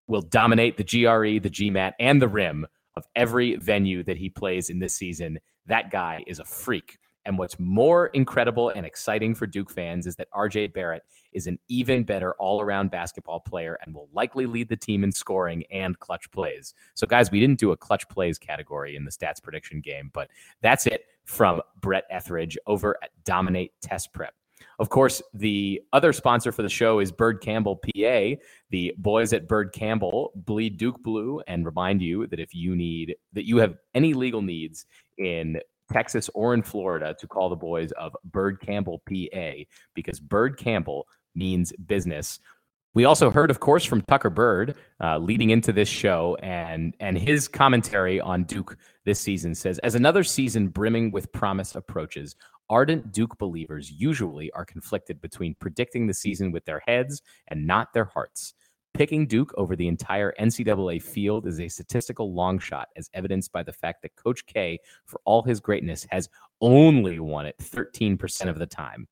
will 0.07 0.21
dominate 0.21 0.77
the 0.77 0.85
GRE, 0.85 1.41
the 1.41 1.49
GMAT, 1.49 1.93
and 1.99 2.21
the 2.21 2.29
rim 2.29 2.67
of 2.95 3.07
every 3.17 3.57
venue 3.57 4.03
that 4.03 4.19
he 4.19 4.29
plays 4.29 4.69
in 4.69 4.81
this 4.81 4.93
season. 4.93 5.39
That 5.65 5.91
guy 5.91 6.25
is 6.27 6.41
a 6.41 6.45
freak. 6.45 6.99
And 7.27 7.39
what's 7.39 7.59
more 7.59 8.09
incredible 8.09 8.71
and 8.71 8.85
exciting 8.85 9.35
for 9.35 9.47
Duke 9.47 9.71
fans 9.71 10.07
is 10.07 10.17
that 10.17 10.31
RJ 10.33 10.73
Barrett 10.73 11.03
is 11.33 11.47
an 11.47 11.59
even 11.69 12.05
better 12.05 12.35
all 12.35 12.61
around 12.61 12.91
basketball 12.91 13.41
player 13.41 13.79
and 13.85 13.95
will 13.95 14.09
likely 14.13 14.47
lead 14.47 14.69
the 14.69 14.77
team 14.77 15.05
in 15.05 15.13
scoring 15.13 15.65
and 15.71 15.99
clutch 15.99 16.31
plays. 16.31 16.75
So, 16.95 17.07
guys, 17.07 17.31
we 17.31 17.41
didn't 17.41 17.59
do 17.59 17.73
a 17.73 17.77
clutch 17.77 18.09
plays 18.09 18.39
category 18.39 18.97
in 18.97 19.05
the 19.05 19.11
stats 19.11 19.43
prediction 19.43 19.81
game, 19.81 20.11
but 20.13 20.31
that's 20.61 20.87
it 20.87 21.07
from 21.25 21.61
Brett 21.81 22.05
Etheridge 22.11 22.59
over 22.67 22.97
at 23.03 23.11
Dominate 23.25 23.73
Test 23.81 24.13
Prep. 24.13 24.35
Of 24.79 24.89
course, 24.89 25.23
the 25.33 25.83
other 25.93 26.13
sponsor 26.13 26.53
for 26.53 26.63
the 26.63 26.69
show 26.69 26.99
is 26.99 27.13
Byrd 27.13 27.41
Campbell 27.41 27.77
PA. 27.77 28.41
The 28.71 28.95
boys 28.99 29.33
at 29.33 29.49
Byrd 29.49 29.73
Campbell 29.73 30.33
bleed 30.35 30.79
Duke 30.79 31.03
Blue 31.03 31.41
and 31.47 31.65
remind 31.65 32.03
you 32.03 32.27
that 32.29 32.41
if 32.41 32.55
you 32.55 32.75
need 32.75 33.17
that 33.33 33.47
you 33.47 33.59
have 33.59 33.77
any 33.95 34.15
legal 34.15 34.43
needs 34.43 34.87
in 35.19 35.61
Texas 35.93 36.31
or 36.35 36.55
in 36.55 36.63
Florida 36.63 37.15
to 37.19 37.27
call 37.27 37.49
the 37.49 37.57
boys 37.57 37.93
of 37.93 38.17
Byrd 38.25 38.61
Campbell 38.61 39.03
PA 39.09 39.53
because 39.95 40.21
Byrd 40.21 40.57
Campbell 40.57 41.07
means 41.35 41.73
business. 41.87 42.41
We 42.95 43.07
also 43.07 43.31
heard, 43.31 43.51
of 43.51 43.59
course, 43.59 43.85
from 43.85 44.03
Tucker 44.03 44.31
Byrd 44.31 44.77
uh, 45.03 45.19
leading 45.19 45.51
into 45.51 45.73
this 45.73 45.89
show, 45.89 46.37
and 46.41 46.95
and 47.01 47.19
his 47.19 47.49
commentary 47.49 48.21
on 48.21 48.45
Duke 48.45 48.77
this 49.05 49.19
season 49.19 49.55
says, 49.55 49.79
as 49.81 49.97
another 49.97 50.23
season 50.23 50.69
brimming 50.69 51.11
with 51.11 51.33
promise 51.33 51.75
approaches, 51.75 52.37
ardent 52.71 53.13
Duke 53.13 53.37
believers 53.37 53.91
usually 53.91 54.51
are 54.53 54.65
conflicted 54.65 55.21
between 55.21 55.57
predicting 55.57 56.07
the 56.07 56.15
season 56.15 56.53
with 56.53 56.65
their 56.67 56.83
heads 56.87 57.21
and 57.49 57.67
not 57.67 57.93
their 57.93 58.05
hearts. 58.05 58.55
Picking 58.95 59.27
Duke 59.27 59.53
over 59.57 59.75
the 59.75 59.89
entire 59.89 60.33
NCAA 60.39 61.03
field 61.03 61.49
is 61.49 61.59
a 61.59 61.67
statistical 61.67 62.33
long 62.33 62.61
shot, 62.61 62.91
as 62.95 63.11
evidenced 63.13 63.51
by 63.51 63.65
the 63.65 63.73
fact 63.73 64.03
that 64.03 64.15
Coach 64.15 64.47
K, 64.47 64.79
for 65.05 65.21
all 65.25 65.43
his 65.43 65.59
greatness, 65.59 66.07
has 66.11 66.29
only 66.61 67.19
won 67.19 67.45
it 67.45 67.57
13% 67.59 68.49
of 68.49 68.61
the 68.61 68.67
time. 68.67 69.09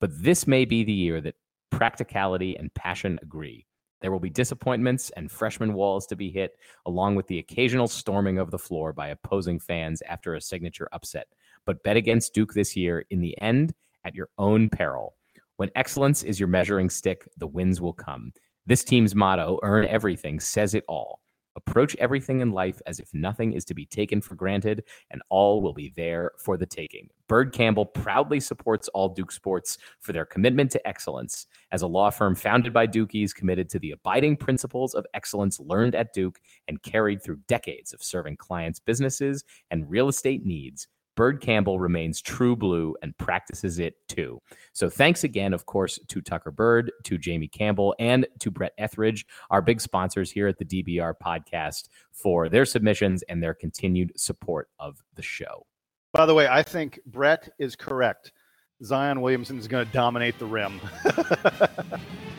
But 0.00 0.10
this 0.20 0.48
may 0.48 0.64
be 0.64 0.82
the 0.82 0.92
year 0.92 1.20
that 1.20 1.36
practicality 1.70 2.56
and 2.56 2.74
passion 2.74 3.20
agree. 3.22 3.64
There 4.00 4.10
will 4.10 4.18
be 4.18 4.28
disappointments 4.28 5.10
and 5.10 5.30
freshman 5.30 5.74
walls 5.74 6.04
to 6.08 6.16
be 6.16 6.28
hit, 6.28 6.56
along 6.86 7.14
with 7.14 7.28
the 7.28 7.38
occasional 7.38 7.86
storming 7.86 8.38
of 8.38 8.50
the 8.50 8.58
floor 8.58 8.92
by 8.92 9.08
opposing 9.08 9.60
fans 9.60 10.02
after 10.02 10.34
a 10.34 10.40
signature 10.40 10.88
upset. 10.90 11.28
But 11.64 11.84
bet 11.84 11.96
against 11.96 12.34
Duke 12.34 12.54
this 12.54 12.74
year 12.74 13.04
in 13.10 13.20
the 13.20 13.40
end 13.40 13.72
at 14.04 14.16
your 14.16 14.30
own 14.36 14.68
peril. 14.68 15.14
When 15.58 15.70
excellence 15.76 16.24
is 16.24 16.40
your 16.40 16.48
measuring 16.48 16.90
stick, 16.90 17.28
the 17.36 17.46
wins 17.46 17.80
will 17.80 17.92
come. 17.92 18.32
This 18.64 18.84
team's 18.84 19.14
motto, 19.14 19.58
earn 19.62 19.86
everything, 19.86 20.38
says 20.38 20.74
it 20.74 20.84
all. 20.88 21.20
Approach 21.56 21.96
everything 21.96 22.40
in 22.40 22.52
life 22.52 22.80
as 22.86 22.98
if 22.98 23.12
nothing 23.12 23.52
is 23.52 23.64
to 23.66 23.74
be 23.74 23.84
taken 23.84 24.22
for 24.22 24.36
granted 24.36 24.84
and 25.10 25.20
all 25.28 25.60
will 25.60 25.74
be 25.74 25.92
there 25.96 26.30
for 26.38 26.56
the 26.56 26.64
taking. 26.64 27.08
Byrd 27.28 27.52
Campbell 27.52 27.84
proudly 27.84 28.40
supports 28.40 28.88
all 28.88 29.08
Duke 29.08 29.32
sports 29.32 29.78
for 30.00 30.12
their 30.12 30.24
commitment 30.24 30.70
to 30.70 30.88
excellence. 30.88 31.46
As 31.70 31.82
a 31.82 31.86
law 31.86 32.10
firm 32.10 32.34
founded 32.34 32.72
by 32.72 32.86
Dukies 32.86 33.34
committed 33.34 33.68
to 33.70 33.78
the 33.78 33.90
abiding 33.90 34.36
principles 34.36 34.94
of 34.94 35.04
excellence 35.12 35.60
learned 35.60 35.94
at 35.94 36.14
Duke 36.14 36.40
and 36.68 36.82
carried 36.82 37.22
through 37.22 37.40
decades 37.48 37.92
of 37.92 38.02
serving 38.02 38.36
clients' 38.36 38.80
businesses 38.80 39.44
and 39.70 39.90
real 39.90 40.08
estate 40.08 40.46
needs, 40.46 40.88
Byrd 41.14 41.40
Campbell 41.40 41.78
remains 41.78 42.22
true 42.22 42.56
blue 42.56 42.96
and 43.02 43.16
practices 43.18 43.78
it 43.78 43.94
too. 44.08 44.40
So 44.72 44.88
thanks 44.88 45.24
again, 45.24 45.52
of 45.52 45.66
course, 45.66 45.98
to 46.08 46.20
Tucker 46.20 46.50
Byrd, 46.50 46.90
to 47.04 47.18
Jamie 47.18 47.48
Campbell, 47.48 47.94
and 47.98 48.26
to 48.40 48.50
Brett 48.50 48.72
Etheridge, 48.78 49.26
our 49.50 49.60
big 49.60 49.80
sponsors 49.80 50.30
here 50.30 50.48
at 50.48 50.58
the 50.58 50.64
DBR 50.64 51.14
podcast, 51.22 51.88
for 52.12 52.48
their 52.48 52.64
submissions 52.64 53.22
and 53.24 53.42
their 53.42 53.54
continued 53.54 54.12
support 54.16 54.68
of 54.78 55.02
the 55.14 55.22
show. 55.22 55.66
By 56.12 56.26
the 56.26 56.34
way, 56.34 56.46
I 56.48 56.62
think 56.62 57.00
Brett 57.06 57.48
is 57.58 57.76
correct. 57.76 58.32
Zion 58.84 59.20
Williamson 59.20 59.58
is 59.58 59.68
going 59.68 59.86
to 59.86 59.92
dominate 59.92 60.38
the 60.38 60.46
rim. 60.46 60.80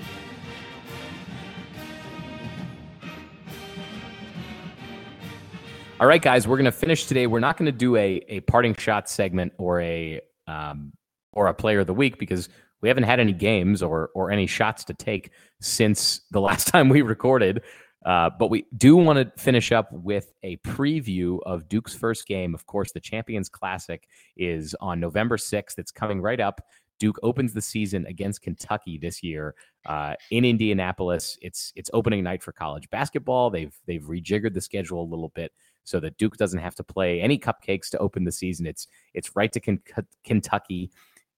All 6.03 6.09
right, 6.09 6.21
guys, 6.21 6.45
we're 6.45 6.57
going 6.57 6.65
to 6.65 6.71
finish 6.73 7.05
today. 7.05 7.27
We're 7.27 7.39
not 7.39 7.55
going 7.55 7.67
to 7.67 7.71
do 7.71 7.95
a, 7.95 8.21
a 8.27 8.41
parting 8.41 8.75
shot 8.75 9.09
segment 9.09 9.53
or 9.57 9.79
a 9.79 10.19
um, 10.47 10.91
or 11.31 11.47
a 11.47 11.53
player 11.53 11.79
of 11.79 11.87
the 11.87 11.93
week 11.93 12.19
because 12.19 12.49
we 12.81 12.89
haven't 12.89 13.05
had 13.05 13.21
any 13.21 13.31
games 13.31 13.81
or 13.81 14.09
or 14.13 14.29
any 14.29 14.45
shots 14.45 14.83
to 14.83 14.93
take 14.93 15.31
since 15.61 16.19
the 16.31 16.41
last 16.41 16.67
time 16.67 16.89
we 16.89 17.03
recorded. 17.03 17.61
Uh, 18.05 18.29
but 18.37 18.49
we 18.49 18.65
do 18.75 18.97
want 18.97 19.17
to 19.17 19.41
finish 19.41 19.71
up 19.71 19.93
with 19.93 20.33
a 20.43 20.57
preview 20.57 21.39
of 21.45 21.69
Duke's 21.69 21.95
first 21.95 22.27
game. 22.27 22.53
Of 22.53 22.65
course, 22.65 22.91
the 22.91 22.99
Champions 22.99 23.47
Classic 23.47 24.05
is 24.35 24.75
on 24.81 24.99
November 24.99 25.37
6th. 25.37 25.77
It's 25.79 25.93
coming 25.93 26.19
right 26.19 26.41
up. 26.41 26.59
Duke 27.03 27.19
opens 27.21 27.51
the 27.51 27.61
season 27.61 28.05
against 28.05 28.41
Kentucky 28.41 28.97
this 28.97 29.21
year 29.21 29.55
uh, 29.87 30.13
in 30.31 30.45
Indianapolis. 30.45 31.37
It's 31.41 31.73
it's 31.75 31.89
opening 31.91 32.23
night 32.23 32.41
for 32.41 32.53
college 32.53 32.89
basketball. 32.91 33.49
They've 33.49 33.75
they've 33.85 34.01
rejiggered 34.01 34.53
the 34.53 34.61
schedule 34.61 35.03
a 35.03 35.09
little 35.13 35.27
bit 35.35 35.51
so 35.83 35.99
that 35.99 36.17
Duke 36.17 36.37
doesn't 36.37 36.61
have 36.61 36.75
to 36.75 36.83
play 36.85 37.19
any 37.19 37.37
cupcakes 37.37 37.89
to 37.89 37.97
open 37.97 38.23
the 38.23 38.31
season. 38.31 38.65
It's 38.65 38.87
it's 39.13 39.35
right 39.35 39.51
to 39.51 39.59
Ken- 39.59 39.81
Kentucky 40.23 40.91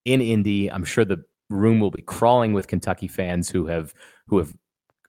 in 0.06 0.22
Indy. 0.22 0.72
I'm 0.72 0.84
sure 0.84 1.04
the 1.04 1.24
room 1.50 1.80
will 1.80 1.90
be 1.90 2.04
crawling 2.04 2.54
with 2.54 2.68
Kentucky 2.68 3.08
fans 3.08 3.50
who 3.50 3.66
have 3.66 3.92
who 4.28 4.38
have 4.38 4.54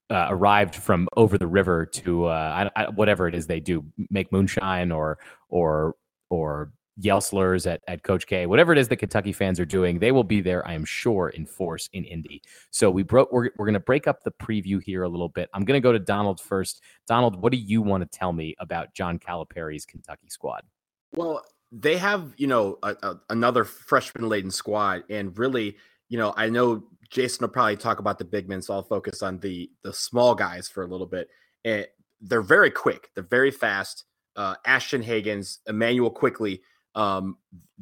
uh, 0.09 0.29
arrived 0.31 0.75
from 0.75 1.07
over 1.19 1.37
the 1.37 1.47
river 1.47 1.85
to 1.85 2.25
uh, 2.25 2.71
I, 2.75 2.85
I, 2.85 2.89
whatever 2.89 3.29
it 3.29 3.35
is 3.35 3.47
they 3.47 3.61
do, 3.61 3.85
make 4.09 4.33
moonshine 4.33 4.91
or 4.91 5.19
or 5.51 5.97
or 6.31 6.73
yell 6.97 7.21
slurs 7.21 7.67
at, 7.67 7.83
at 7.89 8.03
Coach 8.03 8.27
K, 8.27 8.47
whatever 8.47 8.73
it 8.73 8.79
is 8.79 8.89
that 8.89 8.97
Kentucky 8.97 9.33
fans 9.33 9.61
are 9.61 9.67
doing, 9.67 9.99
they 9.99 10.13
will 10.13 10.25
be 10.25 10.41
there, 10.41 10.67
I 10.67 10.73
am 10.73 10.85
sure, 10.85 11.29
in 11.29 11.47
force 11.47 11.89
in 11.93 12.05
Indy. 12.05 12.43
So 12.71 12.91
we 12.91 13.03
broke. 13.03 13.33
We're 13.33 13.51
we're 13.57 13.67
going 13.67 13.75
to 13.75 13.81
break 13.81 14.07
up 14.07 14.23
the 14.25 14.33
preview 14.33 14.83
here 14.83 15.03
a 15.03 15.09
little 15.09 15.29
bit. 15.29 15.49
I'm 15.55 15.65
going 15.65 15.81
to 15.81 15.83
go 15.83 15.93
to 15.93 15.99
Donald 15.99 16.41
first. 16.41 16.83
Donald, 17.07 17.37
what 17.41 17.53
do 17.53 17.59
you 17.59 17.83
want 17.83 18.11
to 18.11 18.19
tell 18.19 18.33
me 18.33 18.55
about 18.59 18.95
John 18.95 19.19
Calipari's 19.19 19.85
Kentucky 19.85 20.29
squad? 20.29 20.63
Well, 21.15 21.45
they 21.73 21.97
have 21.99 22.35
you 22.37 22.47
know 22.47 22.79
a, 22.83 22.97
a, 23.03 23.17
another 23.31 23.65
freshman 23.65 24.29
laden 24.29 24.51
squad, 24.51 25.05
and 25.11 25.37
really, 25.39 25.77
you 26.09 26.19
know, 26.19 26.33
I 26.37 26.49
know 26.49 26.85
Jason 27.11 27.45
will 27.45 27.53
probably 27.53 27.77
talk 27.77 27.99
about 27.99 28.19
the 28.19 28.25
big 28.25 28.49
men, 28.49 28.63
so 28.63 28.75
I'll 28.75 28.83
focus 28.83 29.23
on 29.23 29.39
the 29.39 29.71
the 29.83 29.93
small 29.93 30.35
guys 30.35 30.69
for 30.69 30.83
a 30.83 30.87
little 30.87 31.07
bit. 31.07 31.29
And 31.65 31.87
they're 32.21 32.43
very 32.43 32.71
quick. 32.71 33.11
They're 33.15 33.25
very 33.25 33.51
fast. 33.51 34.05
Uh, 34.37 34.55
Ashton 34.67 35.03
Hagans, 35.03 35.59
Immanuel 35.67 36.11
Quickley 36.11 36.61
um, 36.97 37.37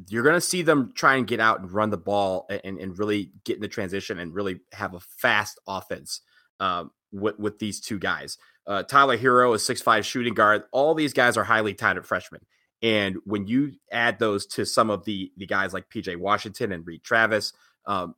you're 0.09 0.23
going 0.23 0.35
to 0.35 0.41
see 0.41 0.61
them 0.61 0.91
try 0.93 1.15
and 1.15 1.25
get 1.25 1.39
out 1.39 1.61
and 1.61 1.71
run 1.71 1.89
the 1.89 1.97
ball 1.97 2.47
and, 2.49 2.77
and 2.77 2.99
really 2.99 3.31
get 3.45 3.55
in 3.55 3.61
the 3.61 3.67
transition 3.67 4.19
and 4.19 4.35
really 4.35 4.59
have 4.73 4.93
a 4.93 4.99
fast 4.99 5.59
offense 5.67 6.21
um, 6.59 6.91
with, 7.11 7.39
with 7.39 7.57
these 7.59 7.79
two 7.79 7.97
guys. 7.97 8.37
Uh, 8.67 8.83
Tyler 8.83 9.17
Herro 9.17 9.55
is 9.55 9.65
six-five 9.65 10.05
shooting 10.05 10.33
guard. 10.33 10.63
All 10.71 10.93
these 10.93 11.13
guys 11.13 11.37
are 11.37 11.45
highly 11.45 11.73
talented 11.73 12.05
freshmen. 12.05 12.41
And 12.81 13.17
when 13.25 13.47
you 13.47 13.73
add 13.91 14.19
those 14.19 14.45
to 14.47 14.65
some 14.65 14.89
of 14.89 15.05
the 15.05 15.31
the 15.37 15.47
guys 15.47 15.73
like 15.73 15.89
PJ 15.89 16.17
Washington 16.17 16.71
and 16.71 16.85
Reid 16.85 17.03
Travis, 17.03 17.53
um, 17.85 18.15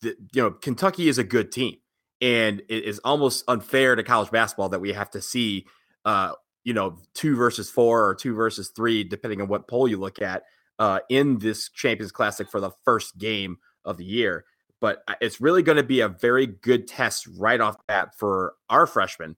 the, 0.00 0.16
you 0.32 0.42
know 0.42 0.52
Kentucky 0.52 1.08
is 1.08 1.18
a 1.18 1.24
good 1.24 1.52
team, 1.52 1.76
and 2.20 2.62
it 2.68 2.84
is 2.84 2.98
almost 3.00 3.44
unfair 3.46 3.94
to 3.96 4.02
college 4.02 4.30
basketball 4.30 4.70
that 4.70 4.80
we 4.80 4.94
have 4.94 5.10
to 5.10 5.20
see 5.20 5.66
uh, 6.04 6.32
you 6.64 6.74
know, 6.74 6.98
two 7.14 7.36
versus 7.36 7.70
four 7.70 8.06
or 8.06 8.14
two 8.14 8.34
versus 8.34 8.68
three, 8.68 9.04
depending 9.04 9.40
on 9.40 9.48
what 9.48 9.68
poll 9.68 9.88
you 9.88 9.96
look 9.96 10.20
at, 10.20 10.44
uh, 10.78 11.00
in 11.08 11.38
this 11.38 11.68
Champions 11.70 12.12
Classic 12.12 12.50
for 12.50 12.60
the 12.60 12.70
first 12.84 13.18
game 13.18 13.58
of 13.84 13.96
the 13.96 14.04
year. 14.04 14.44
But 14.80 15.02
uh, 15.08 15.14
it's 15.20 15.40
really 15.40 15.62
going 15.62 15.76
to 15.76 15.82
be 15.82 16.00
a 16.00 16.08
very 16.08 16.46
good 16.46 16.86
test 16.86 17.26
right 17.38 17.60
off 17.60 17.76
bat 17.86 18.14
for 18.16 18.54
our 18.68 18.86
freshmen, 18.86 19.36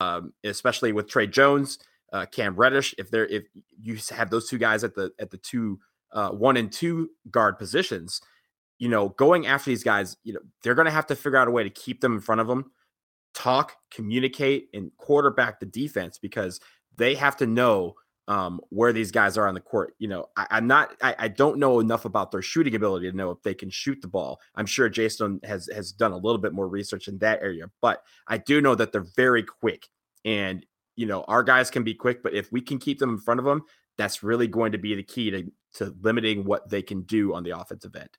um, 0.00 0.32
especially 0.44 0.92
with 0.92 1.08
Tre 1.08 1.26
Jones, 1.26 1.78
uh, 2.12 2.26
Cam 2.26 2.56
Reddish. 2.56 2.94
If 2.98 3.10
they're 3.10 3.26
if 3.26 3.44
you 3.80 3.98
have 4.10 4.30
those 4.30 4.48
two 4.48 4.58
guys 4.58 4.84
at 4.84 4.94
the 4.94 5.12
at 5.18 5.30
the 5.30 5.38
two 5.38 5.78
uh, 6.12 6.30
one 6.30 6.56
and 6.56 6.70
two 6.70 7.10
guard 7.30 7.58
positions, 7.58 8.20
you 8.78 8.88
know, 8.88 9.10
going 9.10 9.46
after 9.46 9.70
these 9.70 9.84
guys, 9.84 10.16
you 10.24 10.34
know, 10.34 10.40
they're 10.62 10.74
going 10.74 10.86
to 10.86 10.90
have 10.90 11.06
to 11.06 11.16
figure 11.16 11.38
out 11.38 11.48
a 11.48 11.50
way 11.50 11.62
to 11.62 11.70
keep 11.70 12.00
them 12.00 12.14
in 12.14 12.20
front 12.20 12.40
of 12.40 12.46
them 12.46 12.70
talk, 13.34 13.76
communicate, 13.90 14.68
and 14.74 14.90
quarterback 14.96 15.60
the 15.60 15.66
defense 15.66 16.18
because 16.18 16.60
they 16.96 17.14
have 17.14 17.36
to 17.38 17.46
know 17.46 17.94
um, 18.28 18.60
where 18.68 18.92
these 18.92 19.10
guys 19.10 19.36
are 19.36 19.48
on 19.48 19.54
the 19.54 19.60
court. 19.60 19.94
You 19.98 20.08
know, 20.08 20.26
I, 20.36 20.58
am 20.58 20.66
not, 20.66 20.94
I, 21.02 21.14
I, 21.18 21.28
don't 21.28 21.58
know 21.58 21.80
enough 21.80 22.04
about 22.04 22.30
their 22.30 22.40
shooting 22.40 22.74
ability 22.74 23.10
to 23.10 23.16
know 23.16 23.30
if 23.30 23.42
they 23.42 23.54
can 23.54 23.68
shoot 23.68 24.00
the 24.00 24.08
ball. 24.08 24.40
I'm 24.54 24.66
sure 24.66 24.88
Jason 24.88 25.40
has 25.42 25.68
has 25.74 25.90
done 25.90 26.12
a 26.12 26.16
little 26.16 26.38
bit 26.38 26.52
more 26.52 26.68
research 26.68 27.08
in 27.08 27.18
that 27.18 27.42
area, 27.42 27.64
but 27.80 28.02
I 28.28 28.38
do 28.38 28.60
know 28.60 28.74
that 28.76 28.92
they're 28.92 29.06
very 29.16 29.42
quick. 29.42 29.88
And 30.24 30.64
you 30.94 31.06
know, 31.06 31.24
our 31.24 31.42
guys 31.42 31.70
can 31.70 31.82
be 31.82 31.94
quick, 31.94 32.22
but 32.22 32.32
if 32.32 32.52
we 32.52 32.60
can 32.60 32.78
keep 32.78 32.98
them 32.98 33.10
in 33.10 33.18
front 33.18 33.40
of 33.40 33.44
them, 33.44 33.62
that's 33.98 34.22
really 34.22 34.46
going 34.46 34.72
to 34.72 34.78
be 34.78 34.94
the 34.94 35.02
key 35.02 35.30
to 35.30 35.50
to 35.74 35.94
limiting 36.00 36.44
what 36.44 36.68
they 36.68 36.82
can 36.82 37.02
do 37.02 37.34
on 37.34 37.42
the 37.42 37.58
offensive 37.58 37.96
end. 37.96 38.10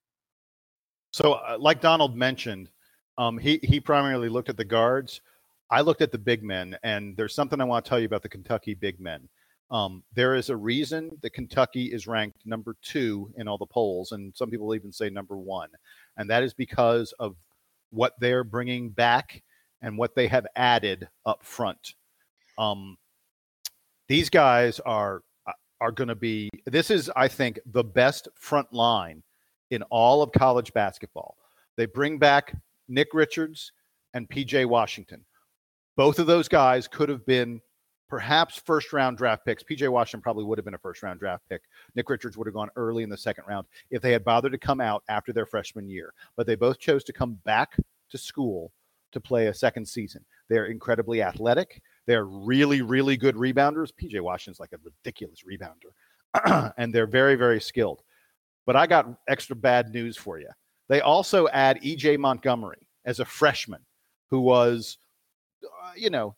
So, 1.11 1.33
uh, 1.33 1.57
like 1.59 1.79
Donald 1.79 2.17
mentioned, 2.17 2.69
um, 3.17 3.37
he 3.37 3.59
he 3.63 3.79
primarily 3.79 4.29
looked 4.29 4.49
at 4.49 4.57
the 4.57 4.65
guards. 4.65 5.21
I 5.69 5.81
looked 5.81 6.01
at 6.01 6.11
the 6.11 6.17
big 6.17 6.43
men, 6.43 6.77
and 6.83 7.15
there's 7.17 7.33
something 7.33 7.59
I 7.59 7.65
want 7.65 7.85
to 7.85 7.89
tell 7.89 7.99
you 7.99 8.05
about 8.05 8.21
the 8.21 8.29
Kentucky 8.29 8.73
big 8.73 8.99
men. 8.99 9.27
Um, 9.71 10.03
there 10.13 10.35
is 10.35 10.49
a 10.49 10.57
reason 10.57 11.17
that 11.21 11.31
Kentucky 11.31 11.85
is 11.85 12.05
ranked 12.05 12.45
number 12.45 12.75
two 12.83 13.31
in 13.37 13.47
all 13.47 13.57
the 13.57 13.65
polls, 13.65 14.11
and 14.11 14.35
some 14.35 14.49
people 14.49 14.75
even 14.75 14.91
say 14.91 15.09
number 15.09 15.37
one, 15.37 15.69
and 16.17 16.29
that 16.29 16.43
is 16.43 16.53
because 16.53 17.11
of 17.19 17.35
what 17.89 18.13
they're 18.19 18.43
bringing 18.43 18.89
back 18.89 19.41
and 19.81 19.97
what 19.97 20.15
they 20.15 20.27
have 20.27 20.45
added 20.55 21.07
up 21.25 21.43
front. 21.43 21.95
Um, 22.57 22.97
these 24.07 24.29
guys 24.29 24.79
are 24.81 25.21
are 25.81 25.91
going 25.91 26.07
to 26.07 26.15
be. 26.15 26.49
This 26.65 26.89
is, 26.89 27.11
I 27.15 27.27
think, 27.27 27.59
the 27.65 27.83
best 27.83 28.27
front 28.35 28.71
line 28.71 29.21
in 29.71 29.81
all 29.83 30.21
of 30.21 30.31
college 30.31 30.71
basketball. 30.73 31.35
They 31.75 31.85
bring 31.85 32.19
back 32.19 32.55
Nick 32.87 33.13
Richards 33.13 33.71
and 34.13 34.29
PJ 34.29 34.65
Washington. 34.65 35.25
Both 35.95 36.19
of 36.19 36.27
those 36.27 36.47
guys 36.47 36.87
could 36.87 37.09
have 37.09 37.25
been 37.25 37.61
perhaps 38.09 38.61
first 38.63 38.93
round 38.93 39.17
draft 39.17 39.45
picks. 39.45 39.63
PJ 39.63 39.89
Washington 39.89 40.21
probably 40.21 40.43
would 40.43 40.57
have 40.57 40.65
been 40.65 40.73
a 40.73 40.79
first 40.79 41.03
round 41.03 41.19
draft 41.19 41.43
pick. 41.49 41.61
Nick 41.95 42.09
Richards 42.09 42.37
would 42.37 42.47
have 42.47 42.53
gone 42.53 42.69
early 42.75 43.03
in 43.03 43.09
the 43.09 43.17
second 43.17 43.45
round 43.47 43.65
if 43.89 44.01
they 44.01 44.11
had 44.11 44.23
bothered 44.23 44.51
to 44.51 44.57
come 44.57 44.81
out 44.81 45.03
after 45.09 45.33
their 45.33 45.45
freshman 45.45 45.89
year. 45.89 46.13
But 46.35 46.45
they 46.47 46.55
both 46.55 46.79
chose 46.79 47.03
to 47.05 47.13
come 47.13 47.39
back 47.43 47.75
to 48.09 48.17
school 48.17 48.71
to 49.11 49.19
play 49.19 49.47
a 49.47 49.53
second 49.53 49.87
season. 49.87 50.23
They're 50.49 50.65
incredibly 50.65 51.21
athletic. 51.21 51.81
They're 52.05 52.25
really, 52.25 52.81
really 52.81 53.17
good 53.17 53.35
rebounders. 53.35 53.91
PJ 53.91 54.19
Washington's 54.21 54.59
like 54.59 54.73
a 54.73 54.77
ridiculous 54.83 55.43
rebounder. 55.43 56.73
and 56.77 56.93
they're 56.93 57.07
very, 57.07 57.35
very 57.35 57.61
skilled. 57.61 58.01
But 58.65 58.75
I 58.75 58.87
got 58.87 59.07
extra 59.27 59.55
bad 59.55 59.93
news 59.93 60.17
for 60.17 60.39
you. 60.39 60.49
They 60.89 61.01
also 61.01 61.47
add 61.49 61.81
EJ 61.81 62.17
Montgomery 62.17 62.87
as 63.05 63.19
a 63.19 63.25
freshman 63.25 63.81
who 64.29 64.41
was, 64.41 64.97
uh, 65.63 65.91
you 65.95 66.09
know, 66.09 66.35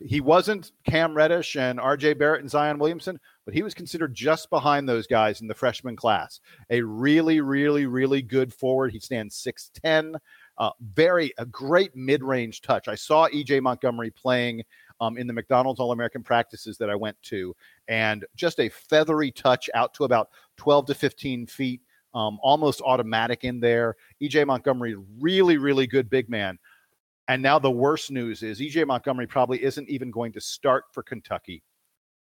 he 0.00 0.20
wasn't 0.20 0.72
Cam 0.84 1.14
Reddish 1.14 1.56
and 1.56 1.78
RJ 1.78 2.18
Barrett 2.18 2.40
and 2.40 2.50
Zion 2.50 2.78
Williamson, 2.78 3.20
but 3.44 3.54
he 3.54 3.62
was 3.62 3.72
considered 3.72 4.14
just 4.14 4.50
behind 4.50 4.88
those 4.88 5.06
guys 5.06 5.40
in 5.40 5.46
the 5.46 5.54
freshman 5.54 5.94
class. 5.94 6.40
A 6.70 6.82
really, 6.82 7.40
really, 7.40 7.86
really 7.86 8.20
good 8.20 8.52
forward. 8.52 8.92
He 8.92 8.98
stands 8.98 9.40
6'10, 9.42 10.16
uh, 10.58 10.70
very, 10.92 11.32
a 11.38 11.46
great 11.46 11.94
mid 11.94 12.24
range 12.24 12.62
touch. 12.62 12.88
I 12.88 12.96
saw 12.96 13.28
EJ 13.28 13.62
Montgomery 13.62 14.10
playing 14.10 14.64
um, 15.00 15.16
in 15.16 15.26
the 15.26 15.32
McDonald's 15.32 15.78
All 15.78 15.92
American 15.92 16.22
practices 16.22 16.76
that 16.78 16.90
I 16.90 16.96
went 16.96 17.16
to, 17.22 17.54
and 17.86 18.24
just 18.34 18.58
a 18.58 18.68
feathery 18.68 19.30
touch 19.30 19.70
out 19.74 19.94
to 19.94 20.04
about 20.04 20.30
12 20.56 20.86
to 20.86 20.94
15 20.94 21.46
feet 21.46 21.80
um, 22.14 22.38
almost 22.42 22.80
automatic 22.82 23.44
in 23.44 23.60
there. 23.60 23.96
EJ 24.22 24.46
Montgomery, 24.46 24.96
really, 25.18 25.56
really 25.56 25.86
good 25.86 26.10
big 26.10 26.28
man. 26.28 26.58
And 27.28 27.42
now 27.42 27.58
the 27.58 27.70
worst 27.70 28.10
news 28.10 28.42
is 28.42 28.60
EJ 28.60 28.86
Montgomery 28.86 29.26
probably 29.26 29.62
isn't 29.62 29.88
even 29.88 30.10
going 30.10 30.32
to 30.32 30.40
start 30.40 30.84
for 30.92 31.02
Kentucky 31.02 31.62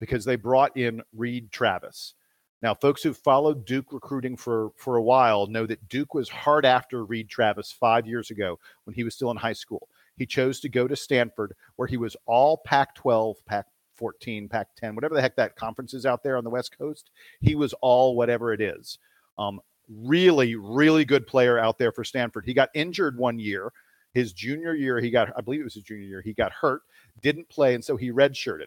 because 0.01 0.25
they 0.25 0.37
brought 0.37 0.77
in 0.77 1.03
Reid 1.13 1.53
Travis. 1.53 2.15
Now, 2.61 2.75
folks 2.75 3.03
who've 3.03 3.17
followed 3.17 3.65
Duke 3.65 3.93
recruiting 3.93 4.37
for, 4.37 4.71
for 4.77 4.97
a 4.97 5.03
while 5.03 5.47
know 5.47 5.67
that 5.67 5.89
Duke 5.89 6.15
was 6.15 6.29
hard 6.29 6.67
after 6.67 7.05
Reid 7.05 7.29
Travis 7.29 7.71
five 7.71 8.07
years 8.07 8.31
ago 8.31 8.59
when 8.85 8.95
he 8.95 9.05
was 9.05 9.15
still 9.15 9.31
in 9.31 9.37
high 9.37 9.53
school. 9.53 9.89
He 10.17 10.27
chose 10.27 10.59
to 10.61 10.69
go 10.69 10.89
to 10.89 10.97
Stanford, 10.97 11.55
where 11.77 11.87
he 11.87 11.97
was 11.97 12.17
all 12.27 12.57
Pac 12.57 12.97
12, 12.97 13.37
Pac 13.47 13.67
14, 13.95 14.49
Pac 14.49 14.69
10, 14.77 14.97
whatever 14.97 15.15
the 15.15 15.21
heck 15.21 15.37
that 15.37 15.55
conference 15.55 15.95
is 15.95 16.05
out 16.05 16.25
there 16.25 16.37
on 16.37 16.43
the 16.43 16.51
West 16.51 16.77
Coast. 16.77 17.11
He 17.41 17.55
was 17.55 17.73
all 17.75 18.17
whatever 18.17 18.53
it 18.53 18.61
is. 18.61 18.99
Um, 19.39 19.61
really, 19.89 20.55
really 20.57 21.05
good 21.05 21.27
player 21.27 21.59
out 21.59 21.79
there 21.79 21.93
for 21.93 22.05
Stanford. 22.05 22.45
He 22.45 22.55
got 22.55 22.71
injured 22.75 23.17
one 23.17 23.39
year. 23.39 23.73
His 24.15 24.33
junior 24.33 24.75
year, 24.75 25.01
he 25.01 25.11
got, 25.11 25.31
I 25.37 25.41
believe 25.41 25.61
it 25.61 25.65
was 25.65 25.75
his 25.75 25.83
junior 25.83 26.07
year, 26.07 26.23
he 26.23 26.33
got 26.33 26.53
hurt, 26.53 26.83
didn't 27.23 27.49
play, 27.49 27.75
and 27.75 27.85
so 27.85 27.97
he 27.97 28.11
redshirted. 28.11 28.67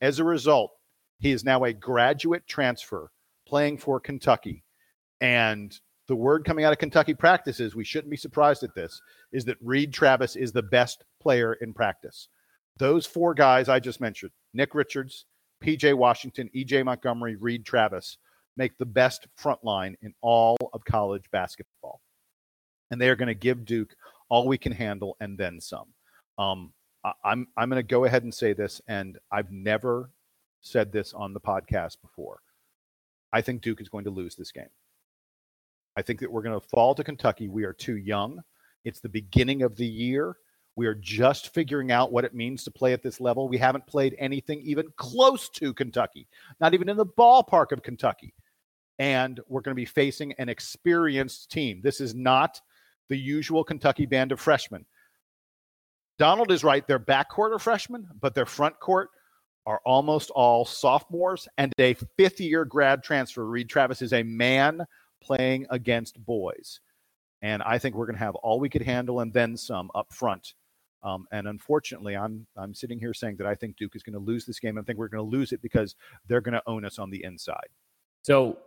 As 0.00 0.18
a 0.18 0.24
result, 0.24 0.72
he 1.18 1.30
is 1.30 1.44
now 1.44 1.64
a 1.64 1.72
graduate 1.72 2.46
transfer 2.46 3.10
playing 3.46 3.78
for 3.78 4.00
Kentucky. 4.00 4.64
And 5.20 5.78
the 6.08 6.16
word 6.16 6.44
coming 6.44 6.64
out 6.64 6.72
of 6.72 6.78
Kentucky 6.78 7.14
practices, 7.14 7.76
we 7.76 7.84
shouldn't 7.84 8.10
be 8.10 8.16
surprised 8.16 8.62
at 8.62 8.74
this, 8.74 9.00
is 9.32 9.44
that 9.44 9.58
Reid 9.60 9.92
Travis 9.92 10.34
is 10.34 10.50
the 10.50 10.62
best 10.62 11.04
player 11.20 11.54
in 11.54 11.72
practice. 11.72 12.28
Those 12.78 13.06
four 13.06 13.34
guys 13.34 13.68
I 13.68 13.78
just 13.78 14.00
mentioned 14.00 14.32
Nick 14.54 14.74
Richards, 14.74 15.26
PJ 15.62 15.94
Washington, 15.94 16.50
EJ 16.54 16.84
Montgomery, 16.84 17.36
Reid 17.36 17.64
Travis 17.64 18.16
make 18.56 18.76
the 18.78 18.86
best 18.86 19.26
front 19.36 19.64
line 19.64 19.96
in 20.02 20.12
all 20.20 20.56
of 20.72 20.84
college 20.84 21.24
basketball. 21.30 22.00
And 22.90 23.00
they 23.00 23.08
are 23.08 23.16
going 23.16 23.28
to 23.28 23.34
give 23.34 23.64
Duke 23.64 23.94
all 24.28 24.46
we 24.46 24.58
can 24.58 24.72
handle 24.72 25.16
and 25.20 25.38
then 25.38 25.60
some. 25.60 25.86
Um, 26.38 26.72
I- 27.04 27.12
I'm 27.24 27.48
I'm 27.56 27.70
going 27.70 27.82
to 27.82 27.86
go 27.86 28.04
ahead 28.04 28.24
and 28.24 28.34
say 28.34 28.52
this, 28.52 28.80
and 28.88 29.18
I've 29.30 29.50
never 29.50 30.10
said 30.60 30.92
this 30.92 31.14
on 31.14 31.32
the 31.32 31.40
podcast 31.40 32.00
before. 32.02 32.40
I 33.32 33.40
think 33.40 33.62
Duke 33.62 33.80
is 33.80 33.88
going 33.88 34.04
to 34.04 34.10
lose 34.10 34.34
this 34.34 34.52
game. 34.52 34.68
I 35.96 36.02
think 36.02 36.20
that 36.20 36.30
we're 36.30 36.42
going 36.42 36.58
to 36.60 36.66
fall 36.68 36.94
to 36.94 37.04
Kentucky. 37.04 37.48
We 37.48 37.64
are 37.64 37.72
too 37.72 37.96
young. 37.96 38.42
It's 38.84 39.00
the 39.00 39.08
beginning 39.08 39.62
of 39.62 39.76
the 39.76 39.86
year. 39.86 40.36
We 40.80 40.86
are 40.86 40.94
just 40.94 41.52
figuring 41.52 41.92
out 41.92 42.10
what 42.10 42.24
it 42.24 42.34
means 42.34 42.64
to 42.64 42.70
play 42.70 42.94
at 42.94 43.02
this 43.02 43.20
level. 43.20 43.50
We 43.50 43.58
haven't 43.58 43.86
played 43.86 44.16
anything 44.18 44.62
even 44.62 44.86
close 44.96 45.50
to 45.50 45.74
Kentucky, 45.74 46.26
not 46.58 46.72
even 46.72 46.88
in 46.88 46.96
the 46.96 47.04
ballpark 47.04 47.72
of 47.72 47.82
Kentucky. 47.82 48.32
And 48.98 49.38
we're 49.46 49.60
going 49.60 49.74
to 49.74 49.78
be 49.78 49.84
facing 49.84 50.32
an 50.38 50.48
experienced 50.48 51.50
team. 51.50 51.82
This 51.82 52.00
is 52.00 52.14
not 52.14 52.62
the 53.10 53.16
usual 53.18 53.62
Kentucky 53.62 54.06
band 54.06 54.32
of 54.32 54.40
freshmen. 54.40 54.86
Donald 56.16 56.50
is 56.50 56.64
right. 56.64 56.86
Their 56.86 56.98
backcourt 56.98 57.54
are 57.54 57.58
freshmen, 57.58 58.08
but 58.18 58.34
their 58.34 58.46
front 58.46 58.80
court 58.80 59.10
are 59.66 59.82
almost 59.84 60.30
all 60.30 60.64
sophomores 60.64 61.46
and 61.58 61.74
a 61.78 61.92
fifth 62.16 62.40
year 62.40 62.64
grad 62.64 63.02
transfer. 63.02 63.44
Reid 63.44 63.68
Travis 63.68 64.00
is 64.00 64.14
a 64.14 64.22
man 64.22 64.86
playing 65.22 65.66
against 65.68 66.24
boys. 66.24 66.80
And 67.42 67.62
I 67.64 67.76
think 67.76 67.96
we're 67.96 68.06
going 68.06 68.16
to 68.16 68.24
have 68.24 68.34
all 68.36 68.58
we 68.58 68.70
could 68.70 68.80
handle 68.80 69.20
and 69.20 69.30
then 69.30 69.58
some 69.58 69.90
up 69.94 70.10
front. 70.10 70.54
Um, 71.02 71.26
and 71.32 71.48
unfortunately, 71.48 72.16
I'm 72.16 72.46
I'm 72.56 72.74
sitting 72.74 72.98
here 72.98 73.14
saying 73.14 73.36
that 73.36 73.46
I 73.46 73.54
think 73.54 73.76
Duke 73.76 73.96
is 73.96 74.02
going 74.02 74.14
to 74.14 74.18
lose 74.18 74.44
this 74.44 74.58
game. 74.58 74.78
I 74.78 74.82
think 74.82 74.98
we're 74.98 75.08
going 75.08 75.24
to 75.24 75.36
lose 75.36 75.52
it 75.52 75.62
because 75.62 75.94
they're 76.26 76.40
going 76.40 76.54
to 76.54 76.62
own 76.66 76.84
us 76.84 76.98
on 76.98 77.10
the 77.10 77.22
inside. 77.24 77.68
So 78.22 78.58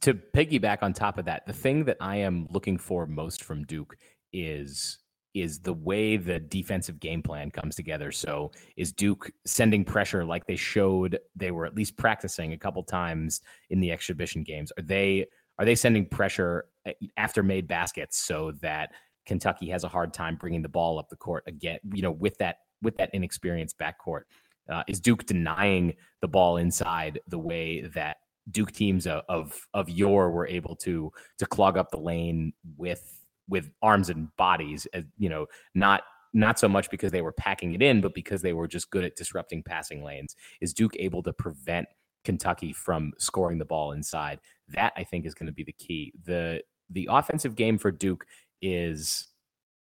to 0.00 0.14
piggyback 0.14 0.78
on 0.82 0.92
top 0.92 1.18
of 1.18 1.24
that, 1.26 1.46
the 1.46 1.52
thing 1.52 1.84
that 1.84 1.96
I 2.00 2.16
am 2.16 2.46
looking 2.50 2.78
for 2.78 3.06
most 3.06 3.44
from 3.44 3.64
Duke 3.64 3.96
is 4.32 4.98
is 5.34 5.60
the 5.60 5.72
way 5.72 6.18
the 6.18 6.38
defensive 6.38 7.00
game 7.00 7.22
plan 7.22 7.50
comes 7.50 7.74
together. 7.74 8.12
So 8.12 8.52
is 8.76 8.92
Duke 8.92 9.30
sending 9.46 9.82
pressure 9.84 10.24
like 10.24 10.46
they 10.46 10.56
showed 10.56 11.18
they 11.34 11.50
were 11.50 11.64
at 11.64 11.74
least 11.74 11.96
practicing 11.96 12.52
a 12.52 12.58
couple 12.58 12.82
times 12.82 13.40
in 13.70 13.80
the 13.80 13.90
exhibition 13.90 14.42
games? 14.42 14.72
Are 14.78 14.82
they 14.82 15.26
are 15.58 15.64
they 15.64 15.74
sending 15.74 16.06
pressure 16.06 16.66
eh, 16.86 16.92
after 17.16 17.42
made 17.42 17.66
baskets 17.66 18.18
so 18.18 18.52
that 18.62 18.92
Kentucky 19.26 19.68
has 19.70 19.84
a 19.84 19.88
hard 19.88 20.12
time 20.12 20.36
bringing 20.36 20.62
the 20.62 20.68
ball 20.68 20.98
up 20.98 21.08
the 21.08 21.16
court 21.16 21.44
again, 21.46 21.78
you 21.92 22.02
know, 22.02 22.10
with 22.12 22.36
that 22.38 22.56
with 22.82 22.96
that 22.96 23.10
inexperienced 23.12 23.78
backcourt? 23.78 24.22
Uh, 24.70 24.82
is 24.86 25.00
Duke 25.00 25.26
denying 25.26 25.94
the 26.20 26.28
ball 26.28 26.56
inside 26.56 27.20
the 27.26 27.38
way 27.38 27.82
that 27.94 28.18
Duke 28.50 28.72
teams 28.72 29.06
of, 29.06 29.22
of 29.28 29.66
of 29.74 29.88
yore 29.88 30.30
were 30.30 30.46
able 30.46 30.76
to 30.76 31.12
to 31.38 31.46
clog 31.46 31.76
up 31.76 31.90
the 31.90 31.98
lane 31.98 32.52
with 32.76 33.20
with 33.48 33.70
arms 33.82 34.08
and 34.08 34.34
bodies, 34.36 34.86
you 35.18 35.28
know, 35.28 35.46
not 35.74 36.02
not 36.32 36.58
so 36.58 36.68
much 36.68 36.90
because 36.90 37.12
they 37.12 37.22
were 37.22 37.32
packing 37.32 37.74
it 37.74 37.82
in, 37.82 38.00
but 38.00 38.14
because 38.14 38.40
they 38.42 38.54
were 38.54 38.66
just 38.66 38.90
good 38.90 39.04
at 39.04 39.16
disrupting 39.16 39.62
passing 39.62 40.02
lanes. 40.02 40.34
Is 40.60 40.72
Duke 40.72 40.96
able 40.98 41.22
to 41.24 41.32
prevent 41.32 41.86
Kentucky 42.24 42.72
from 42.72 43.12
scoring 43.18 43.58
the 43.58 43.64
ball 43.64 43.92
inside? 43.92 44.40
That 44.68 44.92
I 44.96 45.04
think 45.04 45.26
is 45.26 45.34
going 45.34 45.48
to 45.48 45.52
be 45.52 45.64
the 45.64 45.72
key. 45.72 46.12
the 46.24 46.62
The 46.90 47.08
offensive 47.10 47.54
game 47.54 47.78
for 47.78 47.90
Duke 47.90 48.24
is 48.62 49.28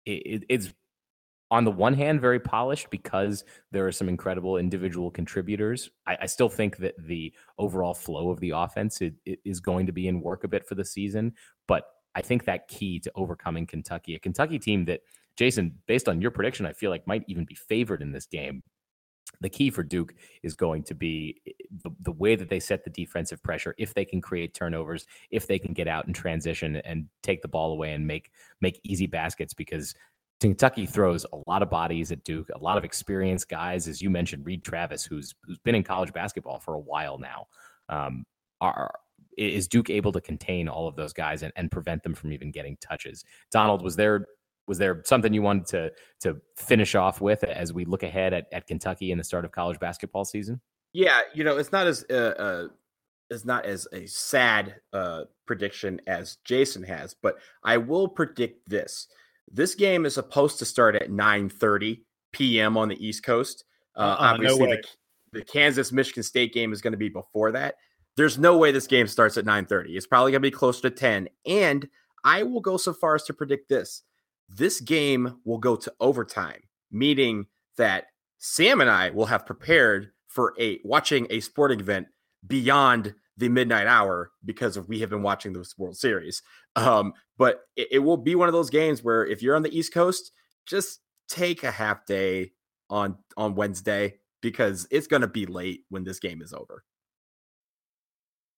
it, 0.07 0.45
it's 0.49 0.72
on 1.51 1.64
the 1.64 1.70
one 1.70 1.95
hand 1.95 2.20
very 2.20 2.41
polished 2.41 2.89
because 2.91 3.45
there 3.72 3.87
are 3.87 3.93
some 3.93 4.09
incredible 4.09 4.57
individual 4.57 5.11
contributors. 5.11 5.91
I, 6.07 6.18
I 6.22 6.26
still 6.26 6.49
think 6.49 6.78
that 6.78 6.95
the 6.99 7.33
overall 7.59 7.95
flow 7.95 8.31
of 8.31 8.41
the 8.41 8.51
offense 8.51 9.01
it, 9.01 9.14
it 9.26 9.41
is 9.45 9.61
going 9.61 9.87
to 9.87 9.93
be 9.93 10.09
in 10.09 10.20
work 10.20 10.45
a 10.45 10.49
bit 10.49 10.66
for 10.66 10.74
the 10.74 10.85
season, 10.85 11.35
but 11.66 11.85
I 12.14 12.22
think 12.22 12.45
that 12.45 12.68
key 12.68 12.99
to 13.01 13.12
overcoming 13.14 13.66
Kentucky, 13.66 14.14
a 14.14 14.18
Kentucky 14.18 14.59
team 14.59 14.85
that 14.87 15.01
Jason, 15.37 15.74
based 15.87 16.09
on 16.09 16.20
your 16.20 16.31
prediction, 16.31 16.66
I 16.66 16.72
feel 16.72 16.91
like 16.91 17.07
might 17.07 17.24
even 17.28 17.45
be 17.45 17.55
favored 17.55 18.03
in 18.03 18.12
this 18.12 18.26
game. 18.26 18.62
The 19.41 19.49
key 19.49 19.70
for 19.70 19.83
Duke 19.83 20.14
is 20.43 20.55
going 20.55 20.83
to 20.85 20.95
be 20.95 21.41
eh, 21.47 21.53
the, 21.83 21.91
the 22.03 22.12
way 22.12 22.37
that 22.37 22.49
they 22.49 22.61
set 22.61 22.85
the 22.85 22.91
defensive 22.91 23.43
pressure. 23.43 23.74
If 23.78 23.95
they 23.95 24.05
can 24.05 24.20
create 24.20 24.55
turnovers, 24.55 25.07
if 25.31 25.47
they 25.47 25.59
can 25.59 25.72
get 25.72 25.89
out 25.89 26.07
and 26.07 26.14
transition 26.14 26.76
and 26.76 27.07
take 27.22 27.43
the 27.43 27.49
ball 27.49 27.72
away 27.72 27.93
and 27.93 28.07
make 28.07 28.31
make 28.61 28.81
easy 28.85 29.07
baskets, 29.07 29.55
because 29.55 29.95
Kentucky 30.41 30.87
throws 30.87 31.26
a 31.33 31.39
lot 31.47 31.62
of 31.62 31.70
bodies 31.70 32.12
at 32.12 32.24
Duke, 32.24 32.49
a 32.55 32.59
lot 32.59 32.78
of 32.78 32.85
experienced 32.85 33.49
guys, 33.49 33.87
as 33.87 34.01
you 34.01 34.11
mentioned, 34.11 34.47
Reid 34.47 34.64
Travis, 34.64 35.05
who's 35.05 35.35
who's 35.45 35.59
been 35.59 35.74
in 35.74 35.83
college 35.83 36.12
basketball 36.12 36.59
for 36.59 36.74
a 36.74 36.81
while 36.81 37.18
now. 37.18 37.47
Um, 37.89 38.24
are 38.61 38.93
is 39.37 39.68
Duke 39.68 39.91
able 39.91 40.12
to 40.12 40.20
contain 40.20 40.68
all 40.68 40.89
of 40.89 40.97
those 40.97 41.12
guys 41.12 41.43
and, 41.43 41.53
and 41.57 41.70
prevent 41.70 42.03
them 42.03 42.14
from 42.14 42.33
even 42.33 42.51
getting 42.51 42.76
touches? 42.78 43.24
Donald, 43.51 43.83
was 43.83 43.97
there 43.97 44.26
was 44.67 44.79
there 44.79 45.03
something 45.05 45.33
you 45.33 45.43
wanted 45.43 45.67
to 45.67 45.93
to 46.21 46.41
finish 46.57 46.95
off 46.95 47.21
with 47.21 47.45
as 47.45 47.73
we 47.73 47.85
look 47.85 48.03
ahead 48.03 48.33
at, 48.33 48.47
at 48.53 48.67
Kentucky 48.67 49.13
in 49.13 49.19
the 49.19 49.25
start 49.25 49.45
of 49.45 49.53
college 49.53 49.79
basketball 49.81 50.25
season? 50.25 50.61
Yeah, 50.93 51.21
you 51.35 51.45
know, 51.45 51.57
it's 51.57 51.73
not 51.73 51.87
as 51.87 52.05
uh, 52.11 52.15
uh 52.15 52.69
it's 53.31 53.45
not 53.45 53.65
as 53.65 53.87
a 53.93 54.07
sad 54.07 54.77
uh 54.93 55.25
prediction 55.47 56.01
as 56.07 56.37
Jason 56.45 56.83
has, 56.85 57.15
but 57.15 57.39
I 57.65 57.77
will 57.77 58.09
predict 58.09 58.69
this. 58.69 59.09
This 59.51 59.75
game 59.75 60.07
is 60.07 60.15
supposed 60.15 60.59
to 60.61 60.65
start 60.65 60.95
at 60.95 61.11
9 61.11 61.49
30 61.49 62.05
p.m. 62.33 62.77
on 62.77 62.89
the 62.89 63.05
East 63.05 63.25
Coast. 63.25 63.65
Uh, 63.97 64.01
uh 64.01 64.17
obviously, 64.19 64.67
no 64.67 64.71
the, 64.71 64.83
the 65.33 65.45
Kansas 65.45 65.93
Michigan 65.93 66.23
State 66.23 66.53
game 66.53 66.73
is 66.73 66.81
going 66.81 66.93
to 66.93 66.99
be 66.99 67.09
before 67.09 67.53
that. 67.53 67.77
There's 68.17 68.39
no 68.39 68.59
way 68.59 68.73
this 68.73 68.87
game 68.87 69.07
starts 69.07 69.37
at 69.37 69.45
9:30. 69.45 69.97
It's 69.97 70.07
probably 70.07 70.33
going 70.33 70.43
to 70.43 70.47
be 70.47 70.51
closer 70.51 70.83
to 70.83 70.91
10. 70.91 71.29
And 71.47 71.89
I 72.25 72.43
will 72.43 72.61
go 72.61 72.77
so 72.77 72.93
far 72.93 73.15
as 73.15 73.25
to 73.25 73.33
predict 73.33 73.69
this. 73.69 74.03
This 74.53 74.80
game 74.80 75.40
will 75.44 75.59
go 75.59 75.76
to 75.76 75.92
overtime, 76.01 76.61
meaning 76.90 77.46
that 77.76 78.07
Sam 78.38 78.80
and 78.80 78.90
I 78.90 79.11
will 79.11 79.26
have 79.26 79.46
prepared 79.46 80.11
for 80.28 80.55
a 80.59 80.80
watching 80.84 81.26
a 81.30 81.40
sporting 81.40 81.80
event 81.80 82.09
beyond 82.46 83.14
the 83.36 83.48
midnight 83.48 83.86
hour 83.86 84.32
because 84.44 84.76
of 84.76 84.88
we 84.88 85.01
have 85.01 85.11
been 85.11 85.22
watching 85.22 85.53
the 85.53 85.66
World 85.78 85.96
Series. 85.96 86.42
Um, 86.76 87.12
but 87.38 87.62
it, 87.76 87.88
it 87.92 87.98
will 88.01 88.16
be 88.16 88.34
one 88.34 88.48
of 88.48 88.53
those 88.53 88.70
games 88.70 89.03
where 89.03 89.24
if 89.24 89.42
you're 89.42 89.57
on 89.57 89.62
the 89.62 89.76
East 89.76 89.94
Coast, 89.94 90.32
just 90.66 91.01
take 91.28 91.62
a 91.62 91.70
half 91.70 92.05
day 92.07 92.53
on 92.90 93.16
on 93.36 93.55
Wednesday 93.55 94.16
because 94.42 94.86
it's 94.90 95.07
going 95.07 95.22
to 95.22 95.28
be 95.28 95.46
late 95.46 95.84
when 95.90 96.05
this 96.05 96.18
game 96.18 96.42
is 96.42 96.53
over. 96.53 96.84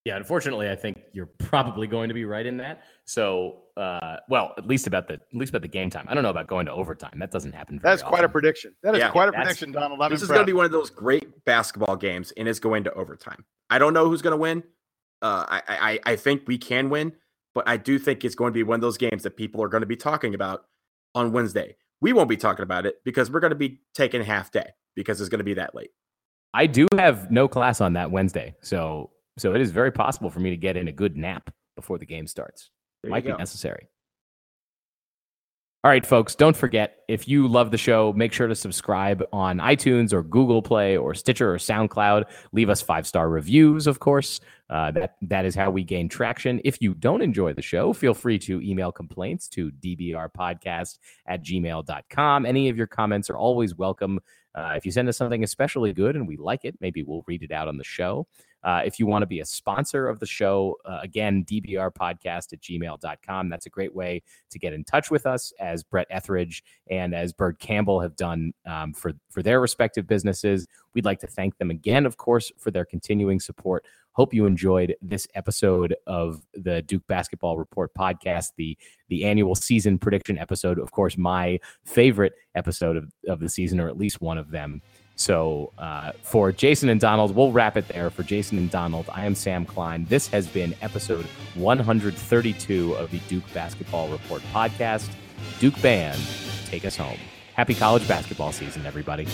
Yeah, 0.04 0.16
unfortunately, 0.16 0.68
I 0.68 0.74
think 0.74 1.00
you're 1.12 1.30
probably 1.38 1.86
going 1.86 2.08
to 2.08 2.14
be 2.14 2.24
right 2.24 2.44
in 2.44 2.56
that. 2.56 2.82
So, 3.04 3.58
uh, 3.76 4.16
well, 4.28 4.52
at 4.58 4.66
least 4.66 4.88
about 4.88 5.06
the 5.06 5.14
at 5.14 5.20
least 5.32 5.50
about 5.50 5.62
the 5.62 5.68
game 5.68 5.90
time. 5.90 6.06
I 6.08 6.14
don't 6.14 6.24
know 6.24 6.30
about 6.30 6.48
going 6.48 6.66
to 6.66 6.72
overtime. 6.72 7.18
That 7.20 7.30
doesn't 7.30 7.52
happen. 7.52 7.78
That's 7.82 8.02
often. 8.02 8.12
quite 8.12 8.24
a 8.24 8.28
prediction. 8.28 8.74
That 8.82 8.94
is 8.94 9.00
yeah, 9.00 9.10
quite 9.10 9.28
a 9.28 9.32
prediction, 9.32 9.70
Donald. 9.70 10.00
I'm 10.02 10.10
this 10.10 10.22
impressed. 10.22 10.22
is 10.22 10.28
going 10.28 10.40
to 10.40 10.46
be 10.46 10.52
one 10.54 10.64
of 10.64 10.72
those 10.72 10.90
great 10.90 11.44
basketball 11.44 11.94
games, 11.94 12.32
and 12.36 12.48
it's 12.48 12.58
going 12.58 12.82
to 12.84 12.92
overtime. 12.94 13.44
I 13.70 13.78
don't 13.78 13.94
know 13.94 14.08
who's 14.08 14.22
going 14.22 14.32
to 14.32 14.38
win. 14.38 14.64
Uh, 15.20 15.46
I, 15.48 15.62
I 15.68 16.00
I 16.04 16.16
think 16.16 16.42
we 16.48 16.58
can 16.58 16.90
win, 16.90 17.12
but 17.54 17.68
I 17.68 17.76
do 17.76 17.96
think 17.96 18.24
it's 18.24 18.34
going 18.34 18.52
to 18.52 18.54
be 18.54 18.64
one 18.64 18.74
of 18.74 18.80
those 18.80 18.98
games 18.98 19.22
that 19.22 19.36
people 19.36 19.62
are 19.62 19.68
going 19.68 19.82
to 19.82 19.86
be 19.86 19.96
talking 19.96 20.34
about 20.34 20.64
on 21.14 21.30
Wednesday. 21.30 21.76
We 22.00 22.12
won't 22.12 22.28
be 22.28 22.36
talking 22.36 22.64
about 22.64 22.86
it 22.86 22.96
because 23.04 23.30
we're 23.30 23.38
going 23.38 23.50
to 23.50 23.56
be 23.56 23.82
taking 23.94 24.20
half 24.24 24.50
day 24.50 24.70
because 24.96 25.20
it's 25.20 25.30
going 25.30 25.38
to 25.38 25.44
be 25.44 25.54
that 25.54 25.76
late. 25.76 25.90
I 26.52 26.66
do 26.66 26.88
have 26.96 27.30
no 27.30 27.46
class 27.46 27.80
on 27.80 27.92
that 27.92 28.10
Wednesday, 28.10 28.56
so 28.62 29.11
so 29.38 29.54
it 29.54 29.60
is 29.60 29.70
very 29.70 29.92
possible 29.92 30.30
for 30.30 30.40
me 30.40 30.50
to 30.50 30.56
get 30.56 30.76
in 30.76 30.88
a 30.88 30.92
good 30.92 31.16
nap 31.16 31.50
before 31.76 31.98
the 31.98 32.06
game 32.06 32.26
starts. 32.26 32.70
There 33.02 33.10
Might 33.10 33.24
be 33.24 33.32
necessary. 33.32 33.88
All 35.84 35.90
right, 35.90 36.06
folks, 36.06 36.36
don't 36.36 36.56
forget 36.56 36.98
if 37.08 37.26
you 37.26 37.48
love 37.48 37.72
the 37.72 37.76
show, 37.76 38.12
make 38.12 38.32
sure 38.32 38.46
to 38.46 38.54
subscribe 38.54 39.24
on 39.32 39.58
iTunes 39.58 40.12
or 40.12 40.22
Google 40.22 40.62
Play 40.62 40.96
or 40.96 41.12
Stitcher 41.12 41.52
or 41.52 41.58
SoundCloud. 41.58 42.26
Leave 42.52 42.70
us 42.70 42.80
five 42.80 43.04
star 43.04 43.28
reviews, 43.28 43.88
of 43.88 43.98
course. 43.98 44.38
Uh, 44.70 44.92
that, 44.92 45.16
that 45.22 45.44
is 45.44 45.56
how 45.56 45.72
we 45.72 45.82
gain 45.82 46.08
traction. 46.08 46.60
If 46.64 46.80
you 46.80 46.94
don't 46.94 47.20
enjoy 47.20 47.52
the 47.52 47.62
show, 47.62 47.92
feel 47.92 48.14
free 48.14 48.38
to 48.38 48.60
email 48.60 48.92
complaints 48.92 49.48
to 49.48 49.72
dbrpodcast 49.72 50.98
at 51.26 51.42
gmail.com. 51.42 52.46
Any 52.46 52.68
of 52.68 52.76
your 52.76 52.86
comments 52.86 53.28
are 53.28 53.36
always 53.36 53.74
welcome. 53.74 54.20
Uh, 54.54 54.74
if 54.76 54.86
you 54.86 54.92
send 54.92 55.08
us 55.08 55.16
something 55.16 55.42
especially 55.42 55.92
good 55.92 56.14
and 56.14 56.28
we 56.28 56.36
like 56.36 56.64
it, 56.64 56.76
maybe 56.80 57.02
we'll 57.02 57.24
read 57.26 57.42
it 57.42 57.50
out 57.50 57.66
on 57.66 57.76
the 57.76 57.84
show. 57.84 58.28
Uh, 58.64 58.82
if 58.84 58.98
you 58.98 59.06
want 59.06 59.22
to 59.22 59.26
be 59.26 59.40
a 59.40 59.44
sponsor 59.44 60.08
of 60.08 60.20
the 60.20 60.26
show, 60.26 60.76
uh, 60.84 60.98
again, 61.02 61.44
dbrpodcast 61.44 62.52
at 62.52 62.60
gmail.com. 62.60 63.48
That's 63.48 63.66
a 63.66 63.70
great 63.70 63.94
way 63.94 64.22
to 64.50 64.58
get 64.58 64.72
in 64.72 64.84
touch 64.84 65.10
with 65.10 65.26
us, 65.26 65.52
as 65.58 65.82
Brett 65.82 66.06
Etheridge 66.10 66.62
and 66.90 67.14
as 67.14 67.32
Byrd 67.32 67.58
Campbell 67.58 68.00
have 68.00 68.16
done 68.16 68.52
um, 68.66 68.92
for, 68.92 69.12
for 69.30 69.42
their 69.42 69.60
respective 69.60 70.06
businesses. 70.06 70.66
We'd 70.94 71.04
like 71.04 71.20
to 71.20 71.26
thank 71.26 71.58
them 71.58 71.70
again, 71.70 72.06
of 72.06 72.16
course, 72.16 72.52
for 72.58 72.70
their 72.70 72.84
continuing 72.84 73.40
support. 73.40 73.84
Hope 74.14 74.34
you 74.34 74.44
enjoyed 74.44 74.94
this 75.00 75.26
episode 75.34 75.96
of 76.06 76.42
the 76.52 76.82
Duke 76.82 77.06
Basketball 77.06 77.56
Report 77.56 77.92
podcast, 77.94 78.52
the 78.56 78.76
the 79.08 79.24
annual 79.24 79.54
season 79.54 79.98
prediction 79.98 80.36
episode. 80.36 80.78
Of 80.78 80.90
course, 80.92 81.16
my 81.16 81.58
favorite 81.84 82.34
episode 82.54 82.98
of, 82.98 83.10
of 83.26 83.40
the 83.40 83.48
season, 83.48 83.80
or 83.80 83.88
at 83.88 83.96
least 83.96 84.20
one 84.20 84.36
of 84.36 84.50
them. 84.50 84.82
So 85.22 85.72
uh, 85.78 86.10
for 86.22 86.50
Jason 86.50 86.88
and 86.88 87.00
Donald, 87.00 87.36
we'll 87.36 87.52
wrap 87.52 87.76
it 87.76 87.86
there. 87.86 88.10
For 88.10 88.24
Jason 88.24 88.58
and 88.58 88.68
Donald, 88.68 89.08
I 89.12 89.24
am 89.24 89.36
Sam 89.36 89.64
Klein. 89.64 90.04
This 90.08 90.26
has 90.28 90.48
been 90.48 90.74
episode 90.82 91.26
132 91.54 92.94
of 92.94 93.08
the 93.12 93.18
Duke 93.28 93.44
Basketball 93.54 94.08
Report 94.08 94.42
podcast. 94.52 95.08
Duke 95.60 95.80
Band, 95.80 96.20
take 96.66 96.84
us 96.84 96.96
home. 96.96 97.18
Happy 97.54 97.74
college 97.74 98.06
basketball 98.08 98.50
season, 98.50 98.84
everybody. 98.84 99.28